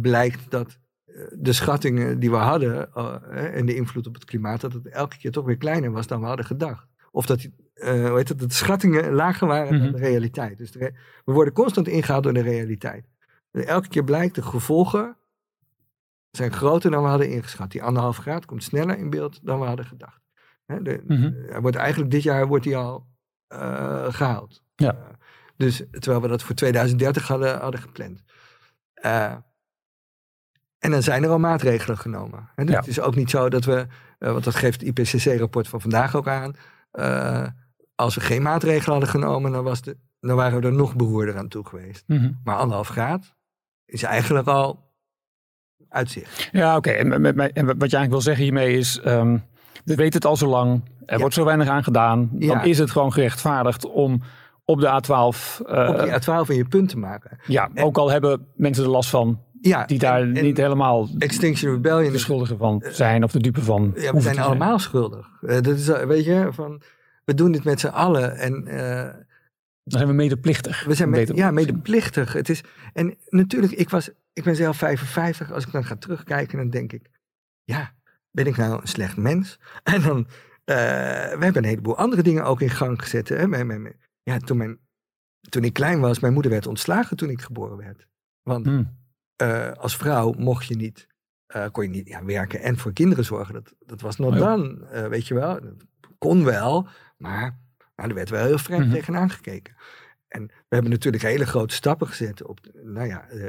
blijkt 0.00 0.50
dat 0.50 0.78
de 1.32 1.52
schattingen 1.52 2.18
die 2.18 2.30
we 2.30 2.36
hadden 2.36 2.92
en 3.52 3.66
de 3.66 3.74
invloed 3.74 4.06
op 4.06 4.14
het 4.14 4.24
klimaat, 4.24 4.60
dat 4.60 4.72
het 4.72 4.88
elke 4.88 5.18
keer 5.18 5.30
toch 5.30 5.44
weer 5.44 5.56
kleiner 5.56 5.90
was 5.90 6.06
dan 6.06 6.20
we 6.20 6.26
hadden 6.26 6.46
gedacht. 6.46 6.86
Of 7.10 7.26
dat, 7.26 7.48
hoe 7.74 8.16
heet 8.16 8.28
het, 8.28 8.38
dat 8.38 8.48
de 8.48 8.54
schattingen 8.54 9.12
lager 9.12 9.46
waren 9.46 9.78
dan 9.78 9.88
mhm. 9.88 9.96
de 9.96 9.98
realiteit. 9.98 10.58
Dus 10.58 10.70
we 10.72 10.92
worden 11.24 11.52
constant 11.52 11.88
ingehaald 11.88 12.22
door 12.22 12.34
de 12.34 12.40
realiteit. 12.42 13.04
Elke 13.62 13.88
keer 13.88 14.04
blijkt 14.04 14.34
de 14.34 14.42
gevolgen 14.42 15.16
zijn 16.36 16.52
groter 16.52 16.90
dan 16.90 17.02
we 17.02 17.08
hadden 17.08 17.30
ingeschat. 17.30 17.70
Die 17.70 17.82
anderhalf 17.82 18.16
graad 18.16 18.44
komt 18.44 18.62
sneller 18.62 18.98
in 18.98 19.10
beeld 19.10 19.40
dan 19.42 19.60
we 19.60 19.66
hadden 19.66 19.84
gedacht. 19.84 20.20
de, 20.66 21.02
mhm. 21.06 21.32
hij 21.50 21.60
wordt 21.60 21.76
eigenlijk 21.76 22.10
dit 22.10 22.22
jaar 22.22 22.46
wordt 22.46 22.64
hij 22.64 22.76
al 22.76 23.06
uh, 23.48 24.04
gehaald. 24.08 24.62
Ja. 24.76 24.94
Uh, 24.94 25.00
dus 25.56 25.82
terwijl 25.90 26.20
we 26.20 26.28
dat 26.28 26.42
voor 26.42 26.54
2030 26.54 27.28
hadden, 27.28 27.60
hadden 27.60 27.80
gepland. 27.80 28.22
Uh, 29.04 29.34
en 30.78 30.90
dan 30.90 31.02
zijn 31.02 31.22
er 31.22 31.30
al 31.30 31.38
maatregelen 31.38 31.98
genomen. 31.98 32.50
Dus 32.54 32.68
ja. 32.68 32.76
Het 32.76 32.86
is 32.86 33.00
ook 33.00 33.14
niet 33.14 33.30
zo 33.30 33.48
dat 33.48 33.64
we, 33.64 33.86
want 34.18 34.44
dat 34.44 34.54
geeft 34.54 34.80
het 34.80 34.98
IPCC-rapport 34.98 35.68
van 35.68 35.80
vandaag 35.80 36.16
ook 36.16 36.28
aan. 36.28 36.54
als 37.94 38.14
we 38.14 38.20
geen 38.20 38.42
maatregelen 38.42 38.90
hadden 38.90 39.08
genomen, 39.08 39.52
dan, 39.52 39.64
was 39.64 39.82
de, 39.82 39.96
dan 40.20 40.36
waren 40.36 40.60
we 40.60 40.66
er 40.66 40.72
nog 40.72 40.96
beroerder 40.96 41.36
aan 41.36 41.48
toe 41.48 41.66
geweest. 41.66 42.04
Mm 42.06 42.18
-hmm. 42.18 42.40
Maar 42.44 42.56
anderhalf 42.56 42.88
graad, 42.88 43.34
is 43.86 44.02
eigenlijk 44.02 44.46
al 44.46 44.84
uitzicht. 45.88 46.48
Ja, 46.52 46.76
oké. 46.76 46.90
En, 46.90 47.12
en, 47.12 47.34
wat 47.34 47.54
je 47.54 47.78
eigenlijk 47.78 48.10
wil 48.10 48.20
zeggen 48.20 48.44
hiermee 48.44 48.76
is, 48.76 49.00
um, 49.04 49.42
we 49.84 49.94
weten 49.94 50.14
het 50.14 50.24
al 50.24 50.36
zo 50.36 50.48
lang, 50.48 50.82
er 51.06 51.18
wordt 51.18 51.34
zo 51.34 51.44
weinig 51.44 51.68
aan 51.68 51.84
gedaan. 51.84 52.28
Dan 52.32 52.64
is 52.64 52.78
het 52.78 52.90
gewoon 52.90 53.12
gerechtvaardigd 53.12 53.86
om 53.86 54.22
op 54.64 54.80
de 54.80 54.86
A12... 54.86 55.66
Uh, 55.66 55.88
op 55.88 55.98
die 55.98 56.12
A12 56.12 56.48
in 56.48 56.56
je 56.56 56.68
punt 56.68 56.88
te 56.88 56.98
maken. 56.98 57.38
Ja, 57.46 57.70
ook 57.74 57.98
al 57.98 58.10
hebben 58.10 58.46
mensen 58.54 58.84
er 58.84 58.90
last 58.90 59.10
van. 59.10 59.40
Ja, 59.60 59.84
die 59.84 59.98
daar 59.98 60.26
niet 60.26 60.56
helemaal 60.56 61.08
Extinction 61.18 61.72
Rebellion 61.72 62.12
de 62.12 62.18
schuldigen 62.18 62.58
van 62.58 62.84
zijn 62.88 63.24
of 63.24 63.32
de 63.32 63.40
dupe 63.40 63.62
van. 63.62 63.92
Ja, 63.96 64.12
we 64.12 64.20
zijn 64.20 64.38
allemaal 64.38 64.78
schuldig. 64.78 65.28
Uh, 65.40 65.54
dat 65.54 65.66
is, 65.66 65.86
weet 65.86 66.24
je, 66.24 66.48
van, 66.50 66.82
we 67.24 67.34
doen 67.34 67.52
dit 67.52 67.64
met 67.64 67.80
z'n 67.80 67.86
allen. 67.86 68.36
En 68.36 68.64
uh, 68.68 69.23
dan 69.84 69.98
zijn 69.98 70.06
we 70.06 70.14
medeplichtig. 70.14 70.84
We 70.84 70.94
zijn 70.94 71.10
met, 71.10 71.36
ja, 71.36 71.50
medeplichtig. 71.50 72.32
Het 72.32 72.48
is, 72.48 72.64
en 72.92 73.18
natuurlijk, 73.28 73.72
ik, 73.72 73.90
was, 73.90 74.10
ik 74.32 74.44
ben 74.44 74.56
zelf 74.56 74.76
55. 74.76 75.52
Als 75.52 75.66
ik 75.66 75.72
dan 75.72 75.84
ga 75.84 75.96
terugkijken, 75.96 76.58
dan 76.58 76.70
denk 76.70 76.92
ik, 76.92 77.10
ja, 77.64 77.94
ben 78.30 78.46
ik 78.46 78.56
nou 78.56 78.80
een 78.80 78.88
slecht 78.88 79.16
mens? 79.16 79.58
En 79.82 80.02
dan, 80.02 80.18
uh, 80.18 80.26
we 81.36 81.44
hebben 81.44 81.56
een 81.56 81.64
heleboel 81.64 81.96
andere 81.96 82.22
dingen 82.22 82.44
ook 82.44 82.60
in 82.60 82.70
gang 82.70 83.02
gezet. 83.02 83.28
Hè? 83.28 83.46
Mijn, 83.46 83.66
mijn, 83.66 83.96
ja, 84.22 84.38
toen, 84.38 84.56
mijn, 84.56 84.78
toen 85.48 85.64
ik 85.64 85.72
klein 85.72 86.00
was, 86.00 86.18
mijn 86.18 86.32
moeder 86.32 86.50
werd 86.50 86.66
ontslagen 86.66 87.16
toen 87.16 87.30
ik 87.30 87.40
geboren 87.40 87.76
werd. 87.76 88.06
Want 88.42 88.66
hmm. 88.66 88.96
uh, 89.42 89.72
als 89.72 89.96
vrouw 89.96 90.32
mocht 90.32 90.66
je 90.66 90.76
niet, 90.76 91.06
uh, 91.56 91.66
kon 91.70 91.84
je 91.84 91.90
niet 91.90 92.08
ja, 92.08 92.24
werken 92.24 92.60
en 92.60 92.78
voor 92.78 92.92
kinderen 92.92 93.24
zorgen. 93.24 93.54
Dat, 93.54 93.74
dat 93.78 94.00
was 94.00 94.16
nog 94.16 94.32
oh, 94.32 94.38
dan, 94.38 94.88
weet 95.08 95.26
je 95.26 95.34
wel. 95.34 95.60
Dat 95.60 95.86
kon 96.18 96.44
wel, 96.44 96.88
maar 97.16 97.63
nou, 97.96 98.08
er 98.08 98.14
werd 98.14 98.30
wel 98.30 98.44
heel 98.44 98.58
vreemd 98.58 98.80
mm 98.80 98.86
-hmm. 98.86 98.96
tegenaan 98.96 99.30
gekeken. 99.30 99.74
En 100.28 100.46
we 100.46 100.74
hebben 100.74 100.90
natuurlijk 100.90 101.22
hele 101.22 101.46
grote 101.46 101.74
stappen 101.74 102.06
gezet 102.06 102.44
op, 102.44 102.60
nou 102.82 103.06
ja, 103.06 103.30
uh, 103.32 103.44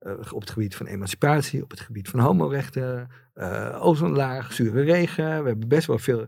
uh, 0.00 0.32
op 0.32 0.40
het 0.40 0.50
gebied 0.50 0.76
van 0.76 0.86
emancipatie, 0.86 1.62
op 1.62 1.70
het 1.70 1.80
gebied 1.80 2.08
van 2.08 2.20
homorechten, 2.20 3.08
uh, 3.34 3.78
ozonlaag, 3.80 4.52
zure 4.52 4.82
regen. 4.82 5.42
We 5.42 5.48
hebben 5.48 5.68
best 5.68 5.86
wel 5.86 5.98
veel 5.98 6.26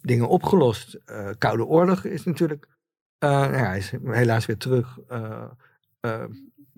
dingen 0.00 0.28
opgelost. 0.28 0.98
Koude 1.38 1.64
oorlog 1.64 2.04
is 2.04 2.24
natuurlijk, 2.24 2.66
nou 3.18 3.56
ja, 3.56 3.74
is 3.74 3.92
helaas 4.04 4.46
weer 4.46 4.56
terug 4.56 4.98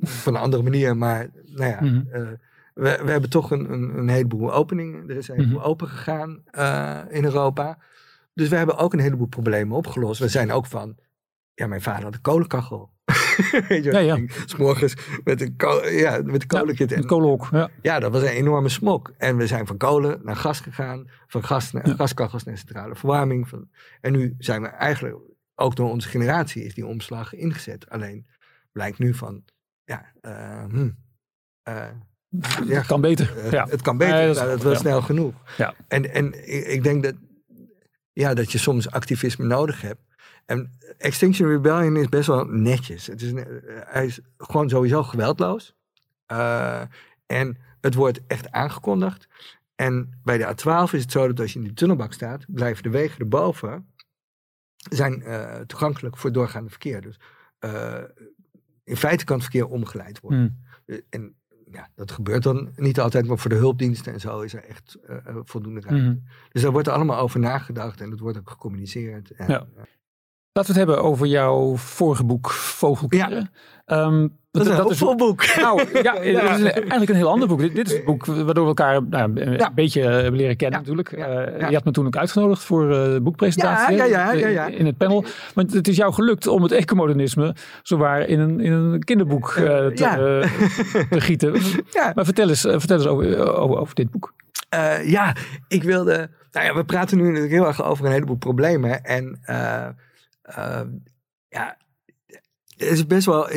van 0.00 0.34
een 0.34 0.40
andere 0.40 0.62
manier, 0.62 0.96
maar 0.96 1.28
nou 1.44 1.70
ja, 1.70 1.80
mm 1.80 1.88
-hmm. 1.88 2.38
we, 2.74 3.00
we 3.04 3.10
hebben 3.10 3.30
toch 3.30 3.50
een, 3.50 3.72
een, 3.72 3.98
een 3.98 4.08
heleboel 4.08 4.52
openingen. 4.52 5.08
Er 5.08 5.16
is 5.16 5.28
een 5.28 5.34
heleboel 5.34 5.56
mm 5.56 5.62
-hmm. 5.62 5.70
open 5.70 5.88
gegaan 5.88 6.42
in 7.08 7.24
Europa. 7.24 7.78
Dus 8.32 8.48
we 8.48 8.56
hebben 8.56 8.76
ook 8.76 8.92
een 8.92 9.00
heleboel 9.00 9.26
problemen 9.26 9.76
opgelost. 9.76 10.20
We 10.20 10.28
zijn 10.28 10.52
ook 10.52 10.66
van, 10.66 10.96
ja, 11.54 11.66
mijn 11.66 11.82
vader 11.82 12.04
had 12.04 12.14
een 12.14 12.20
kolenkachel. 12.20 12.90
Weet 13.68 13.84
je, 13.84 13.92
ja, 13.92 13.98
ja. 13.98 14.18
S'morgens 14.44 14.94
met 15.24 15.40
een, 15.40 15.54
ja, 15.90 16.20
met 16.24 16.42
een 16.42 16.48
kolenkit. 16.48 16.90
Ja, 16.90 17.00
kolenhok, 17.00 17.48
ja. 17.50 17.70
ja, 17.82 18.00
dat 18.00 18.12
was 18.12 18.22
een 18.22 18.28
enorme 18.28 18.68
smok. 18.68 19.12
En 19.18 19.36
we 19.36 19.46
zijn 19.46 19.66
van 19.66 19.76
kolen 19.76 20.20
naar 20.22 20.36
gas 20.36 20.60
gegaan. 20.60 21.10
Van 21.26 21.44
gas 21.44 21.72
naar, 21.72 21.88
gaskachels 21.88 22.44
naar 22.44 22.58
centrale 22.58 22.94
verwarming. 22.94 23.48
Van, 23.48 23.68
en 24.00 24.12
nu 24.12 24.34
zijn 24.38 24.62
we 24.62 24.68
eigenlijk, 24.68 25.16
ook 25.54 25.76
door 25.76 25.90
onze 25.90 26.08
generatie, 26.08 26.64
is 26.64 26.74
die 26.74 26.86
omslag 26.86 27.34
ingezet. 27.34 27.90
Alleen 27.90 28.26
blijkt 28.72 28.98
nu 28.98 29.14
van, 29.14 29.44
ja, 29.84 30.12
uh, 30.22 30.64
hm, 30.64 30.90
uh, 31.68 31.86
ja, 32.66 32.76
het 32.76 32.86
kan 32.86 33.00
beter. 33.00 33.32
Uh, 33.36 33.50
ja. 33.50 33.66
Het 33.68 33.82
kan 33.82 33.96
beter, 33.96 34.34
dat, 34.34 34.58
is, 34.58 34.62
wel 34.62 34.74
snel 34.74 35.02
genoeg. 35.02 35.34
Ja. 35.56 35.74
En, 35.88 36.14
en 36.14 36.26
ik, 36.54 36.66
ik 36.66 36.82
denk 36.82 37.02
dat 37.02 37.14
ja, 38.12 38.34
dat 38.34 38.52
je 38.52 38.58
soms 38.58 38.90
activisme 38.90 39.44
nodig 39.44 39.80
hebt. 39.80 40.00
En 40.46 40.78
Extinction 40.98 41.48
Rebellion 41.48 41.96
is 41.96 42.08
best 42.08 42.26
wel 42.26 42.44
netjes. 42.44 43.06
Het 43.06 43.22
is, 43.22 43.32
hij 43.84 44.06
is 44.06 44.20
gewoon 44.38 44.68
sowieso 44.68 45.02
geweldloos. 45.02 45.74
Uh, 46.32 46.82
en 47.26 47.58
het 47.80 47.94
wordt 47.94 48.20
echt 48.26 48.50
aangekondigd. 48.50 49.28
En 49.74 50.20
bij 50.22 50.38
de 50.38 50.44
A12 50.44 50.92
is 50.92 51.02
het 51.02 51.12
zo 51.12 51.26
dat 51.26 51.40
als 51.40 51.52
je 51.52 51.58
in 51.58 51.64
de 51.64 51.74
tunnelbak 51.74 52.12
staat, 52.12 52.44
blijven 52.48 52.82
de 52.82 52.90
wegen 52.90 53.20
erboven 53.20 53.88
zijn 54.76 55.20
uh, 55.20 55.60
toegankelijk 55.60 56.16
voor 56.16 56.32
doorgaande 56.32 56.70
verkeer. 56.70 57.00
Dus 57.00 57.20
uh, 57.60 58.02
in 58.84 58.96
feite 58.96 59.24
kan 59.24 59.36
het 59.36 59.44
verkeer 59.44 59.66
omgeleid 59.66 60.20
worden. 60.20 60.62
Hmm. 60.86 61.04
En 61.10 61.34
ja, 61.72 61.88
dat 61.94 62.12
gebeurt 62.12 62.42
dan 62.42 62.72
niet 62.76 63.00
altijd, 63.00 63.26
maar 63.26 63.38
voor 63.38 63.50
de 63.50 63.56
hulpdiensten 63.56 64.12
en 64.12 64.20
zo 64.20 64.40
is 64.40 64.54
er 64.54 64.64
echt 64.64 64.98
uh, 65.08 65.16
voldoende 65.44 65.80
ruimte. 65.80 66.04
Mhm. 66.04 66.18
Dus 66.52 66.62
daar 66.62 66.72
wordt 66.72 66.86
er 66.86 66.92
allemaal 66.92 67.18
over 67.18 67.40
nagedacht 67.40 68.00
en 68.00 68.10
dat 68.10 68.18
wordt 68.18 68.38
ook 68.38 68.50
gecommuniceerd. 68.50 69.30
En, 69.30 69.48
ja. 69.48 69.66
Laten 70.52 70.74
we 70.74 70.80
het 70.80 70.88
hebben 70.88 71.10
over 71.10 71.26
jouw 71.26 71.76
vorige 71.76 72.24
boek 72.24 72.50
Vogelkeren. 72.50 73.50
Ja. 73.86 74.04
Um, 74.04 74.38
dat, 74.50 74.62
is 74.62 74.68
een 74.68 74.76
dat 74.76 74.90
is 74.90 74.98
boek. 74.98 75.56
Nou, 75.56 76.02
ja, 76.02 76.14
Het 76.20 76.58
is 76.58 76.72
eigenlijk 76.72 77.10
een 77.10 77.16
heel 77.16 77.28
ander 77.28 77.48
boek. 77.48 77.60
Dit, 77.60 77.74
dit 77.74 77.86
is 77.86 77.92
het 77.92 78.04
boek 78.04 78.26
waardoor 78.26 78.62
we 78.62 78.68
elkaar 78.68 79.02
nou, 79.02 79.40
een 79.40 79.74
beetje 79.74 80.02
hebben 80.02 80.40
leren 80.40 80.56
kennen 80.56 80.78
natuurlijk. 80.78 81.12
Uh, 81.12 81.24
je 81.68 81.74
had 81.74 81.84
me 81.84 81.90
toen 81.90 82.06
ook 82.06 82.16
uitgenodigd 82.16 82.62
voor 82.62 82.90
uh, 82.90 83.20
boekpresentatie 83.20 83.96
in 84.76 84.86
het 84.86 84.96
panel. 84.96 85.24
Maar 85.54 85.64
het 85.64 85.88
is 85.88 85.96
jou 85.96 86.12
gelukt 86.12 86.46
om 86.46 86.62
het 86.62 86.72
ecomodernisme 86.72 87.54
zowaar 87.82 88.20
in 88.20 88.40
een, 88.40 88.60
in 88.60 88.72
een 88.72 89.04
kinderboek 89.04 89.54
uh, 89.58 89.64
te, 89.86 90.44
te, 91.10 91.20
gieten. 91.20 91.52
Maar 92.14 92.24
vertel 92.24 92.48
eens, 92.48 92.60
vertel 92.60 92.96
eens 92.96 93.06
over, 93.06 93.54
over, 93.54 93.78
over 93.78 93.94
dit 93.94 94.10
boek. 94.10 94.34
ja, 95.04 95.34
ik 95.68 95.82
wilde... 95.82 96.30
Nou 96.52 96.66
ja, 96.66 96.74
we 96.74 96.84
praten 96.84 97.16
nu 97.16 97.24
natuurlijk 97.24 97.52
heel 97.52 97.66
erg 97.66 97.84
over 97.84 98.04
een 98.04 98.12
heleboel 98.12 98.36
problemen. 98.36 99.04
En 99.04 99.40
ja, 101.48 101.76
het 102.76 102.88
is 102.88 103.06
best 103.06 103.26
wel 103.26 103.48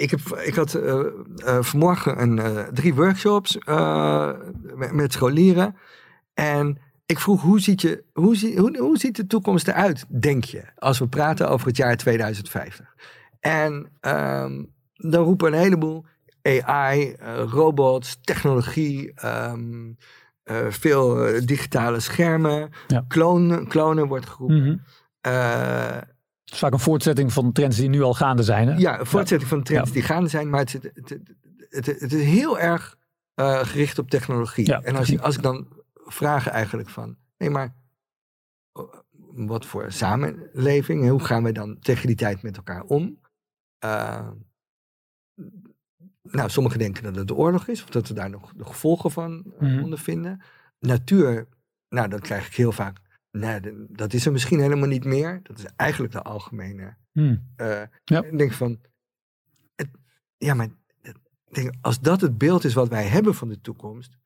ik, 0.00 0.10
heb, 0.10 0.20
ik 0.20 0.54
had 0.54 0.74
uh, 0.74 0.82
uh, 0.84 1.62
vanmorgen 1.62 2.20
een, 2.22 2.64
drie 2.74 2.94
workshops 2.94 3.58
met, 4.74 4.92
met, 4.92 5.12
scholieren. 5.12 5.76
En 6.34 6.78
ik 7.06 7.18
vroeg, 7.18 7.42
hoe 7.42 7.60
ziet, 7.60 7.80
je, 7.80 8.04
hoe, 8.12 8.36
zie, 8.36 8.58
hoe, 8.58 8.78
hoe 8.78 8.98
ziet 8.98 9.16
de 9.16 9.26
toekomst 9.26 9.68
eruit, 9.68 10.04
denk 10.20 10.44
je, 10.44 10.62
als 10.76 10.98
we 10.98 11.08
praten 11.08 11.48
over 11.48 11.66
het 11.66 11.76
jaar 11.76 11.96
2050? 11.96 12.94
En 13.40 13.72
um, 14.00 14.72
dan 14.92 15.24
roepen 15.24 15.52
een 15.52 15.58
heleboel, 15.58 16.04
AI, 16.62 17.16
robots, 17.46 18.18
technologie, 18.20 19.12
ehm, 19.14 19.92
veel 20.68 21.14
digitale 21.44 22.00
schermen, 22.00 22.70
klonen, 23.08 23.68
klonen 23.68 24.08
wordt 24.08 24.26
geroepen. 24.26 24.62
Mm 24.62 24.82
het 25.20 26.52
is 26.52 26.58
vaak 26.58 26.72
een 26.72 26.78
voortzetting 26.78 27.32
van 27.32 27.52
trends 27.52 27.76
die 27.76 27.88
nu 27.88 28.02
al 28.02 28.14
gaande 28.14 28.42
zijn. 28.42 28.68
Hè? 28.68 28.74
Ja, 28.74 29.00
een 29.00 29.06
voortzetting 29.06 29.50
van 29.50 29.62
trends 29.62 29.92
die 29.92 30.02
gaande 30.02 30.28
zijn. 30.28 30.50
Maar 30.50 30.60
het, 30.60 30.72
het, 30.72 31.18
het, 31.68 31.86
het 31.86 32.12
is 32.12 32.24
heel 32.24 32.58
erg 32.58 32.98
gericht 33.34 33.98
op 33.98 34.10
technologie. 34.10 34.74
en 34.74 34.96
als, 34.96 35.20
als 35.20 35.36
ik 35.36 35.42
dan 35.42 35.68
vraag 35.94 36.48
eigenlijk 36.48 36.88
van... 36.88 37.16
Nee, 37.38 37.50
maar 37.50 37.74
wat 39.46 39.66
voor 39.66 39.92
samenleving? 39.92 41.08
Hoe 41.08 41.24
gaan 41.24 41.42
we 41.42 41.52
dan 41.52 41.78
tegen 41.78 42.06
die 42.06 42.16
tijd 42.16 42.42
met 42.42 42.56
elkaar 42.56 42.82
om? 42.82 43.18
Uh, 43.84 44.28
nou, 46.22 46.50
sommigen 46.50 46.78
denken 46.78 47.02
dat 47.02 47.14
het 47.14 47.28
de 47.28 47.34
oorlog 47.34 47.68
is, 47.68 47.82
of 47.82 47.88
dat 47.88 48.08
we 48.08 48.14
daar 48.14 48.30
nog 48.30 48.52
de 48.56 48.64
gevolgen 48.64 49.10
van 49.10 49.54
uh, 49.60 49.82
ondervinden. 49.82 50.42
Natuur, 50.78 51.48
nou, 51.88 52.08
dat 52.08 52.20
krijg 52.20 52.46
ik 52.46 52.54
heel 52.54 52.72
vaak. 52.72 52.98
Nee, 53.30 53.60
dat 53.88 54.12
is 54.12 54.26
er 54.26 54.32
misschien 54.32 54.60
helemaal 54.60 54.88
niet 54.88 55.04
meer. 55.04 55.40
Dat 55.42 55.58
is 55.58 55.64
eigenlijk 55.76 56.12
de 56.12 56.22
algemene. 56.22 56.96
Mm. 57.12 57.52
Uh, 57.56 57.82
ja. 58.04 58.22
Ik 58.22 58.38
denk 58.38 58.52
van, 58.52 58.80
het, 59.74 59.88
ja, 60.36 60.54
maar 60.54 60.68
denk, 61.50 61.74
als 61.80 62.00
dat 62.00 62.20
het 62.20 62.38
beeld 62.38 62.64
is 62.64 62.74
wat 62.74 62.88
wij 62.88 63.06
hebben 63.06 63.34
van 63.34 63.48
de 63.48 63.60
toekomst, 63.60 64.16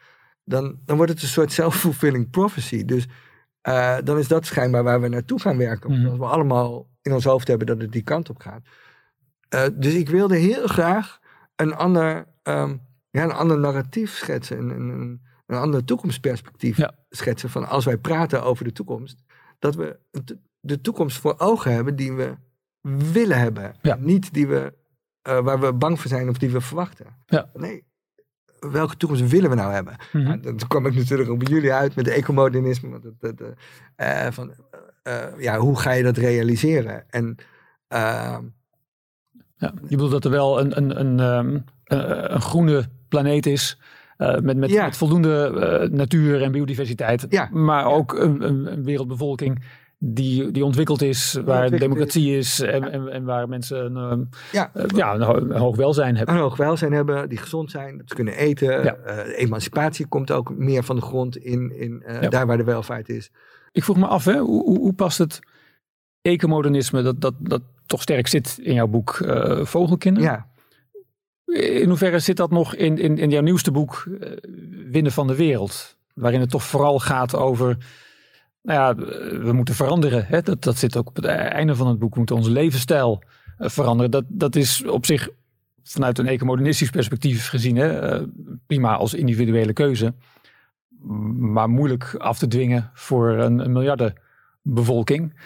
dan, 0.45 0.79
dan 0.85 0.97
wordt 0.97 1.13
het 1.13 1.23
een 1.23 1.29
soort 1.29 1.53
self-fulfilling 1.53 2.31
prophecy. 2.31 2.85
Dus 2.85 3.07
uh, 3.69 3.99
dan 4.05 4.19
is 4.19 4.29
dat 4.29 4.47
schijnbaar 4.47 4.83
waar 4.83 5.01
we 5.01 5.09
naartoe 5.09 5.41
gaan 5.41 5.57
werken. 5.57 5.91
Mm. 5.91 5.97
Omdat 5.97 6.19
we 6.19 6.25
allemaal 6.25 6.89
in 7.03 7.13
ons 7.13 7.25
hoofd 7.25 7.49
hebben 7.49 7.67
dat 7.67 7.81
het 7.81 7.93
die 7.93 8.03
kant 8.03 8.31
op 8.31 8.41
gaat. 8.41 8.67
Uh, 9.55 9.67
dus 9.75 9.95
ik 9.95 10.09
wilde 10.09 10.37
heel 10.37 10.67
graag 10.67 11.21
een 11.57 11.75
ander, 11.75 12.27
um, 12.43 12.81
ja, 13.11 13.23
een 13.23 13.33
ander 13.33 13.59
narratief 13.59 14.11
schetsen. 14.11 14.59
Een, 14.59 14.71
een, 14.71 15.23
een 15.47 15.57
ander 15.57 15.85
toekomstperspectief 15.85 16.79
schetsen. 17.11 17.51
Van 17.51 17.69
als 17.69 17.85
wij 17.85 17.99
praten 17.99 18.43
over 18.43 18.65
de 18.65 18.73
toekomst. 18.73 19.23
Dat 19.59 19.75
we 19.75 19.99
de 20.61 20.81
toekomst 20.81 21.19
voor 21.19 21.35
ogen 21.39 21.73
hebben 21.73 21.97
die 21.97 22.13
we 22.13 22.35
willen 23.13 23.39
hebben. 23.39 23.75
Ja. 23.83 23.97
Niet 24.01 24.33
die 24.33 24.47
we, 24.47 24.73
uh, 25.29 25.39
waar 25.41 25.61
we 25.61 25.73
bang 25.73 26.01
voor 26.01 26.11
zijn 26.11 26.29
of 26.29 26.39
die 26.39 26.51
we 26.51 26.61
verwachten. 26.61 27.07
Ja. 27.27 27.51
Nee, 27.55 27.85
welke 28.71 28.97
toekomst 28.97 29.29
willen 29.29 29.51
we 29.51 29.57
nou 29.57 29.73
hebben? 29.73 29.97
Mm 30.13 30.27
-hmm. 30.27 30.43
dan 30.43 30.69
kwam 30.69 30.87
ik 30.87 30.95
natuurlijk 30.95 31.39
bij 31.39 31.49
jullie 31.49 31.73
uit 31.73 31.95
met 31.95 32.05
de 32.05 32.13
ecomodernisme. 32.13 33.01
Dat, 33.01 33.39
dat, 33.39 33.49
uh, 33.97 34.31
van, 34.31 34.55
uh, 35.09 35.25
ja, 35.39 35.59
hoe 35.59 35.79
ga 35.79 35.91
je 35.91 36.03
dat 36.03 36.17
realiseren? 36.17 37.11
En, 37.11 37.37
uh, 37.89 38.39
ja, 39.57 39.73
je 39.83 39.89
bedoelt 39.89 40.11
dat 40.11 40.25
er 40.25 40.31
wel 40.31 40.61
een, 40.61 40.77
een, 40.77 41.01
een, 41.01 41.19
um, 41.19 41.65
een 41.85 42.41
groene 42.41 42.89
planeet 43.09 43.47
is. 43.47 43.81
Uh, 44.19 44.39
met, 44.39 44.57
met, 44.57 44.71
ja. 44.71 44.85
met, 44.85 44.97
voldoende 44.97 45.89
natuur 45.93 46.43
en 46.43 46.53
biodiversiteit. 46.53 47.27
Ja. 47.29 47.49
Maar 47.53 47.87
ook 47.87 48.13
een, 48.13 48.43
een, 48.43 48.73
een 48.73 48.85
wereldbevolking 48.85 49.63
die, 49.99 50.51
die 50.51 50.65
ontwikkeld 50.65 51.03
is, 51.03 51.39
waar 51.45 51.71
democratie 51.71 52.37
is 52.37 52.61
en, 52.61 52.93
en, 52.93 53.09
en, 53.09 53.25
waar 53.25 53.49
mensen 53.49 53.97
een, 53.97 54.29
ja. 54.53 54.71
Uh, 54.75 54.85
ja, 54.87 55.15
een, 55.15 55.53
hoog 55.53 55.77
welzijn 55.77 56.17
hebben. 56.17 56.35
Een 56.35 56.41
hoog 56.41 56.57
welzijn 56.57 56.93
hebben, 56.93 57.29
die 57.29 57.39
gezond 57.39 57.71
zijn, 57.71 57.99
dat 57.99 58.09
ze 58.09 58.15
kunnen 58.15 58.37
eten. 58.37 58.85
Ja. 58.85 58.97
Emancipatie 59.25 60.07
komt 60.07 60.31
ook 60.31 60.57
meer 60.57 60.83
van 60.83 60.97
de 60.97 61.03
grond 61.03 61.37
in, 61.37 61.73
in 61.77 62.03
daar 62.31 62.47
waar 62.47 62.57
de 62.57 62.65
welvaart 62.65 63.09
is. 63.09 63.31
Ik 63.73 63.85
vroeg 63.85 63.97
me 63.97 64.07
af, 64.07 64.25
hè, 64.25 64.39
hoe, 64.39 64.63
hoe, 64.63 64.79
hoe 64.79 64.95
past 64.95 65.19
het 65.19 65.39
ecomodernisme, 66.23 67.03
dat, 67.03 67.21
dat, 67.21 67.35
dat 67.39 67.63
toch 67.87 68.03
sterk 68.03 68.27
zit 68.27 68.59
in 68.63 68.75
jouw 68.75 68.87
boek 68.87 69.21
Vogelkinderen? 69.63 70.31
Ja. 70.31 70.47
In 71.47 71.89
hoeverre 71.89 72.19
zit 72.19 72.37
dat 72.37 72.51
nog 72.51 72.75
in, 72.75 72.99
in, 72.99 73.19
in 73.19 73.31
jouw 73.31 73.43
nieuwste 73.43 73.71
boek 73.71 74.09
Winnen 74.91 75.13
van 75.13 75.27
de 75.27 75.35
Wereld? 75.35 75.97
Waarin 76.15 76.41
het 76.41 76.51
toch 76.51 76.65
vooral 76.65 76.99
gaat 76.99 77.35
over 77.35 77.77
nou 78.65 78.81
ja, 78.81 78.95
we 79.39 79.53
moeten 79.53 79.75
veranderen. 79.75 80.27
Hè? 80.27 80.43
Dat, 80.43 80.63
dat 80.63 80.77
zit 80.77 80.97
ook 80.97 81.09
op 81.09 81.17
het 81.17 81.25
einde 81.25 81.77
van 81.77 81.87
het 81.87 81.99
boek. 81.99 82.13
We 82.13 82.19
moeten 82.19 82.37
onze 82.37 82.51
levensstijl 82.51 83.23
eh, 83.59 83.69
veranderen. 83.69 84.11
Dat, 84.11 84.25
dat 84.29 84.57
is 84.57 84.85
op 84.87 85.07
zich 85.07 85.29
vanuit 85.83 86.19
een 86.19 86.27
ecomodernistisch 86.27 86.91
perspectief 86.91 87.49
gezien 87.49 87.77
hè, 87.77 87.99
eh, 88.01 88.23
prima 88.67 88.97
als 88.97 89.15
individuele 89.15 89.73
keuze. 89.73 90.15
Maar 91.37 91.69
moeilijk 91.69 92.15
af 92.19 92.39
te 92.39 92.47
dwingen 92.47 92.91
voor 92.95 93.29
een, 93.29 93.59
een 93.59 93.73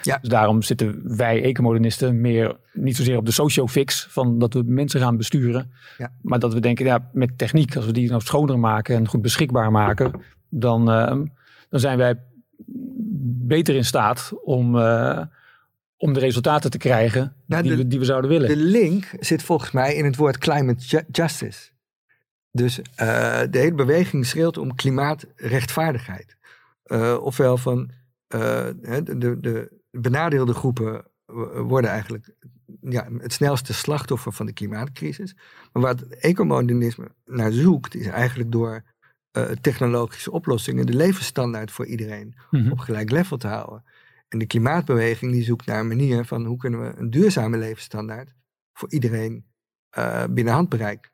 Ja. 0.01 0.17
Dus 0.17 0.29
daarom 0.29 0.61
zitten 0.61 1.17
wij 1.17 1.43
ecomodernisten 1.43 2.21
meer 2.21 2.57
niet 2.73 2.95
zozeer 2.95 3.17
op 3.17 3.25
de 3.25 3.31
socio-fix 3.31 4.07
van 4.09 4.39
dat 4.39 4.53
we 4.53 4.63
mensen 4.65 4.99
gaan 4.99 5.17
besturen. 5.17 5.71
Ja. 5.97 6.11
Maar 6.21 6.39
dat 6.39 6.53
we 6.53 6.59
denken, 6.59 6.85
ja, 6.85 7.09
met 7.13 7.37
techniek, 7.37 7.75
als 7.75 7.85
we 7.85 7.91
die 7.91 8.09
nou 8.09 8.21
schoner 8.21 8.59
maken 8.59 8.95
en 8.95 9.07
goed 9.07 9.21
beschikbaar 9.21 9.71
maken, 9.71 10.11
dan, 10.49 10.89
uh, 10.89 11.25
dan 11.69 11.79
zijn 11.79 11.97
wij 11.97 12.19
beter 13.47 13.75
in 13.75 13.85
staat 13.85 14.31
om, 14.43 14.75
uh, 14.75 15.21
om 15.97 16.13
de 16.13 16.19
resultaten 16.19 16.71
te 16.71 16.77
krijgen 16.77 17.33
nou, 17.45 17.63
die, 17.63 17.75
we, 17.75 17.87
die 17.87 17.99
we 17.99 18.05
zouden 18.05 18.29
willen. 18.29 18.47
De 18.47 18.55
link 18.55 19.15
zit 19.19 19.43
volgens 19.43 19.71
mij 19.71 19.95
in 19.95 20.05
het 20.05 20.15
woord 20.15 20.37
climate 20.37 21.05
justice. 21.11 21.69
Dus 22.51 22.79
uh, 22.79 22.85
de 23.49 23.57
hele 23.57 23.73
beweging 23.73 24.25
schreeuwt 24.25 24.57
om 24.57 24.75
klimaatrechtvaardigheid. 24.75 26.37
Uh, 26.85 27.17
ofwel 27.21 27.57
van 27.57 27.91
de, 28.29 29.17
de, 29.17 29.39
de 29.39 29.81
benadeelde 29.91 30.53
groepen 30.53 31.05
worden 31.67 31.89
eigenlijk 31.89 32.35
ja, 32.81 33.07
het 33.17 33.33
snelste 33.33 33.73
slachtoffer 33.73 34.33
van 34.33 34.45
de 34.45 34.53
klimaatcrisis. 34.53 35.35
Maar 35.71 35.83
wat 35.83 36.01
ecomodernisme 36.01 37.11
naar 37.25 37.51
zoekt, 37.51 37.95
is 37.95 38.07
eigenlijk 38.07 38.51
door 38.51 38.83
uh, 39.37 39.45
technologische 39.45 40.31
oplossingen 40.31 40.85
de 40.85 40.95
levensstandaard 40.95 41.71
voor 41.71 41.85
iedereen 41.85 42.35
mhm. 42.51 42.71
op 42.71 42.79
gelijk 42.79 43.11
level 43.11 43.37
te 43.37 43.47
houden. 43.47 43.83
En 44.27 44.39
de 44.39 44.45
klimaatbeweging 44.45 45.31
die 45.31 45.43
zoekt 45.43 45.65
naar 45.65 45.79
een 45.79 45.87
manier 45.87 46.25
van 46.25 46.45
hoe 46.45 46.57
kunnen 46.57 46.81
we 46.81 46.97
een 46.97 47.09
duurzame 47.09 47.57
levensstandaard 47.57 48.33
voor 48.73 48.91
iedereen 48.91 49.45
uh, 49.97 50.23
binnen 50.29 50.53
handbereik 50.53 51.11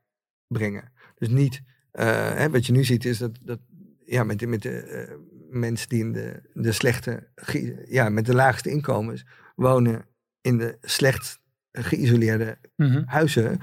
brengen. 0.47 0.91
Dus 1.15 1.29
niet, 1.29 1.61
uh, 1.93 2.03
hè, 2.33 2.49
wat 2.49 2.65
je 2.65 2.71
nu 2.71 2.83
ziet 2.83 3.05
is 3.05 3.17
dat, 3.17 3.39
dat 3.41 3.59
ja, 4.05 4.23
met, 4.23 4.47
met 4.47 4.61
de 4.61 5.07
mensen 5.49 5.89
die 5.89 5.99
in 5.99 6.11
de, 6.11 6.41
de 6.53 6.71
slechte, 6.71 7.27
ja, 7.85 8.09
met 8.09 8.25
de 8.25 8.33
laagste 8.33 8.69
inkomens 8.69 9.25
wonen 9.55 10.05
in 10.41 10.57
de 10.57 10.77
slecht 10.81 11.39
geïsoleerde 11.71 12.57
mhm. 12.75 13.03
huizen, 13.05 13.59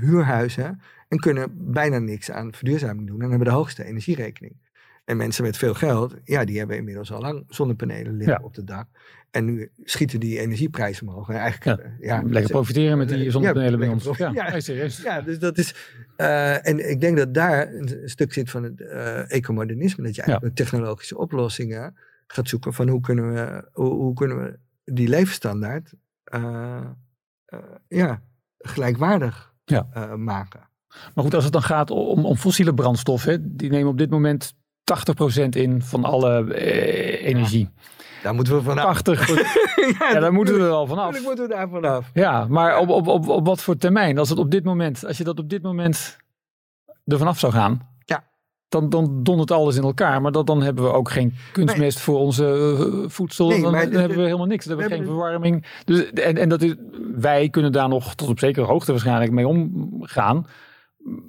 huurhuizen. 0.00 0.80
En 1.08 1.18
kunnen 1.18 1.72
bijna 1.72 1.98
niks 1.98 2.30
aan 2.30 2.54
verduurzaming 2.54 3.06
doen 3.06 3.22
en 3.22 3.28
hebben 3.28 3.48
de 3.48 3.54
hoogste 3.54 3.84
energierekening. 3.84 4.63
En 5.04 5.16
mensen 5.16 5.44
met 5.44 5.56
veel 5.56 5.74
geld, 5.74 6.14
ja, 6.24 6.44
die 6.44 6.58
hebben 6.58 6.76
inmiddels 6.76 7.12
al 7.12 7.20
lang 7.20 7.44
zonnepanelen 7.48 8.16
liggen 8.16 8.42
op 8.42 8.54
het 8.54 8.66
dak. 8.66 8.86
En 9.30 9.44
nu 9.44 9.70
schieten 9.82 10.20
die 10.20 10.38
energieprijzen 10.38 11.08
omhoog. 11.08 11.28
En 11.28 11.36
eigenlijk, 11.36 11.80
ja, 11.80 11.86
eh, 11.86 11.90
ja 12.00 12.22
lekker 12.22 12.50
profiteren 12.50 12.98
met 12.98 13.08
die 13.08 13.30
zonnepanelen 13.30 13.78
bij 13.78 13.88
ons. 13.88 14.08
Ja, 14.16 14.30
ja, 14.32 14.60
serieus. 14.60 15.02
Ja, 15.02 15.20
dus 15.20 15.38
dat 15.38 15.58
is. 15.58 15.74
Uh, 16.16 16.66
en 16.66 16.90
ik 16.90 17.00
denk 17.00 17.16
dat 17.16 17.34
daar 17.34 17.74
een 17.74 18.00
stuk 18.04 18.32
zit 18.32 18.50
van 18.50 18.62
het 18.62 18.80
uh, 18.80 19.32
ecomodernisme. 19.32 20.04
Dat 20.04 20.14
je 20.14 20.22
eigenlijk 20.22 20.56
technologische 20.56 21.18
oplossingen 21.18 21.96
gaat 22.26 22.48
zoeken 22.48 22.72
van 22.72 22.88
hoe 22.88 23.00
kunnen 23.00 23.34
we, 23.34 23.68
hoe, 23.72 23.92
hoe 23.94 24.14
kunnen 24.14 24.42
we 24.42 24.58
die 24.84 25.08
levensstandaard 25.08 25.94
uh, 26.34 26.90
ja, 27.88 28.22
gelijkwaardig 28.58 29.52
maken. 30.16 30.68
Maar 31.14 31.24
goed, 31.24 31.34
als 31.34 31.44
het 31.44 31.52
dan 31.52 31.62
gaat 31.62 31.90
om, 31.90 32.24
om 32.24 32.36
fossiele 32.36 32.74
brandstoffen, 32.74 33.56
die 33.56 33.70
nemen 33.70 33.88
op 33.88 33.98
dit 33.98 34.10
moment 34.10 34.54
80% 34.84 35.48
in 35.48 35.82
van 35.82 36.04
alle 36.04 36.54
eh, 36.54 37.26
energie. 37.26 37.70
Daar 38.22 38.34
moeten 38.34 38.56
we 38.56 38.62
vanaf. 38.62 38.84
80. 38.84 39.28
ja, 39.98 40.20
daar 40.20 40.32
moeten 40.32 40.54
we 40.54 40.60
er 40.60 40.70
al 40.70 40.86
vanaf. 40.86 41.22
moeten 41.22 41.48
we 41.48 41.54
daar 41.54 41.68
vanaf. 41.68 42.10
Ja, 42.14 42.46
maar 42.48 42.78
op, 42.78 42.88
op, 42.88 43.06
op, 43.06 43.28
op 43.28 43.46
wat 43.46 43.62
voor 43.62 43.76
termijn? 43.76 44.18
Als, 44.18 44.28
het 44.28 44.38
op 44.38 44.50
dit 44.50 44.64
moment, 44.64 45.06
als 45.06 45.18
je 45.18 45.24
dat 45.24 45.38
op 45.38 45.48
dit 45.48 45.62
moment 45.62 46.16
er 47.04 47.18
vanaf 47.18 47.38
zou 47.38 47.52
gaan, 47.52 47.88
ja. 47.98 48.24
dan, 48.68 48.88
dan 48.88 49.22
dondert 49.22 49.50
alles 49.50 49.76
in 49.76 49.82
elkaar. 49.82 50.22
Maar 50.22 50.32
dat, 50.32 50.46
dan 50.46 50.62
hebben 50.62 50.84
we 50.84 50.92
ook 50.92 51.10
geen 51.10 51.34
kunstmest 51.52 52.00
voor 52.00 52.18
onze 52.18 52.76
uh, 52.78 53.08
voedsel. 53.08 53.48
Nee, 53.48 53.62
dan, 53.62 53.72
dan 53.72 53.92
hebben 53.92 54.18
we 54.18 54.24
helemaal 54.24 54.46
niks. 54.46 54.64
Dan 54.64 54.78
hebben 54.78 54.98
we 54.98 55.04
geen 55.04 55.12
verwarming. 55.12 55.66
Dus, 55.84 56.10
en 56.12 56.36
en 56.36 56.48
dat 56.48 56.62
is, 56.62 56.74
wij 57.14 57.48
kunnen 57.48 57.72
daar 57.72 57.88
nog 57.88 58.14
tot 58.14 58.28
op 58.28 58.38
zekere 58.38 58.66
hoogte 58.66 58.90
waarschijnlijk 58.90 59.32
mee 59.32 59.48
omgaan. 59.48 60.46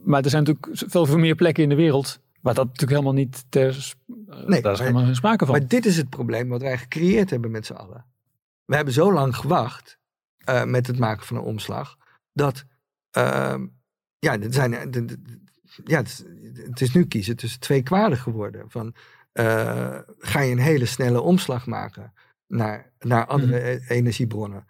Maar 0.03 0.23
er 0.23 0.29
zijn 0.29 0.43
natuurlijk 0.43 0.91
veel, 0.91 1.05
veel 1.05 1.17
meer 1.17 1.35
plekken 1.35 1.63
in 1.63 1.69
de 1.69 1.75
wereld 1.75 2.23
waar 2.45 2.53
dat 2.53 2.65
natuurlijk 2.65 2.91
helemaal 2.91 3.13
niet 3.13 3.45
ter. 3.49 3.93
Nee, 4.45 4.61
daar 4.61 4.73
is 4.73 4.79
helemaal 4.79 5.03
geen 5.03 5.15
sprake 5.15 5.45
van. 5.45 5.57
Maar 5.57 5.67
dit 5.67 5.85
is 5.85 5.97
het 5.97 6.09
probleem 6.09 6.49
wat 6.49 6.61
wij 6.61 6.77
gecreëerd 6.77 7.29
hebben 7.29 7.51
met 7.51 7.65
z'n 7.65 7.73
allen. 7.73 8.05
We 8.65 8.75
hebben 8.75 8.93
zo 8.93 9.13
lang 9.13 9.35
gewacht 9.35 9.99
uh, 10.49 10.63
met 10.63 10.87
het 10.87 10.99
maken 10.99 11.25
van 11.25 11.37
een 11.37 11.43
omslag. 11.43 11.97
Dat. 12.33 12.65
Uh, 13.17 13.55
ja, 14.19 14.39
er 14.39 14.53
zijn, 14.53 14.91
de, 14.91 15.21
ja 15.83 15.97
het, 15.97 16.25
het, 16.53 16.81
is 16.81 16.93
nu 16.93 17.05
kiezen 17.05 17.35
tussen 17.35 17.59
twee 17.59 17.83
kwaden 17.83 18.17
geworden. 18.17 18.69
Van, 18.69 18.95
uh, 19.33 19.99
ga 20.17 20.39
je 20.39 20.51
een 20.51 20.57
hele 20.57 20.85
snelle 20.85 21.21
omslag 21.21 21.65
maken 21.65 22.13
naar, 22.47 22.91
naar 22.99 23.25
andere 23.25 23.71
mm 23.71 23.77
-hmm. 23.77 23.87
energiebronnen? 23.87 24.67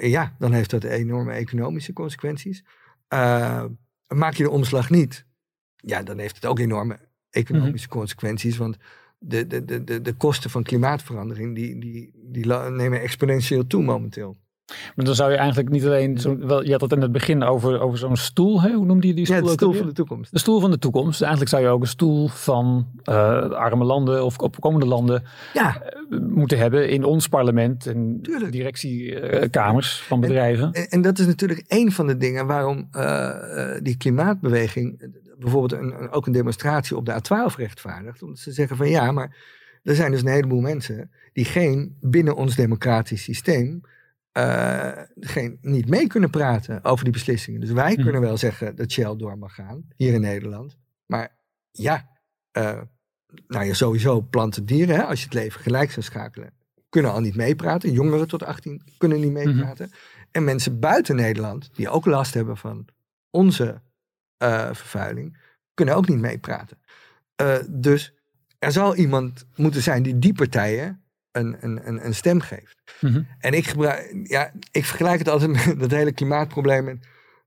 ja, 0.00 0.34
dan 0.38 0.52
heeft 0.52 0.70
dat 0.70 0.84
enorme 0.84 1.32
economische 1.32 1.92
consequenties. 1.92 2.64
maak 4.06 4.34
je 4.34 4.42
de 4.42 4.50
omslag 4.50 4.90
niet, 4.90 5.26
ja, 5.80 6.02
dan 6.02 6.18
heeft 6.18 6.34
het 6.34 6.46
ook 6.46 6.58
enorme 6.58 6.98
economische 7.30 7.88
mhm. 7.88 7.98
consequenties. 7.98 8.56
Want 8.56 8.76
de, 9.18 9.46
de, 9.46 9.64
de, 9.64 9.84
de, 9.84 10.00
de 10.00 10.12
kosten 10.12 10.50
van 10.50 10.62
klimaatverandering 10.62 11.54
die, 11.54 11.78
die, 11.78 12.12
die 12.14 12.46
nemen 12.46 13.00
exponentieel 13.00 13.66
toe 13.66 13.82
momenteel. 13.82 14.36
Maar 14.94 15.04
dan 15.04 15.14
zou 15.14 15.30
je 15.30 15.36
eigenlijk 15.36 15.68
niet 15.68 15.84
alleen, 15.84 16.18
zo, 16.18 16.38
wel, 16.38 16.64
je 16.64 16.70
had 16.70 16.80
het 16.80 16.92
in 16.92 17.00
het 17.00 17.12
begin 17.12 17.42
over, 17.42 17.80
over 17.80 17.98
zo'n 17.98 18.16
stoel, 18.16 18.62
hè? 18.62 18.72
hoe 18.72 18.84
noemde 18.84 19.06
je 19.06 19.14
die 19.14 19.24
stoel? 19.24 19.36
Ja, 19.36 19.42
de 19.42 19.50
stoel 19.50 19.72
van 19.72 19.86
de 19.86 19.92
toekomst. 19.92 20.32
De 20.32 20.38
stoel 20.38 20.60
van 20.60 20.70
de 20.70 20.78
toekomst. 20.78 21.20
Eigenlijk 21.20 21.50
zou 21.50 21.62
je 21.62 21.68
ook 21.68 21.80
een 21.80 21.86
stoel 21.86 22.28
van 22.28 22.86
uh, 23.04 23.14
arme 23.50 23.84
landen 23.84 24.24
of 24.24 24.38
opkomende 24.38 24.86
landen 24.86 25.22
ja. 25.52 25.82
Uh, 26.10 26.20
moeten 26.20 26.58
hebben 26.58 26.88
in 26.88 27.04
ons 27.04 27.28
parlement 27.28 27.86
en 27.86 28.18
Tuurlijk. 28.22 28.52
directiekamers 28.52 30.00
uh, 30.00 30.06
van 30.06 30.20
bedrijven. 30.20 30.72
En, 30.72 30.88
en, 30.88 31.02
dat 31.02 31.18
is 31.18 31.26
natuurlijk 31.26 31.64
een 31.68 31.92
van 31.92 32.06
de 32.06 32.16
dingen 32.16 32.46
waarom 32.46 32.88
die 33.82 33.96
klimaatbeweging 33.96 35.12
bijvoorbeeld 35.40 35.82
een, 35.82 36.10
ook 36.10 36.26
een 36.26 36.32
demonstratie 36.32 36.96
op 36.96 37.06
de 37.06 37.12
A12 37.12 37.56
rechtvaardigt. 37.56 38.22
Omdat 38.22 38.38
ze 38.38 38.52
zeggen 38.52 38.76
van 38.76 38.88
ja, 38.88 39.12
maar 39.12 39.36
er 39.82 39.94
zijn 39.94 40.10
dus 40.10 40.20
een 40.20 40.28
heleboel 40.28 40.60
mensen 40.60 41.10
die 41.32 41.44
geen 41.44 41.96
binnen 42.00 42.36
ons 42.36 42.54
democratisch 42.54 43.22
systeem 43.22 43.82
uh, 44.32 44.92
geen, 45.20 45.58
niet 45.60 45.88
mee 45.88 46.06
kunnen 46.06 46.30
praten 46.30 46.84
over 46.84 47.04
die 47.04 47.12
beslissingen. 47.12 47.60
Dus 47.60 47.70
wij 47.70 47.94
hm. 47.94 48.02
kunnen 48.02 48.20
wel 48.20 48.36
zeggen 48.36 48.76
dat 48.76 48.92
Shell 48.92 49.16
door 49.16 49.38
mag 49.38 49.54
gaan, 49.54 49.84
hier 49.96 50.12
in 50.12 50.20
Nederland. 50.20 50.76
Maar 51.06 51.36
ja, 51.70 52.08
uh, 52.52 52.80
nou 53.46 53.64
ja, 53.64 53.74
sowieso 53.74 54.20
planten 54.20 54.66
dieren, 54.66 54.96
hè, 54.96 55.02
als 55.02 55.18
je 55.18 55.24
het 55.24 55.34
leven 55.34 55.60
gelijk 55.60 55.90
zou 55.90 56.04
schakelen, 56.04 56.52
kunnen 56.88 57.12
al 57.12 57.20
niet 57.20 57.36
meepraten. 57.36 57.92
Jongeren 57.92 58.28
tot 58.28 58.42
18 58.42 58.82
kunnen 58.98 59.20
niet 59.20 59.32
mhm. 59.32 59.44
meepraten. 59.44 59.90
En 60.30 60.44
mensen 60.44 60.80
buiten 60.80 61.16
Nederland, 61.16 61.70
die 61.74 61.88
ook 61.88 62.06
last 62.06 62.34
hebben 62.34 62.56
van 62.56 62.84
onze 63.30 63.80
vervuiling, 64.72 65.38
kunnen 65.74 65.94
ook 65.94 66.08
niet 66.08 66.18
meepraten. 66.18 66.78
dus 67.68 68.14
er 68.58 68.72
zal 68.72 68.96
iemand 68.96 69.46
moeten 69.56 69.82
zijn 69.82 70.02
die 70.02 70.18
die 70.18 70.32
partijen 70.32 71.04
een, 71.32 71.56
een, 71.60 72.04
een, 72.06 72.14
stem 72.14 72.40
geeft. 72.40 72.82
Mhm. 73.00 73.22
En 73.38 73.52
ik, 73.52 73.66
gebruik, 73.66 74.16
ja, 74.22 74.52
ik 74.70 74.84
vergelijk 74.84 75.18
het 75.18 75.28
altijd 75.28 75.66
met 75.66 75.80
dat 75.80 75.90
hele 75.90 76.12
klimaatprobleem. 76.12 76.88
En, 76.88 77.00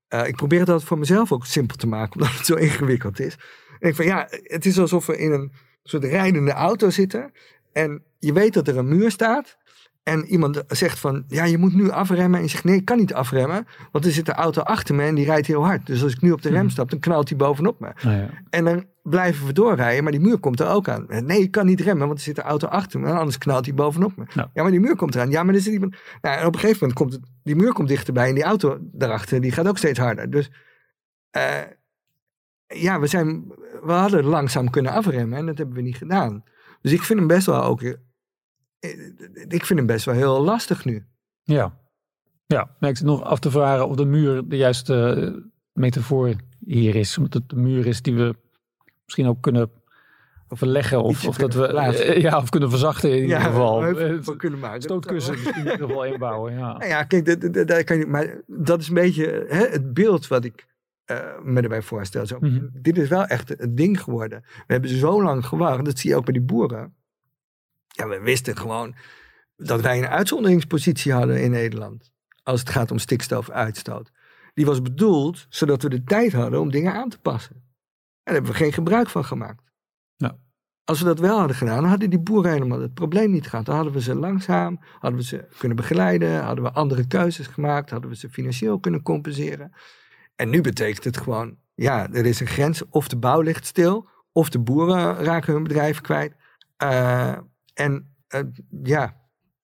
uh, 0.09 0.27
ik 0.27 0.35
probeer 0.35 0.59
het 0.59 0.69
altijd 0.69 0.87
voor 0.87 0.99
mezelf 0.99 1.31
ook 1.31 1.45
simpel 1.45 1.77
te 1.77 1.87
maken, 1.87 2.13
omdat 2.21 2.35
het 2.37 2.45
zo 2.45 2.55
ingewikkeld 2.55 3.19
is. 3.19 3.37
En 3.79 3.89
ik 3.89 3.95
van 3.95 4.05
ja, 4.05 4.27
het 4.29 4.65
is 4.65 4.79
alsof 4.79 5.05
we 5.05 5.17
in 5.17 5.31
een 5.31 5.51
soort 5.83 6.03
rijdende 6.03 6.51
auto 6.51 6.89
zitten. 6.89 7.31
En 7.71 8.03
je 8.19 8.33
weet 8.33 8.53
dat 8.53 8.67
er 8.67 8.77
een 8.77 8.87
muur 8.87 9.11
staat. 9.11 9.57
En 10.03 10.25
iemand 10.25 10.63
zegt 10.67 10.99
van, 10.99 11.23
ja, 11.27 11.43
je 11.43 11.57
moet 11.57 11.73
nu 11.73 11.89
afremmen. 11.89 12.37
En 12.37 12.45
je 12.45 12.51
zegt, 12.51 12.63
nee, 12.63 12.75
ik 12.75 12.85
kan 12.85 12.97
niet 12.97 13.13
afremmen. 13.13 13.67
Want 13.91 14.05
er 14.05 14.11
zit 14.11 14.27
een 14.27 14.33
auto 14.33 14.61
achter 14.61 14.95
me 14.95 15.03
en 15.03 15.15
die 15.15 15.25
rijdt 15.25 15.47
heel 15.47 15.65
hard. 15.65 15.85
Dus 15.85 16.03
als 16.03 16.13
ik 16.13 16.21
nu 16.21 16.31
op 16.31 16.41
de 16.41 16.49
rem 16.49 16.61
mhm. 16.61 16.69
stap, 16.69 16.89
dan 16.89 16.99
knalt 16.99 17.29
hij 17.29 17.37
bovenop 17.37 17.79
me. 17.79 17.87
Oh 17.87 17.93
ja. 18.03 18.29
En 18.49 18.63
dan 18.63 18.85
blijven 19.03 19.45
we 19.45 19.53
doorrijden, 19.53 20.03
maar 20.03 20.11
die 20.11 20.21
muur 20.21 20.37
komt 20.37 20.59
er 20.59 20.67
ook 20.67 20.87
aan. 20.87 21.05
Nee, 21.07 21.41
ik 21.41 21.51
kan 21.51 21.65
niet 21.65 21.81
remmen, 21.81 22.07
want 22.07 22.19
er 22.19 22.25
zit 22.25 22.37
een 22.37 22.43
auto 22.43 22.67
achter 22.67 22.99
me. 22.99 23.11
Anders 23.11 23.37
knalt 23.37 23.65
hij 23.65 23.73
bovenop 23.73 24.15
me. 24.15 24.23
Ja, 24.33 24.49
maar 24.53 24.71
die 24.71 24.79
muur 24.79 24.95
komt 24.95 25.15
eraan. 25.15 25.29
Ja, 25.29 25.43
maar 25.43 25.55
er 25.55 25.61
zit 25.61 25.73
iemand... 25.73 25.95
Nou, 26.21 26.39
en 26.39 26.45
op 26.45 26.53
een 26.53 26.59
gegeven 26.59 26.79
moment 26.79 26.99
komt 26.99 27.13
het, 27.13 27.21
die 27.43 27.55
muur 27.55 27.73
komt 27.73 27.87
dichterbij. 27.87 28.29
En 28.29 28.35
die 28.35 28.43
auto 28.43 28.77
daarachter, 28.81 29.41
die 29.41 29.51
gaat 29.51 29.67
ook 29.67 29.77
steeds 29.77 29.99
harder. 29.99 30.29
Dus... 30.29 30.51
Uh, 31.37 31.61
ja, 32.67 32.99
we, 32.99 33.07
zijn, 33.07 33.45
we 33.83 33.91
hadden 33.91 34.25
langzaam 34.25 34.69
kunnen 34.69 34.91
afremmen 34.91 35.37
en 35.37 35.45
dat 35.45 35.57
hebben 35.57 35.75
we 35.75 35.81
niet 35.81 35.97
gedaan. 35.97 36.43
Dus 36.81 36.91
ik 36.91 37.01
vind 37.01 37.19
hem 37.19 37.27
best 37.27 37.45
wel 37.45 37.63
ook 37.63 37.81
ik 39.47 39.65
vind 39.65 39.79
hem 39.79 39.85
best 39.85 40.05
wel 40.05 40.15
heel 40.15 40.41
lastig 40.41 40.85
nu. 40.85 41.05
Ja, 41.43 41.77
ja. 42.47 42.69
ik 42.79 42.97
zit 42.97 43.05
nog 43.05 43.23
af 43.23 43.39
te 43.39 43.51
vragen 43.51 43.87
of 43.87 43.95
de 43.95 44.05
muur 44.05 44.47
de 44.47 44.57
juiste 44.57 44.95
eh, 44.95 45.41
metafoor 45.71 46.35
hier 46.65 46.95
is. 46.95 47.17
Omdat 47.17 47.33
het 47.33 47.49
de 47.49 47.55
muur 47.55 47.85
is 47.85 48.01
die 48.01 48.15
we 48.15 48.35
misschien 49.03 49.27
ook 49.27 49.41
kunnen 49.41 49.71
verleggen. 50.49 51.03
Of, 51.03 51.27
of 51.27 51.37
dat 51.37 51.53
we 51.53 51.73
uh, 51.73 52.21
ja, 52.21 52.37
of 52.37 52.49
kunnen 52.49 52.69
verzachten 52.69 53.15
in 53.15 53.21
ieder 53.21 53.39
geval. 53.39 53.95
Van 54.21 54.37
kunnen 54.37 54.59
maken. 54.59 54.81
Stootkussen 54.81 55.37
in 55.37 55.57
ieder 55.57 55.77
geval 55.77 56.05
inbouwen. 56.05 56.53
Ja, 56.53 56.77
nou 56.77 56.85
ja 56.85 57.03
kijk, 57.03 57.41
dat, 57.53 57.67
dat, 57.67 57.83
kan 57.83 57.97
je, 57.97 58.05
maar 58.05 58.41
dat 58.47 58.79
is 58.79 58.87
een 58.87 58.93
beetje 58.93 59.45
hè, 59.47 59.67
het 59.67 59.93
beeld 59.93 60.27
wat 60.27 60.45
ik 60.45 60.67
uh, 61.11 61.17
me 61.43 61.61
erbij 61.61 61.81
voorstel. 61.81 62.25
Zo, 62.25 62.37
mhm. 62.39 62.67
Dit 62.71 62.97
is 62.97 63.09
wel 63.09 63.25
echt 63.25 63.49
het 63.49 63.77
ding 63.77 64.01
geworden. 64.01 64.41
We 64.41 64.73
hebben 64.73 64.89
zo 64.89 65.23
lang 65.23 65.45
gewacht. 65.45 65.85
Dat 65.85 65.99
zie 65.99 66.09
je 66.09 66.15
ook 66.15 66.25
bij 66.25 66.33
die 66.33 66.43
boeren. 66.43 66.95
Ja, 67.95 68.07
we 68.07 68.19
wisten 68.19 68.57
gewoon 68.57 68.95
dat 69.55 69.81
wij 69.81 69.97
een 69.97 70.07
uitzonderingspositie 70.07 71.13
hadden 71.13 71.41
in 71.41 71.51
Nederland. 71.51 72.11
Als 72.43 72.59
het 72.59 72.69
gaat 72.69 72.91
om 72.91 72.97
stikstofuitstoot. 72.97 74.11
Die 74.53 74.65
was 74.65 74.81
bedoeld 74.81 75.45
zodat 75.49 75.81
we 75.81 75.89
de 75.89 76.03
tijd 76.03 76.33
hadden 76.33 76.59
om 76.59 76.71
dingen 76.71 76.93
aan 76.93 77.09
te 77.09 77.19
passen. 77.19 77.55
En 77.55 77.63
daar 78.23 78.33
hebben 78.33 78.51
we 78.51 78.57
geen 78.57 78.73
gebruik 78.73 79.09
van 79.09 79.25
gemaakt. 79.25 79.63
Als 80.85 80.99
we 80.99 81.05
dat 81.05 81.19
wel 81.19 81.37
hadden 81.37 81.55
gedaan, 81.55 81.81
dan 81.81 81.89
hadden 81.89 82.09
die 82.09 82.19
boeren 82.19 82.51
helemaal 82.51 82.79
het 82.79 82.93
probleem 82.93 83.31
niet 83.31 83.47
gehad. 83.47 83.65
Dan 83.65 83.75
hadden 83.75 83.93
we 83.93 84.01
ze 84.01 84.15
langzaam, 84.15 84.79
hadden 84.99 85.19
we 85.19 85.25
ze 85.25 85.47
kunnen 85.57 85.77
begeleiden, 85.77 86.43
hadden 86.43 86.63
we 86.63 86.71
andere 86.71 87.07
keuzes 87.07 87.47
gemaakt, 87.47 87.89
hadden 87.89 88.09
we 88.09 88.15
ze 88.15 88.29
financieel 88.29 88.79
kunnen 88.79 89.01
compenseren. 89.01 89.71
En 90.35 90.49
nu 90.49 90.61
betekent 90.61 91.03
het 91.03 91.17
gewoon, 91.17 91.57
ja, 91.75 92.11
er 92.11 92.25
is 92.25 92.39
een 92.39 92.47
grens, 92.47 92.89
of 92.89 93.07
de 93.07 93.17
bouw 93.17 93.41
ligt 93.41 93.65
stil, 93.65 94.09
of 94.31 94.49
de 94.49 94.59
boeren 94.59 95.15
raken 95.15 95.53
hun 95.53 95.63
bedrijf 95.63 96.01
kwijt. 96.01 96.35
Uh, 96.83 97.37
en 97.73 98.15
uh, 98.35 98.41
ja, 98.83 99.15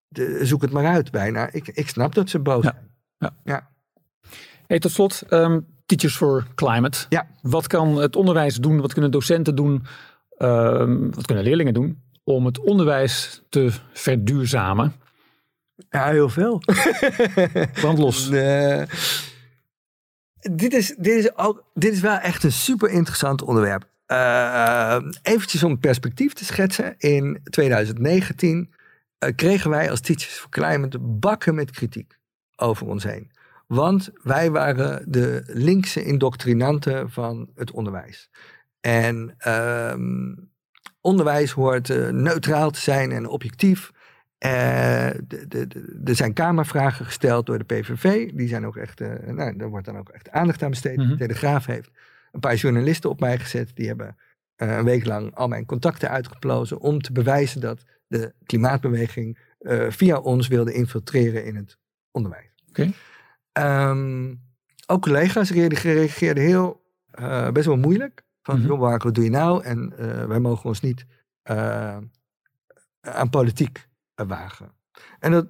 de, 0.08 0.40
zoek 0.42 0.62
het 0.62 0.72
maar 0.72 0.86
uit 0.86 1.12
bijna. 1.12 1.50
Ik, 1.52 1.68
ik 1.68 1.90
snap 1.90 2.16
dat 2.16 2.30
ze 2.30 2.40
boos 2.40 2.64
zijn. 2.64 2.92
Ja. 3.18 3.36
ja. 3.44 3.70
Hey, 4.68 4.80
tot 4.80 4.92
slot, 4.92 5.24
um, 5.30 5.68
Teachers 5.86 6.16
for 6.16 6.48
Climate. 6.56 7.06
Ja. 7.10 7.28
Wat 7.42 7.68
kan 7.68 7.98
het 7.98 8.16
onderwijs 8.16 8.56
doen? 8.56 8.82
Wat 8.82 8.94
kunnen 8.94 9.12
docenten 9.12 9.56
doen? 9.56 9.86
Um, 10.38 11.14
wat 11.16 11.26
kunnen 11.26 11.44
leerlingen 11.44 11.74
doen? 11.74 12.04
Om 12.24 12.46
het 12.46 12.60
onderwijs 12.60 13.44
te 13.50 13.72
verduurzamen? 13.94 14.94
Ja, 15.90 16.10
heel 16.10 16.30
veel. 16.30 16.62
Brand 17.82 17.98
los. 17.98 18.30
Nee. 18.30 18.86
Dit 20.40 20.74
is, 20.74 20.96
dit, 20.98 21.24
is 21.24 21.38
ook, 21.38 21.64
dit 21.74 21.94
is 21.94 22.00
wel 22.00 22.18
echt 22.18 22.44
een 22.44 22.52
super 22.52 22.90
interessant 22.90 23.42
onderwerp. 23.42 23.88
Uh, 24.12 24.98
eventjes 25.22 25.64
om 25.64 25.80
perspectief 25.80 26.34
te 26.34 26.46
schetsen. 26.46 26.96
In 26.98 27.40
2019 27.44 28.74
uh, 29.20 29.30
kregen 29.36 29.70
wij 29.70 29.90
als 29.90 30.00
Teachers 30.00 30.38
for 30.38 30.50
Climate 30.50 31.00
bakken 31.00 31.56
met 31.56 31.72
kritiek 31.72 32.18
over 32.56 32.88
ons 32.88 33.04
heen. 33.04 33.32
Want 33.68 34.10
wij 34.24 34.52
waren 34.52 35.12
de 35.12 35.44
linkse 35.46 36.04
indoctrinanten 36.04 37.12
van 37.12 37.50
het 37.56 37.72
onderwijs. 37.72 38.30
En 38.82 39.36
uh, 39.48 39.94
onderwijs 41.02 41.52
hoort 41.52 42.12
neutraal 42.12 42.72
te 42.72 42.80
zijn 42.80 43.12
en 43.12 43.28
objectief. 43.28 43.92
Er 44.38 45.16
zijn 46.04 46.34
kamervragen 46.34 47.06
gesteld 47.06 47.46
door 47.46 47.58
de 47.58 47.64
PVV. 47.64 48.32
Die 48.32 48.48
zijn 48.48 48.66
ook 48.66 48.78
echt, 48.78 49.00
nou, 49.26 49.58
daar 49.58 49.70
wordt 49.70 49.86
dan 49.86 49.98
ook 49.98 50.10
echt 50.10 50.30
aandacht 50.30 50.64
aan 50.64 50.70
besteed. 50.70 50.98
Mhm. 50.98 51.10
De 51.10 51.18
Telegraaf 51.18 51.66
heeft 51.66 51.92
een 52.32 52.40
paar 52.40 52.56
journalisten 52.56 53.10
op 53.10 53.20
mij 53.20 53.40
gezet. 53.40 53.76
Die 53.76 53.88
hebben 53.88 54.18
uh, 54.58 54.78
een 54.78 54.84
week 54.84 55.06
lang 55.06 55.36
al 55.36 55.48
mijn 55.48 55.66
contacten 55.66 56.10
uitgeplozen 56.10 56.80
om 56.80 57.02
te 57.02 57.12
bewijzen 57.12 57.62
dat 57.62 57.84
de 58.08 58.34
klimaatbeweging 58.44 59.40
uh, 59.60 59.86
via 59.90 60.18
ons 60.18 60.48
wilde 60.48 60.74
infiltreren 60.74 61.46
in 61.46 61.56
het 61.56 61.78
onderwijs. 62.12 62.64
Okay. 62.70 62.94
Um, 63.90 64.42
ook 64.88 65.02
collega's 65.02 65.52
reageerden 65.52 66.44
heel 66.44 66.82
uh, 67.20 67.50
best 67.50 67.66
wel 67.66 67.78
moeilijk. 67.78 68.24
Van, 68.42 68.60
mm 68.60 68.66
-hmm. 68.66 68.78
wat 68.78 69.16
doe 69.16 69.24
je 69.24 69.30
nou? 69.30 69.64
En 69.64 69.94
wij 70.28 70.40
mogen 70.40 70.66
ons 70.66 70.82
niet 70.82 71.06
aan 73.02 73.30
politiek 73.30 73.88
wagen. 74.16 74.72
En 75.20 75.32
dat, 75.32 75.48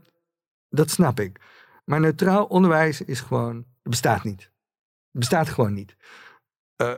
dat 0.70 0.90
snap 0.90 1.20
ik. 1.20 1.40
Maar 1.86 2.00
neutraal 2.00 2.46
onderwijs 2.46 3.02
is 3.02 3.22
gewoon, 3.22 3.66
bestaat 3.84 4.24
niet. 4.24 4.42
Het 4.42 5.20
bestaat 5.20 5.50
gewoon 5.50 5.74
niet. 5.74 5.96
Uh, 6.82 6.94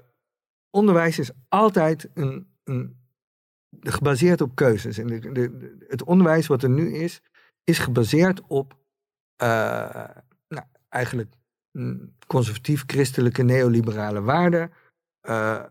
onderwijs 0.69 1.19
is 1.19 1.31
altijd 1.47 2.09
een, 2.13 2.53
een, 2.63 2.99
gebaseerd 3.79 4.41
op 4.41 4.55
keuzes. 4.55 4.97
En 4.97 5.09
het 5.87 6.03
onderwijs 6.03 6.47
wat 6.47 6.63
er 6.63 6.69
nu 6.69 6.95
is, 6.95 7.21
is 7.63 7.79
gebaseerd 7.79 8.41
op 8.41 8.79
uh, 9.43 10.09
nou, 10.47 10.65
eigenlijk 10.89 11.33
conservatief-christelijke 12.27 13.43
neoliberale 13.43 14.21
waarden. 14.21 14.71
Uh, 15.21 15.65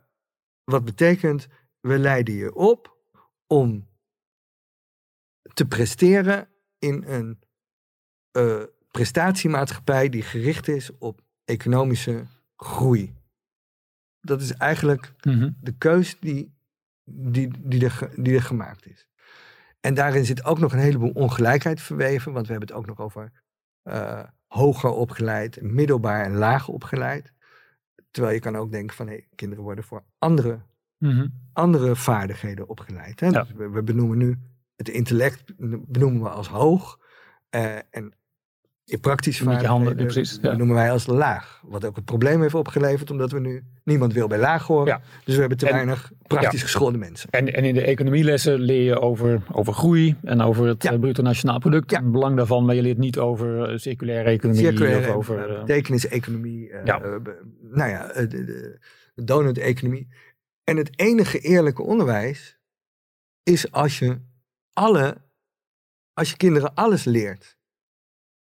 wat 0.64 0.84
betekent, 0.84 1.48
we 1.80 1.98
leiden 1.98 2.34
je 2.34 2.54
op 2.54 2.98
om 3.46 3.88
te 5.54 5.66
presteren 5.66 6.48
in 6.78 7.04
een 7.06 7.38
uh, 8.38 8.62
prestatiemaatschappij 8.90 10.08
die 10.08 10.22
gericht 10.22 10.68
is 10.68 10.98
op 10.98 11.20
economische 11.44 12.26
groei. 12.56 13.19
Dat 14.20 14.40
is 14.40 14.52
eigenlijk 14.52 15.12
mhm. 15.22 15.50
de 15.60 15.72
keus 15.72 16.16
die, 16.20 16.54
die, 17.04 17.50
die, 17.58 17.84
er, 17.84 18.10
die 18.16 18.34
er 18.34 18.42
gemaakt 18.42 18.86
is. 18.86 19.08
En 19.80 19.94
daarin 19.94 20.24
zit 20.24 20.44
ook 20.44 20.58
nog 20.58 20.72
een 20.72 20.78
heleboel 20.78 21.10
ongelijkheid 21.10 21.80
verweven, 21.80 22.32
want 22.32 22.46
we 22.46 22.52
hebben 22.52 22.68
het 22.68 22.78
ook 22.78 22.86
nog 22.86 23.00
over 23.00 23.32
uh, 23.84 24.22
hoger 24.46 24.90
opgeleid, 24.90 25.62
middelbaar 25.62 26.24
en 26.24 26.34
lager 26.34 26.74
opgeleid. 26.74 27.32
terwijl 28.10 28.34
je 28.34 28.40
kan 28.40 28.56
ook 28.56 28.70
denken 28.70 28.96
van 28.96 29.06
hey, 29.06 29.26
kinderen 29.34 29.64
worden 29.64 29.84
voor 29.84 30.04
andere, 30.18 30.60
mhm. 30.98 31.28
andere 31.52 31.96
vaardigheden 31.96 32.68
opgeleid. 32.68 33.20
Hè? 33.20 33.30
Dus 33.30 33.52
we, 33.52 33.82
benoemen 33.82 34.18
nu 34.18 34.38
het 34.76 34.88
intellect 34.88 35.52
benoemen 35.86 36.22
we 36.22 36.28
als 36.28 36.48
hoog. 36.48 36.98
Uh, 37.50 37.76
en 37.90 38.12
in 38.90 39.00
praktische 39.00 39.44
vaardigheden 39.44 39.96
precies, 39.96 40.38
ja. 40.42 40.56
noemen 40.56 40.76
wij 40.76 40.90
als 40.90 41.06
laag. 41.06 41.62
Wat 41.66 41.84
ook 41.84 41.96
het 41.96 42.04
probleem 42.04 42.40
heeft 42.40 42.54
opgeleverd, 42.54 43.10
omdat 43.10 43.30
we 43.30 43.40
nu 43.40 43.64
niemand 43.84 44.12
wil 44.12 44.26
bij 44.26 44.38
laag 44.38 44.66
horen. 44.66 45.00
Dus 45.24 45.34
we 45.34 45.40
hebben 45.40 45.58
te 45.58 45.64
weinig 45.64 46.12
praktisch 46.26 46.62
geschoolde 46.62 46.98
mensen. 46.98 47.30
En, 47.30 47.54
en 47.54 47.64
in 47.64 47.74
de 47.74 47.84
economielessen 47.84 48.60
leer 48.60 48.82
je 48.82 49.00
over, 49.00 49.42
over 49.52 49.72
groei 49.72 50.16
en 50.22 50.40
over 50.40 50.66
het 50.66 50.82
ja. 50.82 50.98
bruto 50.98 51.22
nationaal 51.22 51.58
product. 51.58 51.90
Het 51.90 52.12
belang 52.12 52.36
daarvan, 52.36 52.64
maar 52.64 52.74
je 52.74 52.82
leert 52.82 52.98
niet 52.98 53.18
over 53.18 53.70
eh, 53.70 53.78
circulaire 53.78 54.30
economie. 54.30 54.64
Circulaire, 54.64 55.08
of 55.08 55.14
over 55.14 55.50
uh, 55.50 55.58
betekenis-economie. 55.58 56.68
Uh, 56.68 56.84
ja. 56.84 56.98
nou 57.60 57.90
ja, 57.90 58.12
de, 58.12 58.26
de, 58.26 58.78
de 59.14 59.24
donut-economie. 59.24 60.08
En 60.64 60.76
het 60.76 60.98
enige 60.98 61.38
eerlijke 61.38 61.82
onderwijs 61.82 62.58
is 63.42 63.72
als 63.72 63.98
je 63.98 64.20
alle, 64.72 65.16
als 66.12 66.30
je 66.30 66.36
kinderen 66.36 66.74
alles 66.74 67.04
leert 67.04 67.58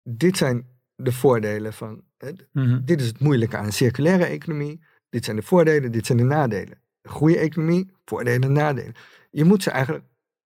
dit 0.08 0.36
zijn 0.36 0.66
de 0.94 1.12
voordelen 1.12 1.72
van. 1.72 2.04
Mhm. 2.52 2.84
Dit 2.84 3.00
is 3.00 3.06
het 3.06 3.20
moeilijke 3.20 3.56
aan 3.56 3.64
een 3.64 3.72
circulaire 3.72 4.24
economie. 4.24 4.84
Dit 5.08 5.24
zijn 5.24 5.36
de 5.36 5.42
voordelen, 5.42 5.92
dit 5.92 6.06
zijn 6.06 6.18
de 6.18 6.24
nadelen. 6.24 6.80
Een 7.02 7.10
goede 7.10 7.38
economie, 7.38 7.90
voordelen 8.04 8.42
en 8.42 8.52
nadelen. 8.52 8.94
Je 9.30 9.44
moet 9.44 9.62
ze 9.62 9.70
eigenlijk, 9.70 10.04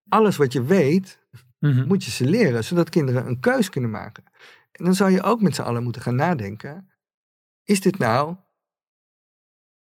alles 0.09 0.37
wat 0.37 0.53
je 0.53 0.63
weet, 0.63 1.19
mhm. 1.59 1.87
moet 1.87 2.05
je 2.05 2.11
ze 2.11 2.25
leren, 2.25 2.65
zodat 2.65 2.89
kinderen 2.89 3.27
een 3.27 3.41
keus 3.41 3.71
kunnen 3.71 3.91
maken. 3.91 4.25
En 4.73 4.85
dan 4.85 4.95
zou 4.95 5.11
je 5.11 5.23
ook 5.23 5.41
met 5.41 5.55
z'n 5.55 5.63
allen 5.63 5.83
moeten 5.83 6.03
gaan 6.03 6.15
nadenken: 6.15 6.91
is 7.65 7.81
dit 7.81 7.99
nou, 7.99 8.37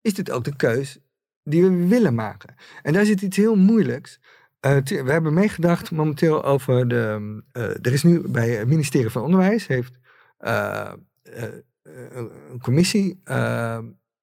is 0.00 0.14
dit 0.14 0.30
ook 0.30 0.44
de 0.44 0.56
keus 0.56 0.98
die 1.42 1.62
we 1.62 1.86
willen 1.86 2.14
maken? 2.14 2.54
En 2.82 2.92
daar 2.92 3.04
zit 3.04 3.22
iets 3.22 3.36
heel 3.36 3.56
moeilijks. 3.56 4.20
Uh, 4.66 4.76
we 4.84 5.10
hebben 5.12 5.34
meegedacht 5.34 5.90
momenteel 5.90 6.44
over 6.44 6.88
de. 6.88 7.42
Uh, 7.52 7.62
er 7.62 7.92
is 7.92 8.02
nu 8.02 8.28
bij 8.28 8.48
het 8.50 8.68
ministerie 8.68 9.10
van 9.10 9.22
Onderwijs 9.22 9.66
heeft 9.66 9.98
uh, 10.40 10.92
een 11.82 12.58
commissie 12.62 13.20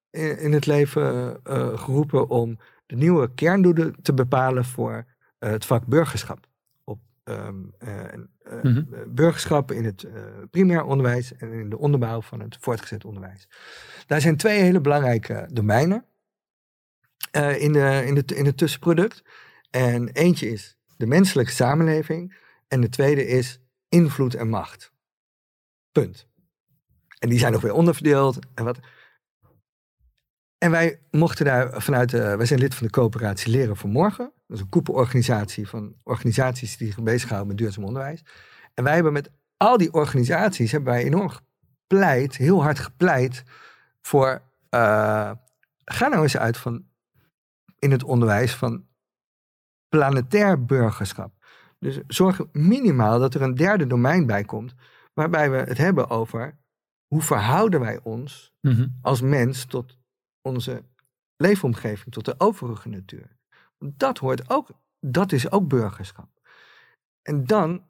in, 0.10 0.38
in, 0.40 0.54
het 0.54 0.66
leven 0.66 1.40
geroepen 1.80 2.30
om 2.30 2.60
de 2.86 2.96
nieuwe 2.96 3.34
kerndoelen 3.34 4.02
te 4.02 4.14
bepalen 4.14 4.66
voor 4.66 5.06
het 5.40 5.66
vak 5.66 5.86
burgerschap. 5.86 6.48
Op 6.84 7.00
um, 7.24 7.74
mm 8.62 8.88
burgerschap 9.08 9.72
in 9.72 9.86
het 9.86 10.08
primair 10.52 10.84
onderwijs 10.84 11.36
en 11.36 11.52
in 11.52 11.70
de 11.70 11.78
onderbouw 11.78 12.22
van 12.22 12.40
het 12.40 12.58
voortgezet 12.60 13.06
onderwijs. 13.06 13.48
Daar 14.08 14.22
zijn 14.22 14.38
twee 14.38 14.60
hele 14.60 14.82
belangrijke 14.82 15.50
domeinen 15.52 16.06
in, 17.58 17.74
de, 17.74 18.04
in, 18.06 18.16
de, 18.16 18.36
in 18.36 18.46
het 18.46 18.58
tussenproduct. 18.58 19.24
En 19.70 20.08
eentje 20.08 20.50
is 20.50 20.78
de 20.98 21.08
menselijke 21.08 21.52
samenleving. 21.52 22.38
En 22.68 22.82
de 22.82 22.90
tweede 22.90 23.28
is 23.28 23.60
invloed 23.90 24.36
en 24.36 24.50
macht. 24.50 24.92
Punt. 25.92 26.28
En 27.20 27.30
die 27.30 27.40
zijn 27.40 27.52
nog 27.52 27.62
weer 27.62 27.74
onderverdeeld. 27.74 28.40
En, 28.54 28.64
wat. 28.64 28.80
en 30.58 30.72
wij 30.72 31.02
mochten 31.12 31.46
daar 31.46 31.82
vanuit, 31.82 32.10
de, 32.10 32.36
wij 32.38 32.46
zijn 32.46 32.60
lid 32.60 32.76
van 32.76 32.86
de 32.86 32.94
coöperatie 32.94 33.52
Leren 33.52 33.78
voor 33.78 33.90
Morgen. 33.90 34.32
Dat 34.48 34.58
is 34.58 34.64
een 34.64 34.70
koepelorganisatie 34.70 35.68
van 35.68 35.96
organisaties 36.04 36.78
die 36.78 36.88
zich 36.88 37.04
bezighouden 37.04 37.48
met 37.48 37.58
duurzaam 37.58 37.84
onderwijs. 37.84 38.24
En 38.74 38.84
wij 38.84 38.94
hebben 38.94 39.14
met 39.14 39.32
al 39.58 39.78
die 39.78 39.94
organisaties 39.94 40.72
hebben 40.72 40.94
wij 40.94 41.04
enorm 41.04 41.30
gepleit, 41.30 42.38
heel 42.38 42.64
hard 42.64 42.80
gepleit 42.80 43.44
voor, 44.02 44.42
uh, 44.70 45.32
ga 45.86 46.08
nou 46.08 46.24
eens 46.24 46.38
uit 46.38 46.58
van 46.58 46.86
in 47.80 47.92
het 47.92 48.04
onderwijs 48.04 48.54
van 48.54 48.86
planetair 49.90 50.66
burgerschap. 50.66 51.32
Dus 51.80 52.00
zorg 52.08 52.42
minimaal 52.52 53.20
dat 53.20 53.34
er 53.34 53.42
een 53.42 53.56
derde 53.56 53.88
domein 53.88 54.26
bij 54.26 54.44
komt, 54.44 54.76
waarbij 55.14 55.52
we 55.52 55.58
het 55.58 55.78
hebben 55.78 56.10
over 56.10 56.58
hoe 57.08 57.22
verhouden 57.22 57.80
wij 57.80 58.00
ons 58.04 58.54
mhm. 58.62 58.88
als 59.02 59.22
mens 59.22 59.66
tot 59.66 59.98
onze 60.42 60.84
leefomgeving, 61.36 62.14
tot 62.14 62.26
de 62.26 62.36
overige 62.38 62.90
natuur. 62.90 63.38
Dat 63.80 64.18
hoort 64.18 64.50
ook, 64.50 64.70
dat 65.00 65.32
is 65.32 65.52
ook 65.52 65.68
burgerschap. 65.68 66.30
En 67.22 67.46
dan, 67.46 67.90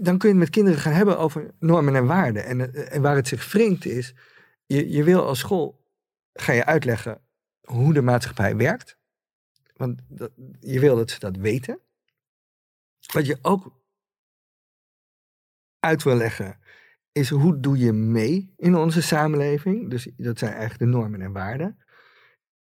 dan 0.00 0.18
kun 0.18 0.28
je 0.28 0.34
het 0.34 0.44
met 0.44 0.50
kinderen 0.50 0.80
gaan 0.80 0.92
hebben 0.92 1.18
over 1.18 1.54
normen 1.58 1.94
en 1.94 2.06
waarden. 2.06 2.44
En, 2.44 2.90
en 2.90 3.02
waar 3.02 3.16
het 3.16 3.28
zich 3.28 3.52
wringt 3.52 3.84
is, 3.84 4.14
je, 4.66 4.90
je 4.90 5.04
wil 5.04 5.26
als 5.26 5.38
school, 5.38 5.84
ga 6.32 6.52
je 6.52 6.64
uitleggen 6.64 7.20
hoe 7.60 7.92
de 7.92 8.02
maatschappij 8.02 8.56
werkt. 8.56 8.98
Want 9.76 10.00
dat, 10.08 10.30
je 10.60 10.80
wil 10.80 10.96
dat 10.96 11.10
ze 11.10 11.18
dat 11.18 11.36
weten. 11.36 11.80
Wat 13.12 13.26
je 13.26 13.38
ook 13.42 13.72
uit 15.78 16.02
wil 16.02 16.16
leggen, 16.16 16.58
is 17.12 17.30
hoe 17.30 17.60
doe 17.60 17.78
je 17.78 17.92
mee 17.92 18.52
in 18.56 18.76
onze 18.76 19.02
samenleving? 19.02 19.90
Dus 19.90 20.08
dat 20.16 20.38
zijn 20.38 20.50
eigenlijk 20.50 20.80
de 20.80 20.98
normen 20.98 21.20
en 21.20 21.32
waarden. 21.32 21.78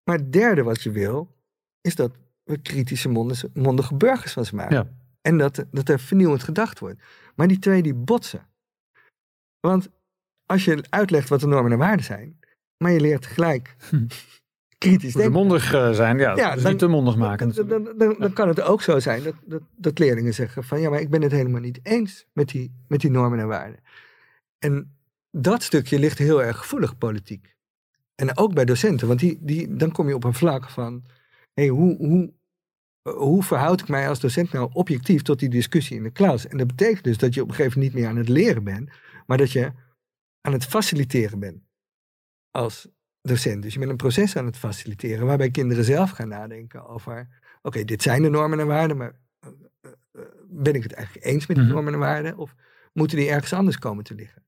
Maar 0.04 0.18
het 0.18 0.34
derde 0.34 0.64
wat 0.64 0.82
je 0.82 0.92
wil, 0.92 1.38
is 1.82 1.96
dat 1.96 2.16
we 2.44 2.62
kritische 2.62 3.10
mondige 3.54 3.96
burgers 3.96 4.34
van 4.34 4.46
ze 4.46 4.56
maken. 4.56 4.76
Ja. 4.76 4.98
En 5.22 5.38
dat, 5.38 5.66
dat 5.72 5.90
er 5.90 6.00
vernieuwend 6.00 6.44
gedacht 6.44 6.80
wordt. 6.80 7.02
Maar 7.36 7.48
die 7.48 7.60
twee 7.60 7.82
die 7.82 7.94
botsen. 7.94 8.48
Want 9.60 9.90
als 10.46 10.66
je 10.66 10.86
uitlegt 10.90 11.30
wat 11.30 11.40
de 11.40 11.48
normen 11.48 11.72
en 11.72 11.78
waarden 11.78 12.06
zijn, 12.06 12.40
maar 12.78 12.92
je 12.92 13.00
leert 13.00 13.22
tegelijk 13.22 13.76
hm 13.90 14.06
kritisch 14.80 15.14
denken. 15.14 15.32
mondig 15.32 15.74
uh, 15.74 15.92
zijn, 15.92 16.18
ja. 16.18 16.36
ja 16.36 16.56
dan, 16.56 16.70
niet 16.70 16.80
te 16.80 16.88
mondig 16.88 17.16
maken. 17.16 17.68
Dan, 17.68 17.90
dan, 17.98 18.16
dan, 18.20 18.34
kan 18.34 18.48
het 18.48 18.62
ook 18.62 18.82
zo 18.82 19.00
zijn 19.00 19.24
dat, 19.24 19.36
dat, 19.46 19.62
dat, 19.76 20.00
leerlingen 20.00 20.34
zeggen 20.34 20.64
van 20.64 20.82
ja, 20.82 20.90
maar 20.90 21.00
ik 21.00 21.10
ben 21.10 21.22
het 21.22 21.32
helemaal 21.32 21.62
niet 21.62 21.80
eens 21.84 22.28
met 22.34 22.50
die, 22.50 22.74
met 22.88 23.02
die 23.02 23.12
normen 23.12 23.40
en 23.40 23.48
waarden. 23.48 23.80
En 24.60 24.98
dat 25.32 25.64
stukje 25.64 26.00
ligt 26.00 26.18
heel 26.18 26.44
erg 26.44 26.58
gevoelig 26.58 26.98
politiek. 26.98 27.56
En 28.16 28.38
ook 28.38 28.54
bij 28.54 28.66
docenten, 28.66 29.08
want 29.08 29.20
die, 29.20 29.38
die, 29.42 29.76
dan 29.76 29.92
kom 29.92 30.08
je 30.08 30.16
op 30.16 30.24
een 30.24 30.34
vlak 30.34 30.70
van 30.70 31.04
hey, 31.54 31.68
hoe, 31.68 31.98
hoe, 31.98 32.34
hoe 33.14 33.44
verhoud 33.44 33.82
ik 33.82 33.88
mij 33.88 34.10
als 34.10 34.20
docent 34.20 34.52
nou 34.52 34.70
objectief 34.74 35.22
tot 35.22 35.40
die 35.40 35.50
discussie 35.50 35.98
in 35.98 36.04
de 36.04 36.12
klas? 36.12 36.48
En 36.48 36.58
dat 36.58 36.68
betekent 36.68 37.04
dus 37.04 37.18
dat 37.18 37.34
je 37.34 37.42
op 37.42 37.50
een 37.50 37.56
gegeven 37.56 37.80
moment 37.80 37.96
niet 37.96 38.04
meer 38.04 38.12
aan 38.12 38.18
het 38.18 38.30
leren 38.30 38.64
bent, 38.64 38.90
maar 39.26 39.38
dat 39.38 39.52
je 39.52 39.72
aan 40.42 40.54
het 40.54 40.66
faciliteren 40.66 41.40
bent 41.40 41.64
als 42.52 42.88
docent. 43.30 43.62
Dus 43.62 43.74
je 43.74 43.80
bent 43.80 43.92
een 43.92 43.98
proces 43.98 44.36
aan 44.36 44.46
het 44.46 44.58
faciliteren 44.58 45.26
waarbij 45.26 45.52
kinderen 45.52 45.84
zelf 45.84 46.10
gaan 46.10 46.28
nadenken 46.28 46.88
over, 46.88 47.28
oké, 47.62 47.84
dit 47.84 48.02
zijn 48.02 48.22
de 48.22 48.30
normen 48.30 48.60
en 48.60 48.68
waarden, 48.68 48.98
maar 48.98 49.20
eh, 49.40 49.50
eh, 49.82 49.92
eh, 50.12 50.22
ben 50.50 50.74
ik 50.74 50.84
het 50.84 50.94
eigenlijk 50.94 51.26
eens 51.26 51.48
met 51.48 51.58
die 51.58 51.66
mhm. 51.66 51.74
normen 51.74 51.94
en 51.94 52.00
waarden 52.00 52.38
of 52.38 52.56
moeten 52.94 53.18
die 53.18 53.30
ergens 53.30 53.54
anders 53.54 53.78
komen 53.78 54.04
te 54.04 54.16
liggen? 54.16 54.46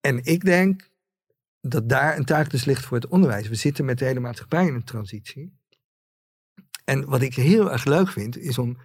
En 0.00 0.24
ik 0.24 0.44
denk 0.44 0.88
dat 1.60 1.88
daar 1.88 2.16
een 2.16 2.24
taak 2.24 2.50
dus 2.50 2.64
ligt 2.64 2.84
voor 2.84 2.96
het 2.96 3.06
onderwijs. 3.06 3.48
We 3.48 3.54
zitten 3.54 3.84
met 3.84 3.98
de 3.98 4.04
hele 4.04 4.20
maatschappij 4.20 4.66
in 4.66 4.74
een 4.74 4.84
transitie. 4.84 5.58
En 6.84 7.04
wat 7.04 7.22
ik 7.22 7.34
heel 7.34 7.72
erg 7.72 7.84
leuk 7.84 8.08
vind, 8.08 8.38
is 8.38 8.58
om 8.58 8.78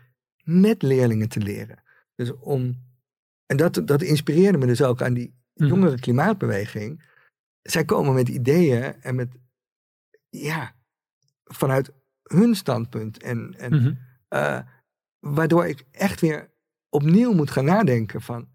met 0.44 0.82
leerlingen 0.82 1.30
te 1.30 1.40
leren. 1.40 1.84
Dus 2.16 2.34
om, 2.34 2.86
en 3.46 3.58
dat, 3.58 3.82
dat 3.86 4.02
inspireerde 4.02 4.58
me 4.58 4.66
dus 4.66 4.82
ook 4.82 5.02
aan 5.02 5.14
die 5.14 5.36
mhm. 5.54 5.68
jongere 5.68 6.00
klimaatbeweging 6.00 7.04
zij 7.62 7.86
komen 7.86 8.14
met 8.14 8.30
ideeën 8.30 9.02
en 9.02 9.16
met, 9.16 9.38
ja, 10.30 10.76
vanuit 11.44 11.94
hun 12.24 12.56
standpunt. 12.56 13.24
En, 13.24 13.56
en 13.58 13.76
mhm. 13.76 13.94
eh, 14.28 14.60
waardoor 15.20 15.68
ik 15.68 15.86
echt 15.92 16.22
weer 16.22 16.52
opnieuw 16.90 17.34
moet 17.34 17.52
gaan 17.52 17.66
nadenken 17.66 18.22
van, 18.22 18.50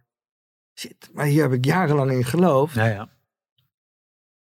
shit, 0.79 1.11
maar 1.13 1.27
hier 1.27 1.43
heb 1.43 1.53
ik 1.53 1.65
jarenlang 1.65 2.11
in 2.11 2.25
geloofd. 2.25 2.75
Ja, 2.75 2.87
ja. 2.87 3.15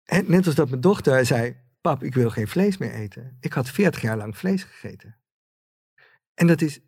En 0.05 0.31
net 0.31 0.47
als 0.47 0.55
dat 0.55 0.69
mijn 0.69 0.81
dochter 0.81 1.27
zei, 1.27 1.57
pap, 1.81 2.03
ik 2.03 2.15
wil 2.15 2.31
geen 2.31 2.49
vlees 2.49 2.77
meer 2.77 2.93
eten. 2.93 3.37
Ik 3.41 3.53
had 3.53 3.71
40 3.71 4.01
jaar 4.01 4.17
lang 4.17 4.37
vlees 4.37 4.65
gegeten. 4.65 5.19
En 6.35 6.47
dat 6.47 6.61
is, 6.61 6.81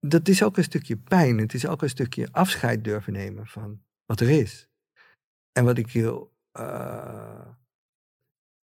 dat 0.00 0.28
is 0.28 0.42
ook 0.42 0.56
een 0.56 0.64
stukje 0.64 0.96
pijn. 0.96 1.38
Het 1.38 1.54
is 1.54 1.66
ook 1.66 1.82
een 1.82 1.88
stukje 1.88 2.32
afscheid 2.32 2.84
durven 2.84 3.12
nemen 3.12 3.46
van 3.46 3.84
wat 4.04 4.20
er 4.20 4.30
is. 4.30 4.68
En 5.52 5.64
wat 5.64 5.78
ik 5.78 5.90
heel 5.90 6.38
uh, 6.58 7.46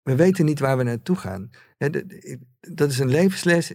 we 0.02 0.16
weten 0.16 0.46
niet 0.46 0.60
waar 0.60 0.78
we 0.78 0.84
naartoe 0.84 1.16
gaan. 1.16 1.50
Dat 2.60 2.90
is 2.90 3.00
een 3.00 3.10
levensles. 3.10 3.74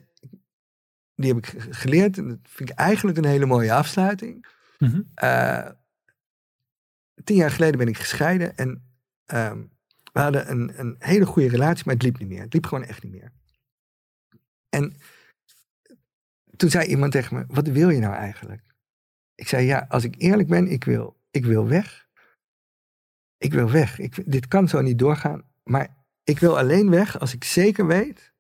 Die 1.14 1.34
heb 1.34 1.36
ik 1.36 1.54
geleerd. 1.70 2.18
En 2.18 2.28
dat 2.28 2.38
vind 2.42 2.70
ik 2.70 2.76
eigenlijk 2.76 3.18
een 3.18 3.24
hele 3.24 3.46
mooie 3.46 3.72
afsluiting. 3.72 4.46
Mm 4.78 5.12
tien 7.24 7.36
jaar 7.36 7.50
geleden 7.50 7.78
ben 7.78 7.88
ik 7.88 7.98
gescheiden. 7.98 8.56
En 8.56 8.82
uh, 9.34 9.52
we 10.12 10.20
hadden 10.20 10.50
een, 10.50 10.80
een 10.80 10.96
hele 10.98 11.26
goede 11.26 11.48
relatie, 11.48 11.82
maar 11.84 11.94
het 11.94 12.02
liep 12.02 12.18
niet 12.18 12.28
meer. 12.28 12.40
Het 12.40 12.52
liep 12.52 12.66
gewoon 12.66 12.84
echt 12.84 13.02
niet 13.02 13.12
meer. 13.12 13.32
En 14.68 14.96
toen 16.56 16.70
zei 16.70 16.86
iemand 16.86 17.12
tegen 17.12 17.36
me: 17.36 17.44
Wat 17.48 17.66
wil 17.66 17.88
je 17.88 18.00
nou 18.00 18.14
eigenlijk? 18.14 18.62
Ik 19.34 19.48
zei: 19.48 19.66
Ja, 19.66 19.86
als 19.88 20.04
ik 20.04 20.14
eerlijk 20.18 20.48
ben, 20.48 20.66
ik 20.66 20.84
wil, 20.84 21.20
ik 21.30 21.44
wil 21.44 21.68
weg. 21.68 22.08
Ik 23.40 23.52
wil 23.52 23.70
weg. 23.70 23.98
Ik, 23.98 24.30
dit 24.32 24.48
kan 24.48 24.68
zo 24.68 24.80
niet 24.80 24.98
doorgaan. 24.98 25.50
Maar 25.62 26.04
ik 26.22 26.38
wil 26.38 26.58
alleen 26.58 26.90
weg 26.90 27.18
als 27.18 27.34
ik 27.34 27.44
zeker 27.44 27.86
weet 27.86 28.34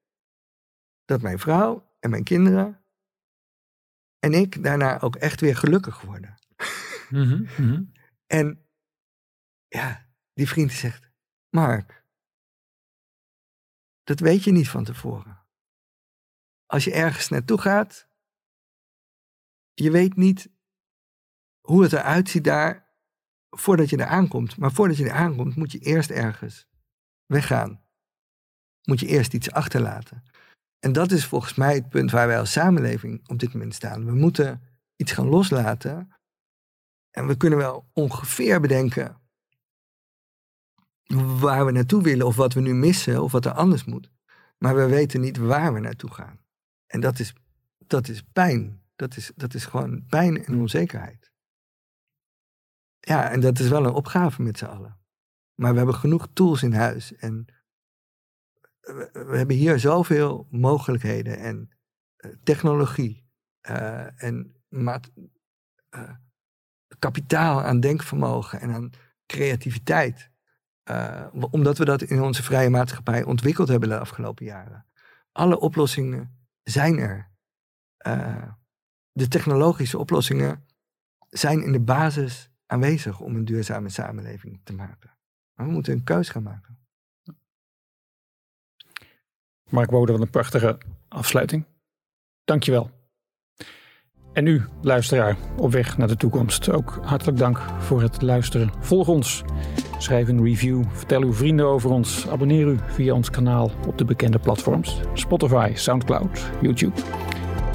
dat 1.04 1.22
mijn 1.22 1.38
vrouw 1.38 1.96
en 2.00 2.10
mijn 2.10 2.24
kinderen 2.24 2.84
en 4.18 4.32
ik 4.32 4.62
daarna 4.62 5.00
ook 5.00 5.16
echt 5.16 5.40
weer 5.40 5.56
gelukkig 5.56 6.00
worden. 6.00 6.38
Mhm, 7.10 7.42
mhm. 7.42 7.84
En 8.26 8.68
ja, 9.68 10.08
die 10.32 10.48
vriend 10.48 10.72
zegt, 10.72 11.10
Mark, 11.48 12.04
dat 14.02 14.20
weet 14.20 14.44
je 14.44 14.52
niet 14.52 14.68
van 14.68 14.84
tevoren. 14.84 15.46
Als 16.66 16.84
je 16.84 16.92
ergens 16.92 17.28
naartoe 17.28 17.60
gaat, 17.60 18.08
je 19.74 19.90
weet 19.90 20.16
niet 20.16 20.50
hoe 21.60 21.82
het 21.82 21.92
eruit 21.92 22.28
ziet 22.28 22.44
daar 22.44 22.89
voordat 23.50 23.90
je 23.90 23.96
er 23.96 24.06
aankomt. 24.06 24.56
Maar 24.56 24.72
voordat 24.72 24.96
je 24.96 25.04
er 25.04 25.12
aankomt, 25.12 25.56
moet 25.56 25.72
je 25.72 25.78
eerst 25.78 26.10
ergens 26.10 26.66
weggaan. 27.26 27.80
Moet 28.82 29.00
je 29.00 29.06
eerst 29.06 29.34
iets 29.34 29.50
achterlaten. 29.50 30.22
En 30.78 30.92
dat 30.92 31.10
is 31.10 31.26
volgens 31.26 31.54
mij 31.54 31.74
het 31.74 31.88
punt 31.88 32.10
waar 32.10 32.26
wij 32.26 32.38
als 32.38 32.52
samenleving 32.52 33.28
op 33.28 33.38
dit 33.38 33.52
moment 33.52 33.74
staan. 33.74 34.04
We 34.04 34.14
moeten 34.14 34.62
iets 34.96 35.12
gaan 35.12 35.28
loslaten. 35.28 36.08
En 37.10 37.26
we 37.26 37.36
kunnen 37.36 37.58
wel 37.58 37.88
ongeveer 37.92 38.60
bedenken 38.60 39.20
waar 41.40 41.66
we 41.66 41.72
naartoe 41.72 42.02
willen 42.02 42.26
of 42.26 42.36
wat 42.36 42.52
we 42.52 42.60
nu 42.60 42.74
missen 42.74 43.22
of 43.22 43.32
wat 43.32 43.44
er 43.44 43.52
anders 43.52 43.84
moet. 43.84 44.10
Maar 44.58 44.74
we 44.74 44.86
weten 44.86 45.20
niet 45.20 45.36
waar 45.36 45.74
we 45.74 45.80
naartoe 45.80 46.10
gaan. 46.10 46.38
En 46.86 47.00
dat 47.00 47.18
is, 47.18 47.34
dat 47.78 48.08
is 48.08 48.22
pijn. 48.22 48.82
Dat 48.96 49.16
is, 49.16 49.32
dat 49.36 49.54
is 49.54 49.64
gewoon 49.64 50.06
pijn 50.06 50.44
en 50.44 50.58
onzekerheid. 50.58 51.29
Ja, 53.00 53.30
en 53.30 53.40
dat 53.40 53.58
is 53.58 53.68
wel 53.68 53.86
een 53.86 53.92
opgave 53.92 54.42
met 54.42 54.58
z'n 54.58 54.64
allen. 54.64 54.98
Maar 55.54 55.70
we 55.70 55.76
hebben 55.76 55.94
genoeg 55.94 56.28
tools 56.32 56.62
in 56.62 56.72
huis. 56.72 57.14
En 57.16 57.46
we, 58.80 59.36
hebben 59.36 59.56
hier 59.56 59.78
zoveel 59.78 60.46
mogelijkheden 60.50 61.38
en 61.38 61.70
uh, 62.16 62.32
technologie 62.42 63.28
uh, 63.70 64.22
en 64.22 64.62
maat, 64.68 65.10
kapitaal 66.98 67.62
aan 67.62 67.80
denkvermogen 67.80 68.60
en 68.60 68.70
aan 68.70 68.90
creativiteit. 69.26 70.30
omdat 71.30 71.78
we 71.78 71.84
dat 71.84 72.02
in 72.02 72.22
onze 72.22 72.42
vrije 72.42 72.70
maatschappij 72.70 73.22
ontwikkeld 73.22 73.68
hebben 73.68 73.88
de 73.88 73.98
afgelopen 73.98 74.44
jaren. 74.44 74.86
Alle 75.32 75.60
oplossingen 75.60 76.48
zijn 76.62 76.98
er. 76.98 77.30
de 79.12 79.28
technologische 79.28 79.98
oplossingen 79.98 80.66
zijn 81.28 81.62
in 81.62 81.72
de 81.72 81.80
basis 81.80 82.49
aanwezig 82.70 83.20
om 83.20 83.36
een 83.36 83.44
duurzame 83.44 83.88
samenleving 83.88 84.60
te 84.64 84.72
maken. 84.72 85.10
Maar 85.54 85.66
we 85.66 85.72
moeten 85.72 85.92
een 85.92 86.04
keus 86.04 86.28
gaan 86.28 86.42
maken. 86.42 86.78
Mark 89.70 89.90
Bode, 89.90 90.12
wat 90.12 90.20
een 90.20 90.30
prachtige 90.30 90.78
afsluiting. 91.08 91.64
Dankjewel. 92.44 92.90
En 94.32 94.46
u, 94.46 94.64
luisteraar, 94.82 95.36
op 95.56 95.72
weg 95.72 95.98
naar 95.98 96.08
de 96.08 96.16
toekomst. 96.16 96.70
Ook 96.70 96.98
hartelijk 97.02 97.38
dank 97.38 97.58
voor 97.58 98.02
het 98.02 98.22
luisteren. 98.22 98.72
Volg 98.80 99.08
ons. 99.08 99.42
Schrijf 99.98 100.28
een 100.28 100.44
review. 100.44 100.84
Vertel 100.90 101.22
uw 101.22 101.32
vrienden 101.32 101.66
over 101.66 101.90
ons. 101.90 102.28
Abonneer 102.28 102.66
u 102.66 102.78
via 102.86 103.14
ons 103.14 103.30
kanaal 103.30 103.70
op 103.86 103.98
de 103.98 104.04
bekende 104.04 104.38
platforms. 104.38 105.00
Spotify, 105.14 105.72
Soundcloud, 105.74 106.50
YouTube. 106.60 107.00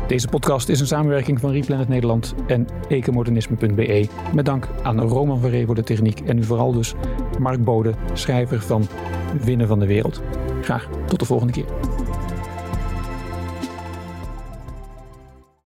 Deze 0.07 0.27
podcast 0.27 0.69
is 0.69 0.79
een 0.79 0.87
samenwerking 0.87 1.39
van 1.39 1.51
Replanet 1.51 1.87
Nederland 1.87 2.35
en 2.47 2.67
ecomodernisme.be. 2.87 4.07
Met 4.33 4.45
dank 4.45 4.67
aan 4.83 5.01
Roman 5.01 5.39
van 5.39 5.49
Ree 5.49 5.65
voor 5.65 5.75
de 5.75 5.83
techniek 5.83 6.19
en 6.19 6.43
vooral 6.43 6.71
dus 6.71 6.93
Mark 7.39 7.63
Bode, 7.63 7.93
schrijver 8.13 8.61
van 8.61 8.87
Winnen 9.43 9.67
van 9.67 9.79
de 9.79 9.85
Wereld. 9.85 10.21
Graag 10.61 10.89
tot 11.07 11.19
de 11.19 11.25
volgende 11.25 11.53
keer. 11.53 11.65